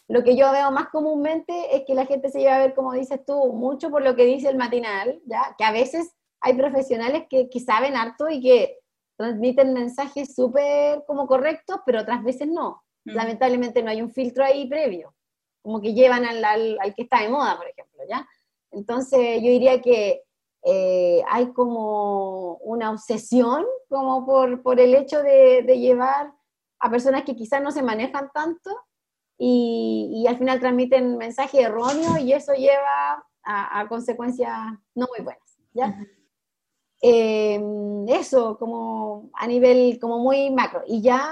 Lo 0.08 0.24
que 0.24 0.38
yo 0.38 0.51
veo 0.51 0.72
más 0.72 0.88
comúnmente 0.88 1.76
es 1.76 1.84
que 1.86 1.93
la 1.93 2.05
gente 2.05 2.30
se 2.30 2.39
lleva 2.39 2.55
a 2.55 2.60
ver, 2.60 2.74
como 2.74 2.93
dices 2.93 3.20
tú, 3.26 3.51
mucho 3.53 3.89
por 3.89 4.01
lo 4.01 4.16
que 4.16 4.26
dice 4.26 4.47
el 4.47 4.58
matinal, 4.58 5.22
¿ya? 5.26 5.53
que 5.58 5.66
a 5.66 5.72
veces 5.72 6.16
hay 6.39 6.53
profesionales 6.53 7.24
que, 7.30 7.49
que 7.49 7.60
saben 7.60 7.95
harto 7.95 8.30
y 8.30 8.41
que 8.41 8.80
transmiten 9.18 9.74
mensajes 9.74 10.34
súper 10.34 11.03
como 11.05 11.28
correctos, 11.28 11.80
pero 11.86 12.01
otras 12.01 12.24
veces 12.24 12.47
no. 12.47 12.84
Lamentablemente 13.03 13.82
no 13.82 13.89
hay 13.89 14.01
un 14.01 14.12
filtro 14.12 14.43
ahí 14.43 14.68
previo, 14.68 15.14
como 15.62 15.82
que 15.82 15.93
llevan 15.93 16.26
al, 16.26 16.43
al, 16.43 16.95
que 16.95 17.03
está 17.03 17.22
de 17.22 17.30
moda, 17.30 17.58
por 17.58 17.68
ejemplo, 17.68 18.03
¿ya? 18.08 18.28
Entonces 18.72 19.41
yo 19.41 19.49
diría 19.49 19.82
que 19.82 20.24
eh, 20.64 21.24
hay 21.30 21.53
como 21.53 22.55
una 22.58 22.91
obsesión 22.91 23.66
como 23.88 24.26
por, 24.26 24.62
por 24.62 24.80
el 24.80 24.93
hecho 24.93 25.24
de, 25.24 25.64
de 25.64 25.80
llevar 25.80 26.34
a 26.80 26.89
personas 26.89 27.24
que 27.24 27.36
quizás 27.36 27.62
no 27.62 27.72
se 27.72 27.82
manejan 27.82 28.30
tanto 28.34 28.72
y, 29.38 30.25
al 30.27 30.38
final 30.38 30.59
transmiten 30.59 31.17
mensaje 31.17 31.61
erróneo 31.61 32.17
y 32.17 32.33
eso 32.33 32.53
lleva 32.53 33.25
a, 33.43 33.88
consecuencias 33.88 34.51
no 34.95 35.07
muy 35.15 35.23
buenas. 35.23 35.57
¿ya? 35.73 35.97
Em, 37.01 38.07
eso 38.09 38.57
como 38.57 39.29
a 39.33 39.47
nivel 39.47 39.99
como 39.99 40.19
muy 40.19 40.49
macro. 40.49 40.81
Y 40.88 41.01
ya 41.01 41.29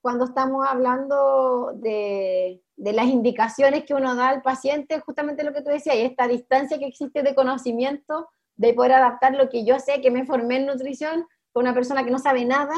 cuando 0.00 0.26
estamos 0.26 0.66
hablando 0.66 1.72
de, 1.74 2.62
de, 2.76 2.92
las 2.92 3.06
indicaciones 3.06 3.84
que 3.84 3.94
uno 3.94 4.14
da 4.14 4.28
al 4.28 4.42
paciente, 4.42 5.00
justamente 5.00 5.42
lo 5.42 5.52
que 5.52 5.62
tú 5.62 5.70
decías, 5.70 5.96
y 5.96 6.02
esta 6.02 6.28
distancia 6.28 6.78
que 6.78 6.86
existe 6.86 7.22
de 7.22 7.34
conocimiento, 7.34 8.28
de 8.56 8.72
poder 8.74 8.92
adaptar 8.92 9.34
lo 9.34 9.48
que 9.48 9.64
yo 9.64 9.78
sé, 9.80 10.00
que 10.00 10.10
me 10.10 10.24
formé 10.24 10.56
en 10.56 10.66
nutrición, 10.66 11.26
con 11.52 11.64
una 11.64 11.74
persona 11.74 12.04
que 12.04 12.10
no 12.10 12.18
sabe 12.18 12.44
nada, 12.44 12.74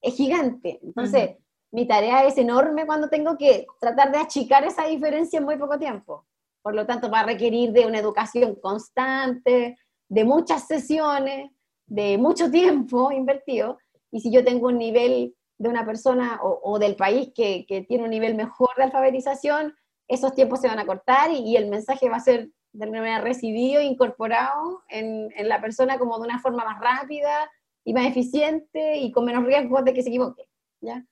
es 0.00 0.14
gigante. 0.14 0.80
Entonces, 0.82 1.36
mi 1.74 1.88
tarea 1.88 2.24
es 2.24 2.38
enorme 2.38 2.86
cuando 2.86 3.08
tengo 3.08 3.36
que 3.36 3.66
tratar 3.80 4.12
de 4.12 4.18
achicar 4.18 4.62
esa 4.62 4.86
diferencia 4.86 5.38
en 5.38 5.44
muy 5.44 5.56
poco 5.56 5.76
tiempo. 5.76 6.24
Por 6.62 6.72
lo 6.72 6.86
tanto, 6.86 7.10
va 7.10 7.20
a 7.20 7.26
requerir 7.26 7.72
de 7.72 7.84
una 7.84 7.98
educación 7.98 8.54
constante, 8.54 9.76
de 10.08 10.24
muchas 10.24 10.68
sesiones, 10.68 11.50
de 11.86 12.16
mucho 12.16 12.48
tiempo 12.48 13.10
invertido. 13.12 13.78
Y 14.12 14.20
si 14.20 14.30
yo 14.30 14.44
tengo 14.44 14.68
un 14.68 14.78
nivel 14.78 15.34
de 15.58 15.68
una 15.68 15.84
persona 15.84 16.38
o, 16.40 16.78
del 16.78 16.94
país 16.94 17.32
que, 17.34 17.66
tiene 17.88 18.04
un 18.04 18.10
nivel 18.10 18.36
mejor 18.36 18.70
de 18.76 18.84
alfabetización, 18.84 19.74
esos 20.06 20.32
tiempos 20.32 20.60
se 20.60 20.68
van 20.68 20.78
a 20.78 20.86
cortar 20.86 21.32
y, 21.32 21.56
el 21.56 21.68
mensaje 21.68 22.08
va 22.08 22.18
a 22.18 22.20
ser 22.20 22.50
de 22.72 22.84
alguna 22.84 23.00
manera 23.00 23.20
recibido 23.20 23.80
e 23.80 23.84
incorporado 23.84 24.84
en, 24.88 25.28
en, 25.34 25.48
la 25.48 25.60
persona 25.60 25.98
como 25.98 26.18
de 26.20 26.26
una 26.26 26.38
forma 26.38 26.64
más 26.64 26.80
rápida 26.80 27.50
y 27.84 27.94
más 27.94 28.06
eficiente 28.06 28.98
y 28.98 29.10
con 29.10 29.24
menos 29.24 29.44
riesgos 29.44 29.84
de 29.84 29.92
que 29.92 30.04
se 30.04 30.10
equivoque, 30.10 30.48
¿ya? 30.80 31.04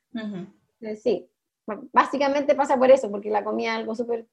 Sí, 0.96 1.28
básicamente 1.92 2.54
pasa 2.54 2.76
por 2.76 2.90
eso, 2.90 3.10
porque 3.10 3.30
la 3.30 3.44
comida 3.44 3.72
es 3.72 3.78
algo 3.78 3.94
súper 3.94 4.26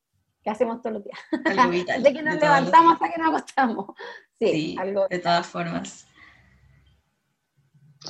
que 0.43 0.49
hacemos 0.49 0.81
todos 0.81 0.93
los 0.95 1.03
días. 1.03 1.19
de 2.03 2.13
que 2.13 2.23
nos 2.23 2.35
levantamos 2.35 2.93
hasta 2.93 3.11
que 3.11 3.21
nos 3.21 3.29
acostamos. 3.29 3.95
Sí, 4.39 4.75
algo 4.79 5.07
de 5.07 5.19
todas 5.19 5.47
formas. 5.47 6.07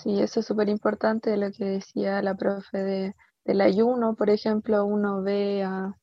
Sí, 0.04 0.22
eso 0.22 0.40
es 0.40 0.46
súper 0.46 0.70
importante 0.70 1.36
lo 1.36 1.52
que 1.52 1.66
decía 1.66 2.22
la 2.22 2.36
profe 2.36 2.78
de, 2.78 3.16
del 3.44 3.62
ayuno, 3.62 4.16
por 4.16 4.30
ejemplo, 4.30 4.86
uno 4.86 5.24
ve 5.24 5.64
a 5.64 5.96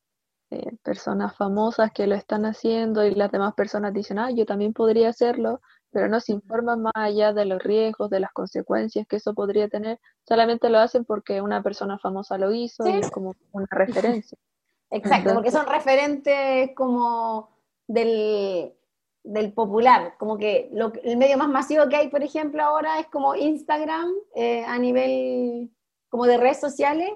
eh, 0.50 0.76
personas 0.82 1.36
famosas 1.36 1.92
que 1.92 2.06
lo 2.06 2.16
están 2.16 2.44
haciendo 2.44 3.04
y 3.04 3.14
las 3.14 3.30
demás 3.30 3.54
personas 3.54 3.92
dicen, 3.92 4.18
ah, 4.18 4.30
yo 4.30 4.44
también 4.44 4.72
podría 4.72 5.08
hacerlo, 5.08 5.60
pero 5.96 6.08
no 6.08 6.20
se 6.20 6.32
informan 6.32 6.82
más 6.82 6.92
allá 6.94 7.32
de 7.32 7.46
los 7.46 7.62
riesgos, 7.62 8.10
de 8.10 8.20
las 8.20 8.30
consecuencias 8.34 9.06
que 9.06 9.16
eso 9.16 9.32
podría 9.32 9.66
tener, 9.66 9.98
solamente 10.28 10.68
lo 10.68 10.78
hacen 10.78 11.06
porque 11.06 11.40
una 11.40 11.62
persona 11.62 11.98
famosa 11.98 12.36
lo 12.36 12.52
hizo 12.52 12.86
y 12.86 12.98
es 12.98 13.10
como 13.10 13.34
una 13.52 13.66
referencia. 13.70 14.36
Exacto, 14.90 15.32
porque 15.32 15.50
son 15.50 15.64
referentes 15.66 16.72
como 16.76 17.48
del, 17.86 18.74
del 19.22 19.54
popular, 19.54 20.16
como 20.18 20.36
que 20.36 20.68
lo, 20.70 20.92
el 21.02 21.16
medio 21.16 21.38
más 21.38 21.48
masivo 21.48 21.88
que 21.88 21.96
hay, 21.96 22.08
por 22.08 22.22
ejemplo, 22.22 22.62
ahora 22.62 23.00
es 23.00 23.06
como 23.06 23.34
Instagram 23.34 24.12
eh, 24.34 24.64
a 24.66 24.78
nivel 24.78 25.70
como 26.10 26.26
de 26.26 26.36
redes 26.36 26.60
sociales 26.60 27.08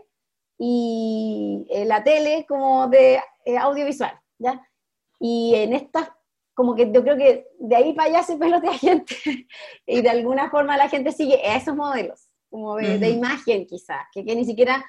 y 0.56 1.66
eh, 1.68 1.84
la 1.84 2.02
tele 2.02 2.46
como 2.48 2.88
de 2.88 3.20
eh, 3.44 3.58
audiovisual, 3.58 4.18
¿ya? 4.38 4.66
Y 5.18 5.54
en 5.54 5.74
estas, 5.74 6.08
como 6.60 6.74
que 6.74 6.92
yo 6.92 7.02
creo 7.02 7.16
que 7.16 7.46
de 7.58 7.74
ahí 7.74 7.94
para 7.94 8.10
allá 8.10 8.22
se 8.22 8.36
pelotea 8.36 8.74
gente 8.78 9.16
y 9.86 10.02
de 10.02 10.10
alguna 10.10 10.50
forma 10.50 10.76
la 10.76 10.90
gente 10.90 11.10
sigue 11.10 11.40
esos 11.56 11.74
modelos, 11.74 12.28
como 12.50 12.76
de, 12.76 13.08
imagen 13.08 13.64
quizás, 13.64 14.04
que, 14.12 14.26
que, 14.26 14.36
ni 14.36 14.44
siquiera 14.44 14.84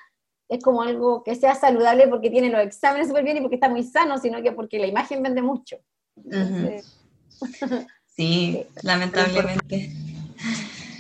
es 0.50 0.62
como 0.62 0.82
algo 0.82 1.24
que 1.24 1.34
sea 1.34 1.56
saludable 1.56 2.10
porque 2.10 2.30
tiene 2.30 2.50
los 2.50 2.60
exámenes 2.60 3.08
súper 3.08 3.24
bien 3.24 3.38
y 3.38 3.40
porque 3.40 3.56
está 3.56 3.70
muy 3.70 3.84
sano, 3.84 4.18
sino 4.18 4.42
que 4.42 4.52
porque 4.52 4.80
la 4.80 4.88
imagen 4.88 5.24
vende 5.24 5.42
mucho. 5.42 5.78
Sí, 8.14 8.68
lamentablemente. 8.84 9.90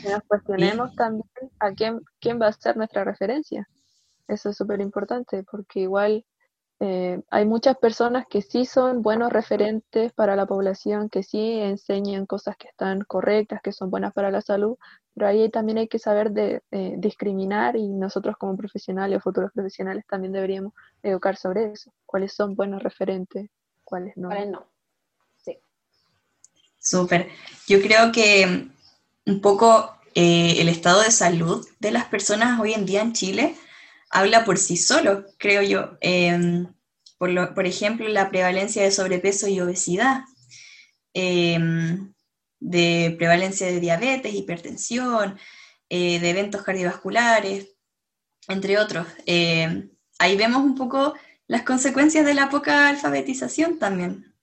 Nos 0.09 0.23
cuestionemos 0.23 0.95
también 0.95 1.27
a 1.59 1.73
quién, 1.73 1.99
quién 2.21 2.41
va 2.41 2.47
a 2.47 2.53
ser 2.53 2.77
nuestra 2.77 3.03
referencia. 3.03 3.67
Eso 4.29 4.49
es 4.49 4.55
súper 4.55 4.79
importante 4.79 5.43
porque 5.43 5.81
igual 5.81 6.25
eh, 6.83 7.21
hay 7.29 7.45
muchas 7.45 7.77
personas 7.77 8.25
que 8.27 8.41
sí 8.41 8.65
son 8.65 9.03
buenos 9.03 9.31
referentes 9.31 10.11
para 10.13 10.35
la 10.35 10.47
población, 10.47 11.09
que 11.09 11.21
sí 11.21 11.59
enseñan 11.59 12.25
cosas 12.25 12.57
que 12.57 12.69
están 12.69 13.01
correctas, 13.01 13.61
que 13.61 13.71
son 13.71 13.91
buenas 13.91 14.13
para 14.13 14.31
la 14.31 14.41
salud, 14.41 14.77
pero 15.13 15.27
ahí 15.27 15.47
también 15.51 15.77
hay 15.77 15.87
que 15.87 15.99
saber 15.99 16.31
de, 16.31 16.63
discriminar 16.97 17.75
y 17.75 17.87
nosotros 17.87 18.35
como 18.35 18.57
profesionales 18.57 19.19
o 19.19 19.21
futuros 19.21 19.51
profesionales 19.51 20.05
también 20.09 20.33
deberíamos 20.33 20.73
educar 21.03 21.35
sobre 21.35 21.71
eso, 21.71 21.93
cuáles 22.07 22.33
son 22.33 22.55
buenos 22.55 22.81
referentes, 22.81 23.51
cuáles 23.83 24.17
no. 24.17 24.29
Cuáles 24.29 24.49
no. 24.49 24.65
Súper. 26.79 27.27
Yo 27.67 27.79
creo 27.79 28.11
que 28.11 28.69
un 29.27 29.39
poco 29.39 29.93
eh, 30.15 30.55
el 30.57 30.67
estado 30.67 31.01
de 31.01 31.11
salud 31.11 31.63
de 31.79 31.91
las 31.91 32.05
personas 32.05 32.59
hoy 32.59 32.73
en 32.73 32.87
día 32.87 33.03
en 33.03 33.13
Chile 33.13 33.55
habla 34.11 34.45
por 34.45 34.57
sí 34.57 34.77
solo, 34.77 35.25
creo 35.37 35.61
yo. 35.61 35.97
Em, 36.01 36.67
por, 37.17 37.53
por, 37.53 37.65
ejemplo, 37.65 38.07
la 38.07 38.29
prevalencia 38.29 38.83
de 38.83 38.91
sobrepeso 38.91 39.47
y 39.47 39.59
obesidad, 39.61 40.23
em, 41.13 42.13
de 42.59 43.15
prevalencia 43.17 43.67
de 43.67 43.79
diabetes, 43.79 44.33
hipertensión, 44.33 45.39
eh, 45.89 46.19
de 46.19 46.29
eventos 46.29 46.63
cardiovasculares, 46.63 47.75
entre 48.47 48.77
otros. 48.79 49.07
Em, 49.25 49.91
ahí 50.19 50.37
vemos 50.37 50.63
un 50.63 50.75
poco 50.75 51.13
las 51.47 51.63
consecuencias 51.63 52.25
de 52.25 52.33
la 52.33 52.49
poca 52.49 52.89
alfabetización 52.89 53.79
también. 53.79 54.35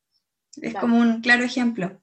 Es 0.60 0.74
como 0.74 0.98
un 0.98 1.20
claro 1.20 1.44
ejemplo. 1.44 2.02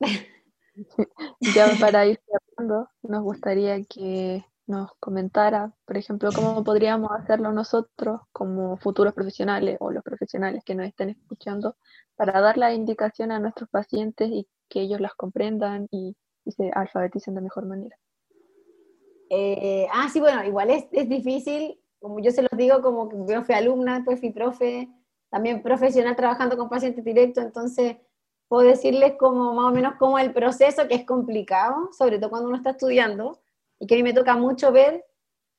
Ya 1.40 1.66
para 1.80 2.06
ir 2.06 2.18
cerrando, 2.24 2.88
nos 3.02 3.22
gustaría 3.22 3.84
que 3.84 4.44
nos 4.70 4.92
comentara, 5.00 5.74
por 5.84 5.96
ejemplo, 5.96 6.30
cómo 6.34 6.62
podríamos 6.64 7.10
hacerlo 7.10 7.52
nosotros 7.52 8.20
como 8.32 8.76
futuros 8.76 9.12
profesionales 9.12 9.76
o 9.80 9.90
los 9.90 10.02
profesionales 10.02 10.62
que 10.64 10.74
nos 10.74 10.86
estén 10.86 11.10
escuchando 11.10 11.76
para 12.16 12.40
dar 12.40 12.56
la 12.56 12.72
indicación 12.72 13.32
a 13.32 13.40
nuestros 13.40 13.68
pacientes 13.68 14.30
y 14.30 14.48
que 14.68 14.82
ellos 14.82 15.00
las 15.00 15.14
comprendan 15.14 15.88
y, 15.90 16.16
se 16.46 16.68
alfabeticen 16.74 17.36
de 17.36 17.42
mejor 17.42 17.66
manera. 17.66 17.96
Eh, 19.28 19.86
ah, 19.92 20.08
sí, 20.12 20.18
bueno, 20.18 20.42
igual 20.42 20.70
es, 20.70 20.86
es, 20.90 21.08
difícil, 21.08 21.78
como 22.00 22.18
yo 22.18 22.32
se 22.32 22.42
los 22.42 22.50
digo, 22.56 22.82
como 22.82 23.08
que 23.08 23.16
yo 23.32 23.42
fui 23.44 23.54
alumna, 23.54 23.96
después 23.96 24.18
fui 24.18 24.32
profe, 24.32 24.88
también 25.28 25.62
profesional 25.62 26.16
trabajando 26.16 26.56
con 26.56 26.68
pacientes 26.68 27.04
directos, 27.04 27.44
entonces 27.44 27.98
puedo 28.48 28.66
decirles 28.66 29.14
como 29.16 29.52
más 29.54 29.66
o 29.66 29.74
menos 29.74 29.94
como 29.96 30.18
el 30.18 30.32
proceso, 30.32 30.88
que 30.88 30.96
es 30.96 31.04
complicado, 31.04 31.90
sobre 31.96 32.18
todo 32.18 32.30
cuando 32.30 32.48
uno 32.48 32.56
está 32.56 32.70
estudiando, 32.70 33.40
y 33.80 33.86
que 33.86 33.94
a 33.94 33.96
mí 33.96 34.02
me 34.04 34.12
toca 34.12 34.36
mucho 34.36 34.70
ver 34.70 35.04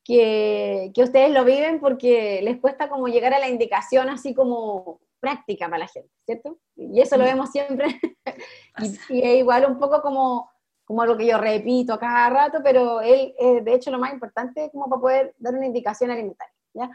que, 0.03 0.91
que 0.93 1.03
ustedes 1.03 1.31
lo 1.31 1.43
viven 1.43 1.79
porque 1.79 2.41
les 2.43 2.59
cuesta 2.59 2.87
como 2.87 3.07
llegar 3.07 3.33
a 3.33 3.39
la 3.39 3.49
indicación 3.49 4.09
así 4.09 4.33
como 4.33 5.01
práctica 5.19 5.65
para 5.65 5.79
la 5.79 5.87
gente, 5.87 6.09
¿cierto? 6.25 6.57
Y 6.75 7.01
eso 7.01 7.17
lo 7.17 7.25
vemos 7.25 7.51
siempre, 7.51 7.99
y, 8.79 9.15
y, 9.15 9.21
es 9.21 9.39
igual 9.39 9.65
un 9.65 9.77
poco 9.77 10.01
como, 10.01 10.49
como 10.85 11.05
lo 11.05 11.17
que 11.17 11.27
yo 11.27 11.37
repito 11.37 11.99
cada 11.99 12.29
rato, 12.29 12.59
pero 12.63 13.01
él, 13.01 13.35
eh, 13.37 13.61
de 13.61 13.73
hecho, 13.73 13.91
lo 13.91 13.99
más 13.99 14.13
importante 14.13 14.65
es 14.65 14.71
como 14.71 14.89
para 14.89 15.01
poder 15.01 15.35
dar 15.37 15.53
una 15.53 15.67
indicación 15.67 16.09
alimentaria, 16.09 16.55
¿ya? 16.73 16.89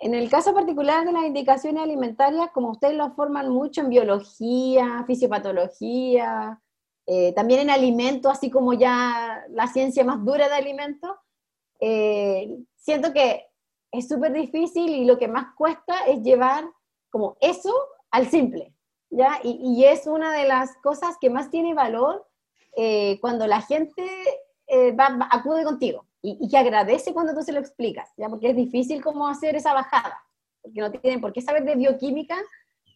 En 0.00 0.14
el 0.14 0.30
caso 0.30 0.54
particular 0.54 1.04
de 1.04 1.12
las 1.12 1.24
indicaciones 1.24 1.82
alimentarias, 1.82 2.50
como 2.52 2.70
ustedes 2.70 2.94
lo 2.94 3.10
forman 3.14 3.50
mucho 3.50 3.80
en 3.80 3.88
biología, 3.88 5.02
fisiopatología, 5.08 6.60
eh, 7.10 7.32
también 7.32 7.60
en 7.60 7.70
alimentos, 7.70 8.30
así 8.30 8.50
como 8.50 8.74
ya 8.74 9.42
la 9.48 9.66
ciencia 9.66 10.04
más 10.04 10.22
dura 10.26 10.46
de 10.46 10.54
alimentos, 10.54 11.16
eh, 11.80 12.54
siento 12.76 13.14
que 13.14 13.46
es 13.90 14.06
súper 14.06 14.34
difícil 14.34 14.90
y 14.90 15.06
lo 15.06 15.16
que 15.16 15.26
más 15.26 15.54
cuesta 15.56 16.04
es 16.06 16.20
llevar 16.22 16.68
como 17.08 17.38
eso 17.40 17.74
al 18.10 18.28
simple, 18.28 18.74
¿ya? 19.08 19.40
Y, 19.42 19.84
es 19.84 20.06
una 20.06 20.34
de 20.34 20.46
las 20.46 20.76
cosas 20.82 21.16
que 21.18 21.30
más 21.30 21.50
tiene 21.50 21.72
valor 21.72 22.26
eh, 22.76 23.18
cuando 23.22 23.46
la 23.46 23.62
gente 23.62 24.04
va, 25.00 25.28
acude 25.30 25.64
contigo 25.64 26.04
y, 26.20 26.46
que 26.46 26.58
agradece 26.58 27.14
cuando 27.14 27.34
tú 27.34 27.42
se 27.42 27.52
lo 27.52 27.60
explicas, 27.60 28.10
¿ya? 28.18 28.28
porque 28.28 28.50
es 28.50 28.56
difícil 28.56 29.02
cómo 29.02 29.26
hacer 29.26 29.56
esa 29.56 29.72
bajada, 29.72 30.22
porque 30.60 30.80
no 30.82 30.90
tienen 30.90 31.22
por 31.22 31.32
qué 31.32 31.40
saber 31.40 31.64
de 31.64 31.74
bioquímica 31.74 32.36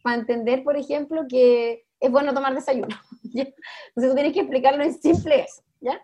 para 0.02 0.16
entender, 0.16 0.64
por 0.64 0.76
ejemplo, 0.76 1.22
que 1.26 1.86
es 1.98 2.10
bueno 2.10 2.34
tomar 2.34 2.54
desayuno. 2.54 2.94
Entonces 3.94 4.10
tú 4.10 4.14
tienes 4.14 4.32
que 4.32 4.40
explicarlo 4.40 4.84
en 4.84 4.94
simple 4.94 5.40
eso. 5.40 5.62
¿ya? 5.80 6.00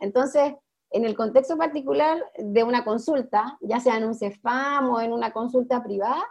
Entonces, 0.00 0.54
en 0.90 1.04
el 1.04 1.16
contexto 1.16 1.56
particular 1.56 2.24
de 2.38 2.62
una 2.62 2.84
consulta, 2.84 3.58
ya 3.60 3.80
sea 3.80 3.96
en 3.96 4.04
un 4.04 4.14
CEFAM 4.14 4.88
o 4.90 5.00
en 5.00 5.12
una 5.12 5.32
consulta 5.32 5.82
privada, 5.82 6.24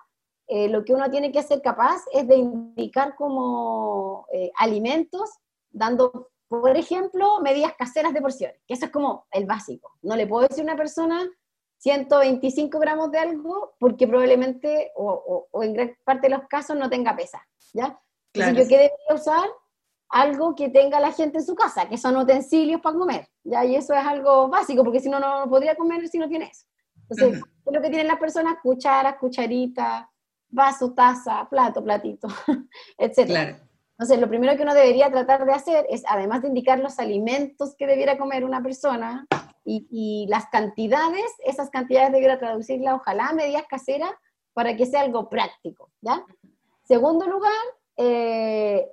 eh, 0.48 0.70
lo 0.70 0.84
que 0.86 0.94
uno 0.94 1.10
tiene 1.10 1.32
que 1.32 1.44
ser 1.44 1.62
capaz 1.62 2.02
es 2.14 2.28
de 2.28 2.36
indicar 2.36 3.16
como 3.16 4.28
eh, 4.32 4.52
alimentos, 4.58 5.30
dando 5.72 6.30
por 6.48 6.78
ejemplo, 6.78 7.42
medidas 7.42 7.74
caseras 7.78 8.14
de 8.14 8.22
porciones, 8.22 8.62
que 8.68 8.76
eso 8.76 8.86
es 8.86 8.92
como 8.92 9.26
el 9.32 9.46
básico. 9.46 9.92
No 10.04 10.16
le 10.16 10.28
puedo 10.28 10.48
decir 10.48 10.62
a 10.62 10.72
una 10.72 10.78
persona 10.78 11.28
125 11.80 12.80
gramos 12.80 13.12
de 13.12 13.20
algo 13.20 13.76
porque 13.80 14.08
probablemente, 14.08 14.92
o, 14.96 15.48
en 15.62 15.74
gran 15.74 15.98
parte 16.04 16.28
de 16.30 16.38
los 16.38 16.48
casos, 16.48 16.78
no 16.78 16.90
tenga 16.90 17.16
pesa, 17.16 17.46
¿ya? 17.74 18.00
Entonces, 18.34 18.64
yo 18.64 18.70
qué 18.70 18.76
debería 18.76 19.16
usar 19.16 19.50
algo 20.10 20.56
que 20.56 20.70
tenga 20.70 21.00
la 21.00 21.12
gente 21.12 21.40
en 21.40 21.46
su 21.46 21.56
casa, 21.56 21.90
que 21.90 21.98
son 21.98 22.16
utensilios 22.18 22.82
para 22.82 22.98
comer, 22.98 23.28
¿ya? 23.44 23.66
Y 23.66 23.76
eso 23.76 23.94
es 23.94 24.06
algo 24.06 24.48
básico, 24.48 24.84
porque 24.84 25.00
si 25.00 25.10
no, 25.10 25.20
no 25.20 25.50
podría 25.50 25.76
comer 25.76 26.08
si 26.08 26.18
no 26.18 26.30
tiene 26.30 26.46
eso. 26.46 26.66
Entonces, 27.10 27.44
es 27.66 27.74
lo 27.74 27.82
que 27.82 27.90
tienen 27.90 28.08
las 28.08 28.20
personas? 28.20 28.58
Cucharas, 28.62 29.18
cucharitas, 29.18 30.06
vaso, 30.50 30.94
taza, 30.94 31.48
plato, 31.50 31.84
platito, 31.84 32.28
etc. 32.98 33.26
Claro. 33.26 33.56
Entonces, 33.98 34.20
lo 34.20 34.28
primero 34.28 34.58
que 34.58 34.64
uno 34.64 34.74
debería 34.74 35.10
tratar 35.10 35.46
de 35.46 35.54
hacer 35.54 35.86
es, 35.90 36.04
además 36.08 36.42
de 36.42 36.50
indicar 36.50 36.80
los 36.80 37.00
alimentos 37.00 37.76
que 37.78 37.88
debiera 37.88 38.18
comer 38.18 38.44
una 38.44 38.62
persona 38.62 39.26
y, 39.64 40.28
las 40.30 40.48
cantidades, 40.48 41.26
esas 41.46 41.70
cantidades 41.70 42.12
debiera 42.12 42.38
traducirlas, 42.38 42.96
ojalá 42.96 43.30
a 43.30 43.34
medidas 43.34 43.64
caseras, 43.68 44.12
para 44.54 44.76
que 44.76 44.86
sea 44.86 45.02
algo 45.02 45.30
práctico, 45.30 45.92
¿ya? 46.02 46.24
Segundo 46.84 47.26
lugar, 47.26 47.52
eh, 47.98 48.88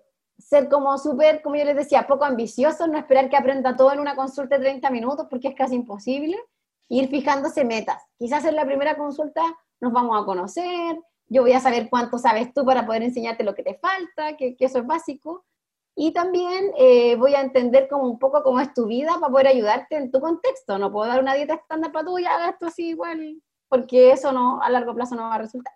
ser 0.49 0.68
como 0.68 0.97
súper, 0.99 1.43
como 1.43 1.57
yo 1.57 1.64
les 1.64 1.76
decía, 1.76 2.07
poco 2.07 2.24
ambicioso, 2.24 2.86
no 2.86 2.99
esperar 2.99 3.28
que 3.28 3.36
aprenda 3.36 3.76
todo 3.76 3.93
en 3.93 4.01
una 4.01 4.16
consulta 4.16 4.57
de 4.57 4.64
30 4.64 4.90
minutos, 4.90 5.26
porque 5.30 5.49
es 5.49 5.55
casi 5.55 5.74
imposible, 5.74 6.36
ir 6.88 7.09
fijándose 7.09 7.64
metas. 7.64 8.03
Quizás 8.18 8.45
en 8.45 8.57
la 8.57 8.64
primera 8.64 8.97
consulta 8.97 9.43
nos 9.80 9.93
vamos 9.93 10.20
a 10.20 10.24
conocer, 10.24 10.99
yo 11.28 11.43
voy 11.43 11.53
a 11.53 11.61
saber 11.61 11.88
cuánto 11.88 12.18
sabes 12.18 12.53
tú 12.53 12.64
para 12.64 12.84
poder 12.84 13.03
enseñarte 13.03 13.45
lo 13.45 13.55
que 13.55 13.62
te 13.62 13.74
falta, 13.74 14.36
que, 14.36 14.57
eso 14.59 14.78
es 14.78 14.86
básico. 14.86 15.45
Y 15.95 16.12
también 16.12 16.72
eh, 16.78 17.16
voy 17.16 17.34
a 17.34 17.40
entender 17.40 17.88
como 17.88 18.05
un 18.05 18.18
poco 18.18 18.43
cómo 18.43 18.61
es 18.61 18.72
tu 18.74 18.86
vida 18.86 19.14
para 19.20 19.32
poder 19.32 19.47
ayudarte 19.49 19.97
en 19.97 20.11
tu 20.11 20.20
contexto. 20.20 20.78
No 20.78 20.93
puedo 20.93 21.09
dar 21.09 21.20
una 21.20 21.34
dieta 21.34 21.55
estándar 21.55 21.93
para 21.93 22.05
tú 22.05 22.18
y 22.18 22.24
hagas 22.24 22.53
esto 22.53 22.66
así 22.66 22.88
igual, 22.90 23.43
porque 23.68 24.12
eso 24.12 24.32
no, 24.32 24.61
a 24.61 24.70
largo 24.70 24.95
plazo 24.95 25.14
no 25.14 25.22
va 25.22 25.34
a 25.34 25.38
resultar. 25.38 25.74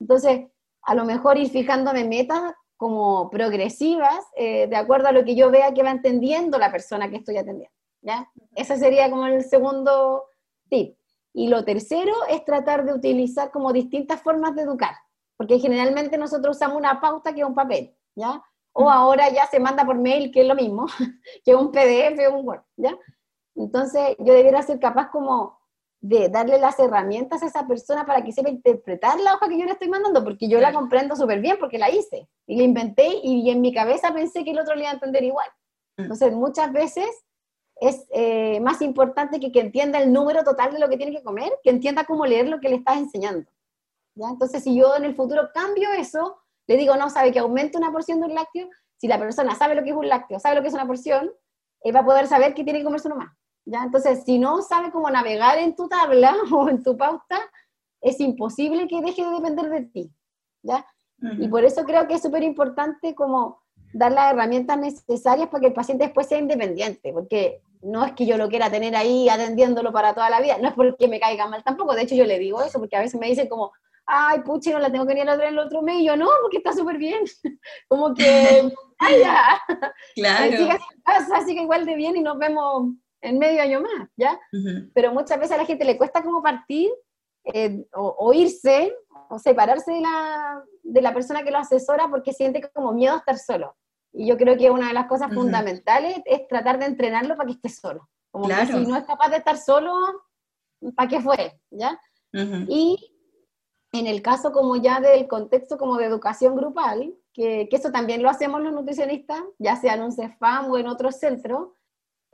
Entonces, 0.00 0.48
a 0.82 0.94
lo 0.94 1.04
mejor 1.04 1.38
ir 1.38 1.50
fijándome 1.50 2.04
metas 2.04 2.54
como 2.78 3.28
progresivas, 3.28 4.24
eh, 4.36 4.68
de 4.68 4.76
acuerdo 4.76 5.08
a 5.08 5.12
lo 5.12 5.24
que 5.24 5.34
yo 5.34 5.50
vea 5.50 5.74
que 5.74 5.82
va 5.82 5.90
entendiendo 5.90 6.58
la 6.58 6.70
persona 6.70 7.10
que 7.10 7.16
estoy 7.16 7.36
atendiendo. 7.36 7.74
¿ya? 8.00 8.30
Ese 8.54 8.76
sería 8.78 9.10
como 9.10 9.26
el 9.26 9.44
segundo 9.44 10.24
tip. 10.70 10.96
Y 11.34 11.48
lo 11.48 11.64
tercero 11.64 12.14
es 12.30 12.44
tratar 12.44 12.84
de 12.84 12.94
utilizar 12.94 13.50
como 13.50 13.72
distintas 13.72 14.22
formas 14.22 14.54
de 14.54 14.62
educar, 14.62 14.94
porque 15.36 15.58
generalmente 15.58 16.16
nosotros 16.16 16.56
usamos 16.56 16.78
una 16.78 17.00
pauta 17.00 17.34
que 17.34 17.40
es 17.40 17.46
un 17.46 17.54
papel, 17.54 17.94
¿ya? 18.14 18.42
O 18.72 18.88
ahora 18.88 19.28
ya 19.28 19.46
se 19.46 19.60
manda 19.60 19.84
por 19.84 19.98
mail, 19.98 20.30
que 20.32 20.42
es 20.42 20.46
lo 20.46 20.54
mismo, 20.54 20.86
que 21.44 21.54
un 21.54 21.70
PDF 21.70 22.18
o 22.28 22.38
un 22.38 22.46
Word, 22.46 22.62
¿ya? 22.76 22.96
Entonces 23.56 24.16
yo 24.18 24.32
debiera 24.34 24.62
ser 24.62 24.78
capaz 24.78 25.10
como 25.10 25.57
de 26.00 26.28
darle 26.28 26.58
las 26.58 26.78
herramientas 26.78 27.42
a 27.42 27.46
esa 27.46 27.66
persona 27.66 28.06
para 28.06 28.22
que 28.22 28.32
sepa 28.32 28.50
interpretar 28.50 29.18
la 29.20 29.34
hoja 29.34 29.48
que 29.48 29.58
yo 29.58 29.64
le 29.64 29.72
estoy 29.72 29.88
mandando, 29.88 30.22
porque 30.22 30.48
yo 30.48 30.60
la 30.60 30.72
comprendo 30.72 31.16
súper 31.16 31.40
bien 31.40 31.56
porque 31.58 31.78
la 31.78 31.90
hice 31.90 32.28
y 32.46 32.56
la 32.56 32.62
inventé 32.62 33.08
y 33.22 33.50
en 33.50 33.60
mi 33.60 33.72
cabeza 33.72 34.12
pensé 34.12 34.44
que 34.44 34.52
el 34.52 34.60
otro 34.60 34.74
le 34.74 34.82
iba 34.82 34.90
a 34.90 34.94
entender 34.94 35.24
igual. 35.24 35.48
Mm. 35.96 36.02
Entonces, 36.02 36.32
muchas 36.32 36.72
veces 36.72 37.08
es 37.80 38.06
eh, 38.10 38.60
más 38.60 38.80
importante 38.82 39.40
que 39.40 39.52
que 39.52 39.60
entienda 39.60 40.00
el 40.00 40.12
número 40.12 40.44
total 40.44 40.72
de 40.72 40.78
lo 40.78 40.88
que 40.88 40.96
tiene 40.96 41.12
que 41.12 41.22
comer, 41.22 41.52
que 41.62 41.70
entienda 41.70 42.04
cómo 42.04 42.26
leer 42.26 42.48
lo 42.48 42.60
que 42.60 42.68
le 42.68 42.76
estás 42.76 42.98
enseñando. 42.98 43.50
¿ya? 44.14 44.28
Entonces, 44.28 44.62
si 44.62 44.76
yo 44.76 44.96
en 44.96 45.04
el 45.04 45.14
futuro 45.14 45.50
cambio 45.52 45.90
eso, 45.92 46.38
le 46.66 46.76
digo, 46.76 46.96
no, 46.96 47.10
sabe 47.10 47.32
que 47.32 47.38
aumente 47.38 47.78
una 47.78 47.92
porción 47.92 48.20
de 48.20 48.26
un 48.26 48.34
lácteo, 48.34 48.68
si 48.98 49.08
la 49.08 49.18
persona 49.18 49.54
sabe 49.54 49.74
lo 49.74 49.82
que 49.82 49.90
es 49.90 49.96
un 49.96 50.08
lácteo, 50.08 50.38
sabe 50.38 50.56
lo 50.56 50.62
que 50.62 50.68
es 50.68 50.74
una 50.74 50.86
porción, 50.86 51.32
eh, 51.82 51.92
va 51.92 52.00
a 52.00 52.04
poder 52.04 52.26
saber 52.26 52.54
que 52.54 52.64
tiene 52.64 52.80
que 52.80 52.84
comerse 52.84 53.08
uno 53.08 53.16
más. 53.16 53.37
¿Ya? 53.68 53.84
Entonces, 53.84 54.22
si 54.24 54.38
no 54.38 54.62
sabe 54.62 54.90
cómo 54.90 55.10
navegar 55.10 55.58
en 55.58 55.76
tu 55.76 55.88
tabla 55.88 56.34
o 56.52 56.68
en 56.68 56.82
tu 56.82 56.96
pauta, 56.96 57.38
es 58.00 58.20
imposible 58.20 58.88
que 58.88 59.00
deje 59.00 59.24
de 59.24 59.30
depender 59.30 59.68
de 59.70 59.80
ti, 59.82 60.12
¿ya? 60.62 60.86
Y 61.20 61.48
por 61.48 61.64
eso 61.64 61.84
creo 61.84 62.06
que 62.06 62.14
es 62.14 62.22
súper 62.22 62.44
importante 62.44 63.12
como 63.16 63.60
dar 63.92 64.12
las 64.12 64.32
herramientas 64.32 64.78
necesarias 64.78 65.48
para 65.48 65.60
que 65.60 65.66
el 65.66 65.72
paciente 65.72 66.04
después 66.04 66.28
sea 66.28 66.38
independiente, 66.38 67.12
porque 67.12 67.60
no 67.82 68.04
es 68.04 68.12
que 68.12 68.24
yo 68.24 68.36
lo 68.36 68.48
quiera 68.48 68.70
tener 68.70 68.94
ahí 68.94 69.28
atendiéndolo 69.28 69.92
para 69.92 70.14
toda 70.14 70.30
la 70.30 70.40
vida, 70.40 70.58
no 70.58 70.68
es 70.68 70.74
porque 70.74 71.08
me 71.08 71.18
caiga 71.18 71.48
mal 71.48 71.64
tampoco, 71.64 71.96
de 71.96 72.02
hecho 72.02 72.14
yo 72.14 72.24
le 72.24 72.38
digo 72.38 72.62
eso, 72.62 72.78
porque 72.78 72.94
a 72.94 73.00
veces 73.00 73.20
me 73.20 73.26
dicen 73.26 73.48
como, 73.48 73.72
ay, 74.06 74.42
pucha, 74.42 74.70
no 74.70 74.78
la 74.78 74.92
tengo 74.92 75.06
que 75.06 75.14
venir 75.14 75.28
a 75.28 75.36
traer 75.36 75.52
el 75.52 75.58
otro 75.58 75.82
mes, 75.82 76.02
y 76.02 76.04
yo 76.04 76.16
no, 76.16 76.28
porque 76.40 76.58
está 76.58 76.72
súper 76.72 76.98
bien, 76.98 77.24
como 77.88 78.14
que, 78.14 78.72
ay, 79.00 79.20
ya, 79.20 79.60
claro. 80.14 80.78
así 81.34 81.56
que 81.56 81.62
igual 81.62 81.84
de 81.84 81.96
bien 81.96 82.16
y 82.16 82.22
nos 82.22 82.38
vemos 82.38 82.92
en 83.20 83.38
medio 83.38 83.62
año 83.62 83.80
más, 83.80 84.08
¿ya? 84.16 84.38
Pero 84.94 85.12
muchas 85.12 85.38
veces 85.38 85.52
a 85.52 85.58
la 85.58 85.66
gente 85.66 85.84
le 85.84 85.98
cuesta 85.98 86.22
como 86.22 86.42
partir 86.42 86.90
eh, 87.44 87.86
o, 87.94 88.32
irse 88.32 88.94
o 89.30 89.38
separarse 89.38 89.92
de 89.92 90.00
la, 90.00 90.62
de 90.82 91.02
la 91.02 91.14
persona 91.14 91.42
que 91.42 91.50
lo 91.50 91.58
asesora 91.58 92.08
porque 92.08 92.32
siente 92.32 92.60
como 92.72 92.92
miedo 92.92 93.14
a 93.14 93.18
estar 93.18 93.38
solo. 93.38 93.76
Y 94.12 94.26
yo 94.26 94.36
creo 94.36 94.56
que 94.56 94.70
una 94.70 94.88
de 94.88 94.94
las 94.94 95.06
cosas 95.06 95.32
fundamentales 95.32 96.20
es 96.24 96.46
tratar 96.48 96.78
de 96.78 96.86
entrenarlo 96.86 97.36
para 97.36 97.46
que 97.46 97.54
esté 97.54 97.68
solo. 97.68 98.08
Como 98.30 98.48
que 98.48 98.66
si 98.66 98.86
no 98.86 98.96
es 98.96 99.04
capaz 99.04 99.30
de 99.30 99.36
estar 99.36 99.56
solo, 99.58 99.94
¿para 100.94 101.08
qué 101.08 101.20
fue? 101.20 101.60
¿Ya? 101.70 102.00
Y 102.32 103.14
en 103.92 104.06
el 104.06 104.20
caso 104.22 104.52
como 104.52 104.76
ya 104.76 105.00
del 105.00 105.26
contexto 105.26 105.78
como 105.78 105.96
de 105.96 106.04
educación 106.04 106.56
grupal, 106.56 107.14
que, 107.32 107.68
que 107.70 107.76
eso 107.76 107.90
también 107.90 108.22
lo 108.22 108.28
hacemos 108.28 108.60
los 108.60 108.72
nutricionistas, 108.72 109.42
ya 109.58 109.76
sea 109.76 109.94
en 109.94 110.02
un 110.02 110.12
CEFAM 110.12 110.70
o 110.70 110.76
en 110.76 110.88
otro 110.88 111.12
centro, 111.12 111.74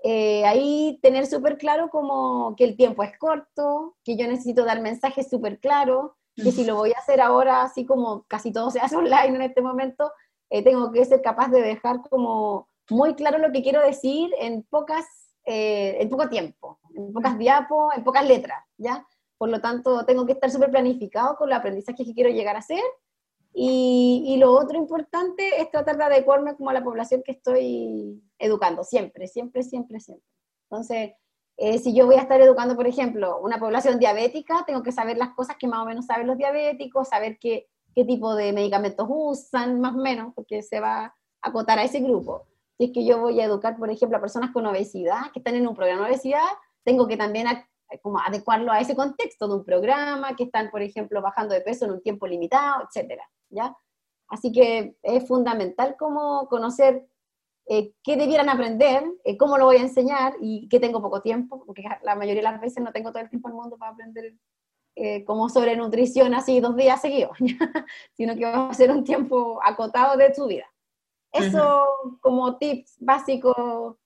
eh, 0.06 0.44
ahí 0.44 0.98
tener 1.02 1.26
súper 1.26 1.56
claro 1.56 1.88
como 1.88 2.54
que 2.56 2.64
el 2.64 2.76
tiempo 2.76 3.02
es 3.02 3.16
corto, 3.16 3.96
que 4.04 4.18
yo 4.18 4.28
necesito 4.28 4.66
dar 4.66 4.82
mensajes 4.82 5.30
súper 5.30 5.58
claros, 5.60 6.10
que 6.36 6.52
si 6.52 6.66
lo 6.66 6.76
voy 6.76 6.92
a 6.92 6.98
hacer 6.98 7.22
ahora, 7.22 7.62
así 7.62 7.86
como 7.86 8.24
casi 8.28 8.52
todo 8.52 8.70
se 8.70 8.80
hace 8.80 8.96
online 8.96 9.36
en 9.36 9.42
este 9.42 9.62
momento, 9.62 10.12
eh, 10.50 10.62
tengo 10.62 10.92
que 10.92 11.06
ser 11.06 11.22
capaz 11.22 11.48
de 11.48 11.62
dejar 11.62 12.02
como 12.10 12.68
muy 12.90 13.14
claro 13.14 13.38
lo 13.38 13.50
que 13.50 13.62
quiero 13.62 13.80
decir 13.80 14.30
en 14.38 14.62
pocas, 14.64 15.06
eh, 15.46 15.96
en 15.98 16.10
poco 16.10 16.28
tiempo, 16.28 16.78
en 16.94 17.10
pocas 17.10 17.38
diapos, 17.38 17.94
en 17.96 18.04
pocas 18.04 18.28
letras, 18.28 18.62
¿ya? 18.76 19.06
Por 19.38 19.48
lo 19.48 19.62
tanto, 19.62 20.04
tengo 20.04 20.26
que 20.26 20.32
estar 20.32 20.50
súper 20.50 20.70
planificado 20.70 21.34
con 21.36 21.48
los 21.48 21.58
aprendizajes 21.58 22.06
que 22.06 22.12
quiero 22.12 22.28
llegar 22.28 22.56
a 22.56 22.58
hacer 22.58 22.82
y, 23.56 24.36
lo 24.38 24.52
otro 24.52 24.76
importante 24.76 25.60
es 25.60 25.70
tratar 25.70 25.96
de 25.96 26.04
adecuarme 26.04 26.56
como 26.56 26.70
a 26.70 26.72
la 26.72 26.82
población 26.82 27.22
que 27.24 27.32
estoy 27.32 28.20
educando, 28.38 28.82
siempre, 28.82 29.28
siempre, 29.28 29.62
siempre, 29.62 30.00
siempre. 30.00 30.26
Entonces, 30.68 31.12
eh, 31.56 31.78
si 31.78 31.94
yo 31.94 32.06
voy 32.06 32.16
a 32.16 32.22
estar 32.22 32.40
educando, 32.40 32.74
por 32.74 32.88
ejemplo, 32.88 33.38
una 33.40 33.60
población 33.60 34.00
diabética, 34.00 34.64
tengo 34.66 34.82
que 34.82 34.90
saber 34.90 35.16
las 35.18 35.30
cosas 35.34 35.56
que 35.56 35.68
más 35.68 35.80
o 35.80 35.86
menos 35.86 36.06
saben 36.06 36.26
los 36.26 36.36
diabéticos, 36.36 37.08
saber 37.08 37.38
qué, 37.40 37.68
qué 37.94 38.04
tipo 38.04 38.34
de 38.34 38.52
medicamentos 38.52 39.06
usan, 39.08 39.80
más 39.80 39.94
o 39.94 39.98
menos, 39.98 40.32
porque 40.34 40.62
se 40.62 40.80
va 40.80 41.04
a 41.04 41.14
acotar 41.40 41.78
a 41.78 41.84
ese 41.84 42.00
grupo. 42.00 42.48
Si 42.76 42.86
es 42.86 42.90
que 42.90 43.04
yo 43.04 43.20
voy 43.20 43.40
a 43.40 43.44
educar, 43.44 43.76
por 43.76 43.88
ejemplo, 43.88 44.18
a 44.18 44.20
personas 44.20 44.50
con 44.50 44.66
obesidad, 44.66 45.30
que 45.32 45.38
están 45.38 45.54
en 45.54 45.68
un 45.68 45.76
programa 45.76 46.06
de 46.06 46.10
obesidad, 46.10 46.42
tengo 46.82 47.06
que 47.06 47.16
también 47.16 47.46
como 48.02 48.18
adecuarlo 48.18 48.72
a 48.72 48.80
ese 48.80 48.94
contexto 48.94 49.48
de 49.48 49.54
un 49.54 49.64
programa, 49.64 50.36
que 50.36 50.44
están, 50.44 50.70
por 50.70 50.82
ejemplo, 50.82 51.22
bajando 51.22 51.54
de 51.54 51.60
peso 51.60 51.84
en 51.84 51.92
un 51.92 52.02
tiempo 52.02 52.26
limitado, 52.26 52.84
etcétera. 52.84 53.28
¿ya? 53.50 53.76
Así 54.28 54.52
que 54.52 54.96
es 55.02 55.26
fundamental 55.26 55.96
como 55.98 56.48
conocer 56.48 57.06
eh, 57.66 57.94
qué 58.02 58.16
debieran 58.16 58.50
aprender, 58.50 59.04
eh, 59.24 59.38
cómo 59.38 59.56
lo 59.56 59.66
voy 59.66 59.76
a 59.76 59.82
enseñar 59.82 60.34
y 60.40 60.68
que 60.68 60.80
tengo 60.80 61.00
poco 61.00 61.22
tiempo, 61.22 61.64
porque 61.64 61.82
la 62.02 62.14
mayoría 62.14 62.42
de 62.42 62.50
las 62.50 62.60
veces 62.60 62.82
no 62.82 62.92
tengo 62.92 63.10
todo 63.10 63.22
el 63.22 63.30
tiempo 63.30 63.48
del 63.48 63.56
mundo 63.56 63.78
para 63.78 63.92
aprender 63.92 64.34
eh, 64.96 65.24
como 65.24 65.48
sobre 65.48 65.76
nutrición 65.76 66.34
así 66.34 66.60
dos 66.60 66.76
días 66.76 67.00
seguidos, 67.00 67.36
sino 68.12 68.34
que 68.36 68.44
va 68.44 68.68
a 68.68 68.74
ser 68.74 68.90
un 68.90 69.02
tiempo 69.02 69.60
acotado 69.62 70.16
de 70.16 70.30
tu 70.30 70.46
vida. 70.46 70.66
Eso 71.32 71.86
como 72.20 72.58
tips 72.58 72.96
básicos 73.00 73.96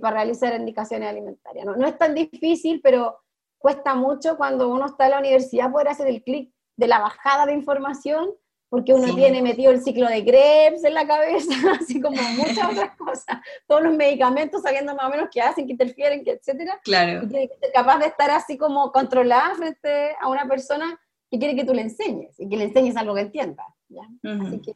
para 0.00 0.16
realizar 0.16 0.58
indicaciones 0.58 1.08
alimentarias. 1.08 1.64
No, 1.64 1.76
no 1.76 1.86
es 1.86 1.96
tan 1.96 2.12
difícil, 2.12 2.80
pero 2.82 3.21
cuesta 3.62 3.94
mucho 3.94 4.36
cuando 4.36 4.68
uno 4.68 4.86
está 4.86 5.04
en 5.06 5.12
la 5.12 5.18
universidad 5.20 5.70
poder 5.70 5.88
hacer 5.88 6.08
el 6.08 6.22
clic 6.22 6.52
de 6.76 6.88
la 6.88 6.98
bajada 6.98 7.46
de 7.46 7.54
información 7.54 8.34
porque 8.68 8.94
uno 8.94 9.14
tiene 9.14 9.42
metido 9.42 9.70
el 9.70 9.82
ciclo 9.82 10.08
de 10.08 10.24
Krebs 10.24 10.82
en 10.82 10.94
la 10.94 11.06
cabeza, 11.06 11.52
así 11.78 12.00
como 12.00 12.16
muchas 12.38 12.72
otras 12.72 12.96
cosas, 12.96 13.36
todos 13.66 13.82
los 13.82 13.94
medicamentos 13.94 14.62
sabiendo 14.62 14.94
más 14.94 15.08
o 15.08 15.10
menos 15.10 15.28
qué 15.30 15.42
hacen, 15.42 15.66
qué 15.66 15.72
interfieren, 15.72 16.24
qué 16.24 16.30
etcétera. 16.32 16.80
Claro. 16.82 17.22
Y 17.22 17.28
tiene 17.28 17.48
que 17.48 17.58
ser 17.58 17.70
capaz 17.70 17.98
de 17.98 18.06
estar 18.06 18.30
así 18.30 18.56
como 18.56 18.90
controlada 18.90 19.54
frente 19.56 20.16
a 20.18 20.28
una 20.28 20.48
persona 20.48 20.98
que 21.30 21.38
quiere 21.38 21.54
que 21.54 21.66
tú 21.66 21.74
le 21.74 21.82
enseñes 21.82 22.40
y 22.40 22.48
que 22.48 22.56
le 22.56 22.64
enseñes 22.64 22.96
algo 22.96 23.14
que 23.14 23.20
entienda. 23.20 23.62
¿ya? 23.88 24.08
Así 24.40 24.62
que 24.62 24.74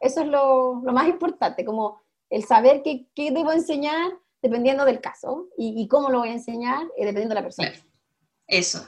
eso 0.00 0.22
es 0.22 0.26
lo, 0.28 0.80
lo, 0.82 0.92
más 0.94 1.06
importante, 1.06 1.62
como 1.62 2.00
el 2.30 2.42
saber 2.44 2.82
qué, 2.82 3.06
qué, 3.14 3.32
debo 3.32 3.52
enseñar 3.52 4.12
dependiendo 4.40 4.86
del 4.86 5.02
caso 5.02 5.48
y, 5.58 5.74
y 5.78 5.88
cómo 5.88 6.08
lo 6.08 6.20
voy 6.20 6.30
a 6.30 6.32
enseñar 6.32 6.84
eh, 6.96 7.04
dependiendo 7.04 7.34
de 7.34 7.40
la 7.40 7.42
persona. 7.42 7.72
Eso, 8.46 8.86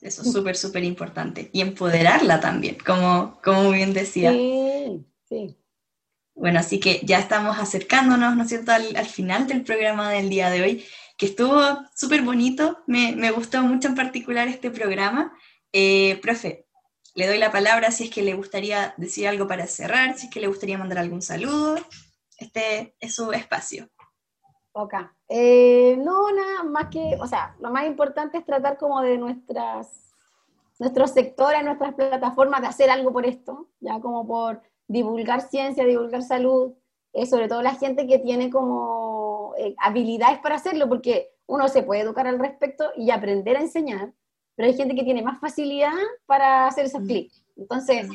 eso 0.00 0.22
es 0.22 0.32
súper, 0.32 0.56
súper 0.56 0.84
importante. 0.84 1.50
Y 1.52 1.60
empoderarla 1.60 2.40
también, 2.40 2.78
como, 2.84 3.40
como 3.42 3.70
bien 3.70 3.92
decía. 3.92 4.32
Sí, 4.32 5.06
sí. 5.28 5.56
Bueno, 6.34 6.60
así 6.60 6.80
que 6.80 7.00
ya 7.04 7.18
estamos 7.18 7.58
acercándonos, 7.58 8.34
¿no 8.34 8.44
es 8.44 8.48
cierto?, 8.48 8.72
al, 8.72 9.06
final 9.06 9.46
del 9.46 9.62
programa 9.62 10.10
del 10.10 10.30
día 10.30 10.48
de 10.48 10.62
hoy, 10.62 10.84
que 11.18 11.26
estuvo 11.26 11.60
súper 11.94 12.22
bonito. 12.22 12.78
Me, 12.86 13.14
me, 13.14 13.30
gustó 13.30 13.62
mucho 13.62 13.88
en 13.88 13.94
particular 13.94 14.48
este 14.48 14.70
programa. 14.70 15.36
Eh, 15.72 16.18
profe, 16.22 16.66
le 17.14 17.26
doy 17.26 17.36
la 17.36 17.52
palabra 17.52 17.90
si 17.90 18.04
es 18.04 18.10
que 18.10 18.22
le 18.22 18.34
gustaría 18.34 18.94
decir 18.96 19.28
algo 19.28 19.46
para 19.46 19.66
cerrar, 19.66 20.16
si 20.16 20.26
es 20.26 20.32
que 20.32 20.40
le 20.40 20.46
gustaría 20.46 20.78
mandar 20.78 20.98
algún 20.98 21.20
saludo. 21.20 21.76
Este 22.38 22.94
es 23.00 23.14
su 23.14 23.32
espacio. 23.32 23.90
Ok. 24.72 24.94
Eh, 25.28 25.96
no, 25.98 26.30
nada 26.30 26.62
más 26.64 26.88
que, 26.90 27.16
o 27.20 27.26
sea, 27.26 27.56
lo 27.60 27.70
más 27.70 27.86
importante 27.86 28.38
es 28.38 28.44
tratar 28.44 28.78
como 28.78 29.00
de 29.02 29.18
nuestras, 29.18 30.14
nuestros 30.78 31.10
sectores, 31.10 31.64
nuestras 31.64 31.94
plataformas, 31.94 32.60
de 32.60 32.68
hacer 32.68 32.90
algo 32.90 33.12
por 33.12 33.26
esto, 33.26 33.68
ya 33.80 34.00
como 34.00 34.26
por 34.26 34.62
divulgar 34.86 35.40
ciencia, 35.42 35.84
divulgar 35.84 36.22
salud, 36.22 36.74
eh, 37.12 37.26
sobre 37.26 37.48
todo 37.48 37.62
la 37.62 37.74
gente 37.74 38.06
que 38.06 38.18
tiene 38.20 38.50
como 38.50 39.54
eh, 39.58 39.74
habilidades 39.78 40.38
para 40.38 40.56
hacerlo, 40.56 40.88
porque 40.88 41.32
uno 41.46 41.68
se 41.68 41.82
puede 41.82 42.02
educar 42.02 42.28
al 42.28 42.38
respecto 42.38 42.90
y 42.96 43.10
aprender 43.10 43.56
a 43.56 43.60
enseñar, 43.60 44.12
pero 44.54 44.68
hay 44.68 44.76
gente 44.76 44.94
que 44.94 45.04
tiene 45.04 45.22
más 45.22 45.40
facilidad 45.40 45.92
para 46.26 46.68
hacer 46.68 46.86
esos 46.86 47.02
mm. 47.02 47.06
clics. 47.06 47.44
Entonces, 47.56 48.08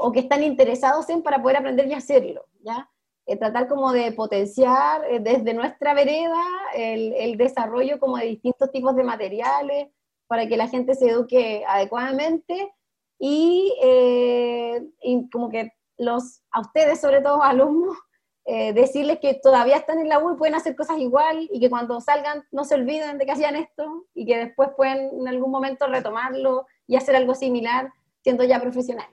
o 0.00 0.10
que 0.10 0.20
están 0.20 0.42
interesados 0.42 1.08
en 1.08 1.22
para 1.22 1.40
poder 1.40 1.58
aprender 1.58 1.86
y 1.86 1.94
hacerlo, 1.94 2.46
¿ya? 2.60 2.88
Eh, 3.28 3.36
tratar 3.36 3.68
como 3.68 3.92
de 3.92 4.10
potenciar 4.12 5.04
eh, 5.04 5.20
desde 5.20 5.52
nuestra 5.52 5.92
vereda 5.92 6.42
el, 6.74 7.12
el, 7.12 7.36
desarrollo 7.36 8.00
como 8.00 8.16
de 8.16 8.24
distintos 8.24 8.72
tipos 8.72 8.96
de 8.96 9.04
materiales 9.04 9.88
para 10.26 10.48
que 10.48 10.56
la 10.56 10.66
gente 10.66 10.94
se 10.94 11.10
eduque 11.10 11.62
adecuadamente 11.68 12.72
y, 13.18 13.74
eh, 13.82 14.82
y 15.02 15.28
como 15.28 15.50
que 15.50 15.72
los, 15.98 16.40
a 16.52 16.60
ustedes, 16.60 17.02
sobre 17.02 17.20
todo 17.20 17.42
alumnos, 17.42 17.98
eh, 18.46 18.72
decirles 18.72 19.18
que 19.20 19.34
todavía 19.34 19.76
están 19.76 19.98
en 19.98 20.08
la 20.08 20.20
U 20.20 20.32
y 20.32 20.38
pueden 20.38 20.54
hacer 20.54 20.74
cosas 20.74 20.96
igual 20.96 21.50
y 21.52 21.60
que 21.60 21.68
cuando 21.68 22.00
salgan 22.00 22.46
no 22.50 22.64
se 22.64 22.76
olviden 22.76 23.18
de 23.18 23.26
que 23.26 23.32
hacían 23.32 23.56
esto 23.56 24.06
y 24.14 24.24
que 24.24 24.38
después 24.38 24.70
pueden 24.74 25.10
en 25.20 25.28
algún 25.28 25.50
momento 25.50 25.86
retomarlo 25.86 26.66
y 26.86 26.96
hacer 26.96 27.14
algo 27.14 27.34
similar 27.34 27.92
siendo 28.22 28.42
ya 28.44 28.58
profesional. 28.58 29.10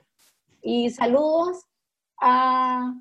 Y 0.62 0.88
saludos 0.88 1.66
a 2.18 2.94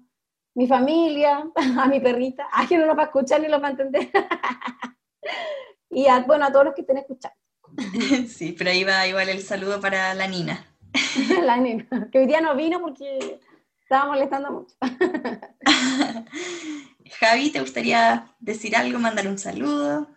mi 0.55 0.67
familia, 0.67 1.45
a 1.79 1.87
mi 1.87 1.99
perrita, 1.99 2.47
a 2.51 2.65
quien 2.65 2.81
no 2.81 2.87
lo 2.87 2.95
va 2.95 3.03
a 3.03 3.05
escuchar 3.05 3.41
ni 3.41 3.47
lo 3.47 3.61
va 3.61 3.67
a 3.67 3.71
entender. 3.71 4.09
y 5.91 6.07
a, 6.07 6.21
bueno, 6.21 6.45
a 6.45 6.51
todos 6.51 6.65
los 6.65 6.73
que 6.73 6.81
estén 6.81 6.97
escuchando. 6.97 7.37
Sí, 8.27 8.55
pero 8.57 8.69
ahí 8.71 8.83
va 8.83 9.07
igual 9.07 9.29
el 9.29 9.41
saludo 9.41 9.81
para 9.81 10.13
la 10.13 10.27
Nina. 10.27 10.65
la 11.43 11.57
Nina, 11.57 12.09
que 12.11 12.19
hoy 12.19 12.25
día 12.25 12.39
no 12.39 12.55
vino 12.55 12.79
porque 12.79 13.39
estaba 13.81 14.05
molestando 14.05 14.51
mucho. 14.51 14.75
Javi, 17.19 17.51
¿te 17.51 17.59
gustaría 17.59 18.33
decir 18.39 18.75
algo, 18.75 18.99
mandar 18.99 19.27
un 19.27 19.37
saludo? 19.37 20.07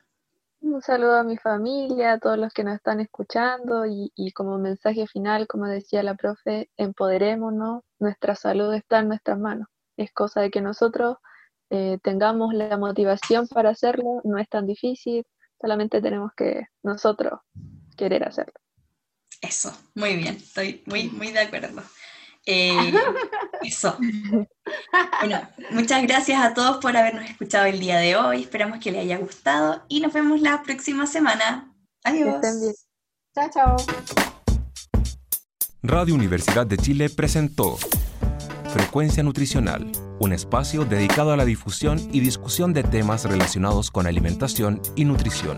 Un 0.61 0.83
saludo 0.83 1.19
a 1.19 1.25
mi 1.25 1.37
familia, 1.37 2.13
a 2.13 2.19
todos 2.19 2.39
los 2.39 2.53
que 2.53 2.65
nos 2.65 2.77
están 2.77 3.01
escuchando 3.01 3.87
y, 3.87 4.13
y 4.15 4.33
como 4.33 4.59
mensaje 4.59 5.07
final, 5.07 5.47
como 5.47 5.67
decía 5.67 6.03
la 6.03 6.15
profe, 6.15 6.71
empoderémonos, 6.77 7.83
nuestra 7.99 8.35
salud 8.35 8.73
está 8.75 9.01
en 9.01 9.09
nuestras 9.09 9.39
manos. 9.39 9.69
Es 9.99 10.13
cosa 10.13 10.41
de 10.41 10.51
que 10.51 10.61
nosotros 10.61 11.17
eh, 11.71 11.99
tengamos 12.03 12.55
la 12.55 12.79
motivación 12.79 13.47
para 13.49 13.71
hacerlo, 13.71 14.23
no 14.25 14.39
es 14.39 14.49
tan 14.49 14.67
difícil, 14.67 15.27
solamente 15.61 16.01
tenemos 16.01 16.31
que 16.37 16.67
nosotros 16.83 17.41
querer 17.97 18.25
hacerlo. 18.25 18.55
Eso, 19.43 19.77
muy 19.95 20.17
bien, 20.17 20.37
estoy 20.37 20.83
muy, 20.87 21.11
muy 21.11 21.33
de 21.33 21.41
acuerdo. 21.41 21.83
Eh, 22.51 22.73
eso. 23.61 23.99
Bueno, 25.21 25.47
muchas 25.71 26.03
gracias 26.05 26.41
a 26.41 26.55
todos 26.55 26.79
por 26.79 26.97
habernos 26.97 27.29
escuchado 27.29 27.67
el 27.67 27.79
día 27.79 27.99
de 27.99 28.17
hoy. 28.17 28.41
Esperamos 28.41 28.79
que 28.79 28.91
les 28.91 29.03
haya 29.03 29.19
gustado 29.19 29.85
y 29.87 30.01
nos 30.01 30.15
vemos 30.15 30.41
la 30.41 30.63
próxima 30.63 31.07
semana. 31.07 31.71
Adiós. 32.05 32.41
Chao, 33.35 33.51
chao. 33.53 33.77
Radio 35.83 36.15
Universidad 36.15 36.67
de 36.67 36.79
Chile 36.79 37.11
presentó 37.11 37.77
Frecuencia 38.69 39.23
Nutricional, 39.23 39.91
un 40.21 40.35
espacio 40.35 40.85
dedicado 40.85 41.33
a 41.33 41.39
la 41.39 41.47
difusión 41.47 41.99
y 42.13 42.21
discusión 42.21 42.75
de 42.75 42.83
temas 42.83 43.25
relacionados 43.25 43.91
con 43.91 44.07
alimentación 44.07 44.83
y 44.95 45.07
nutrición. 45.07 45.57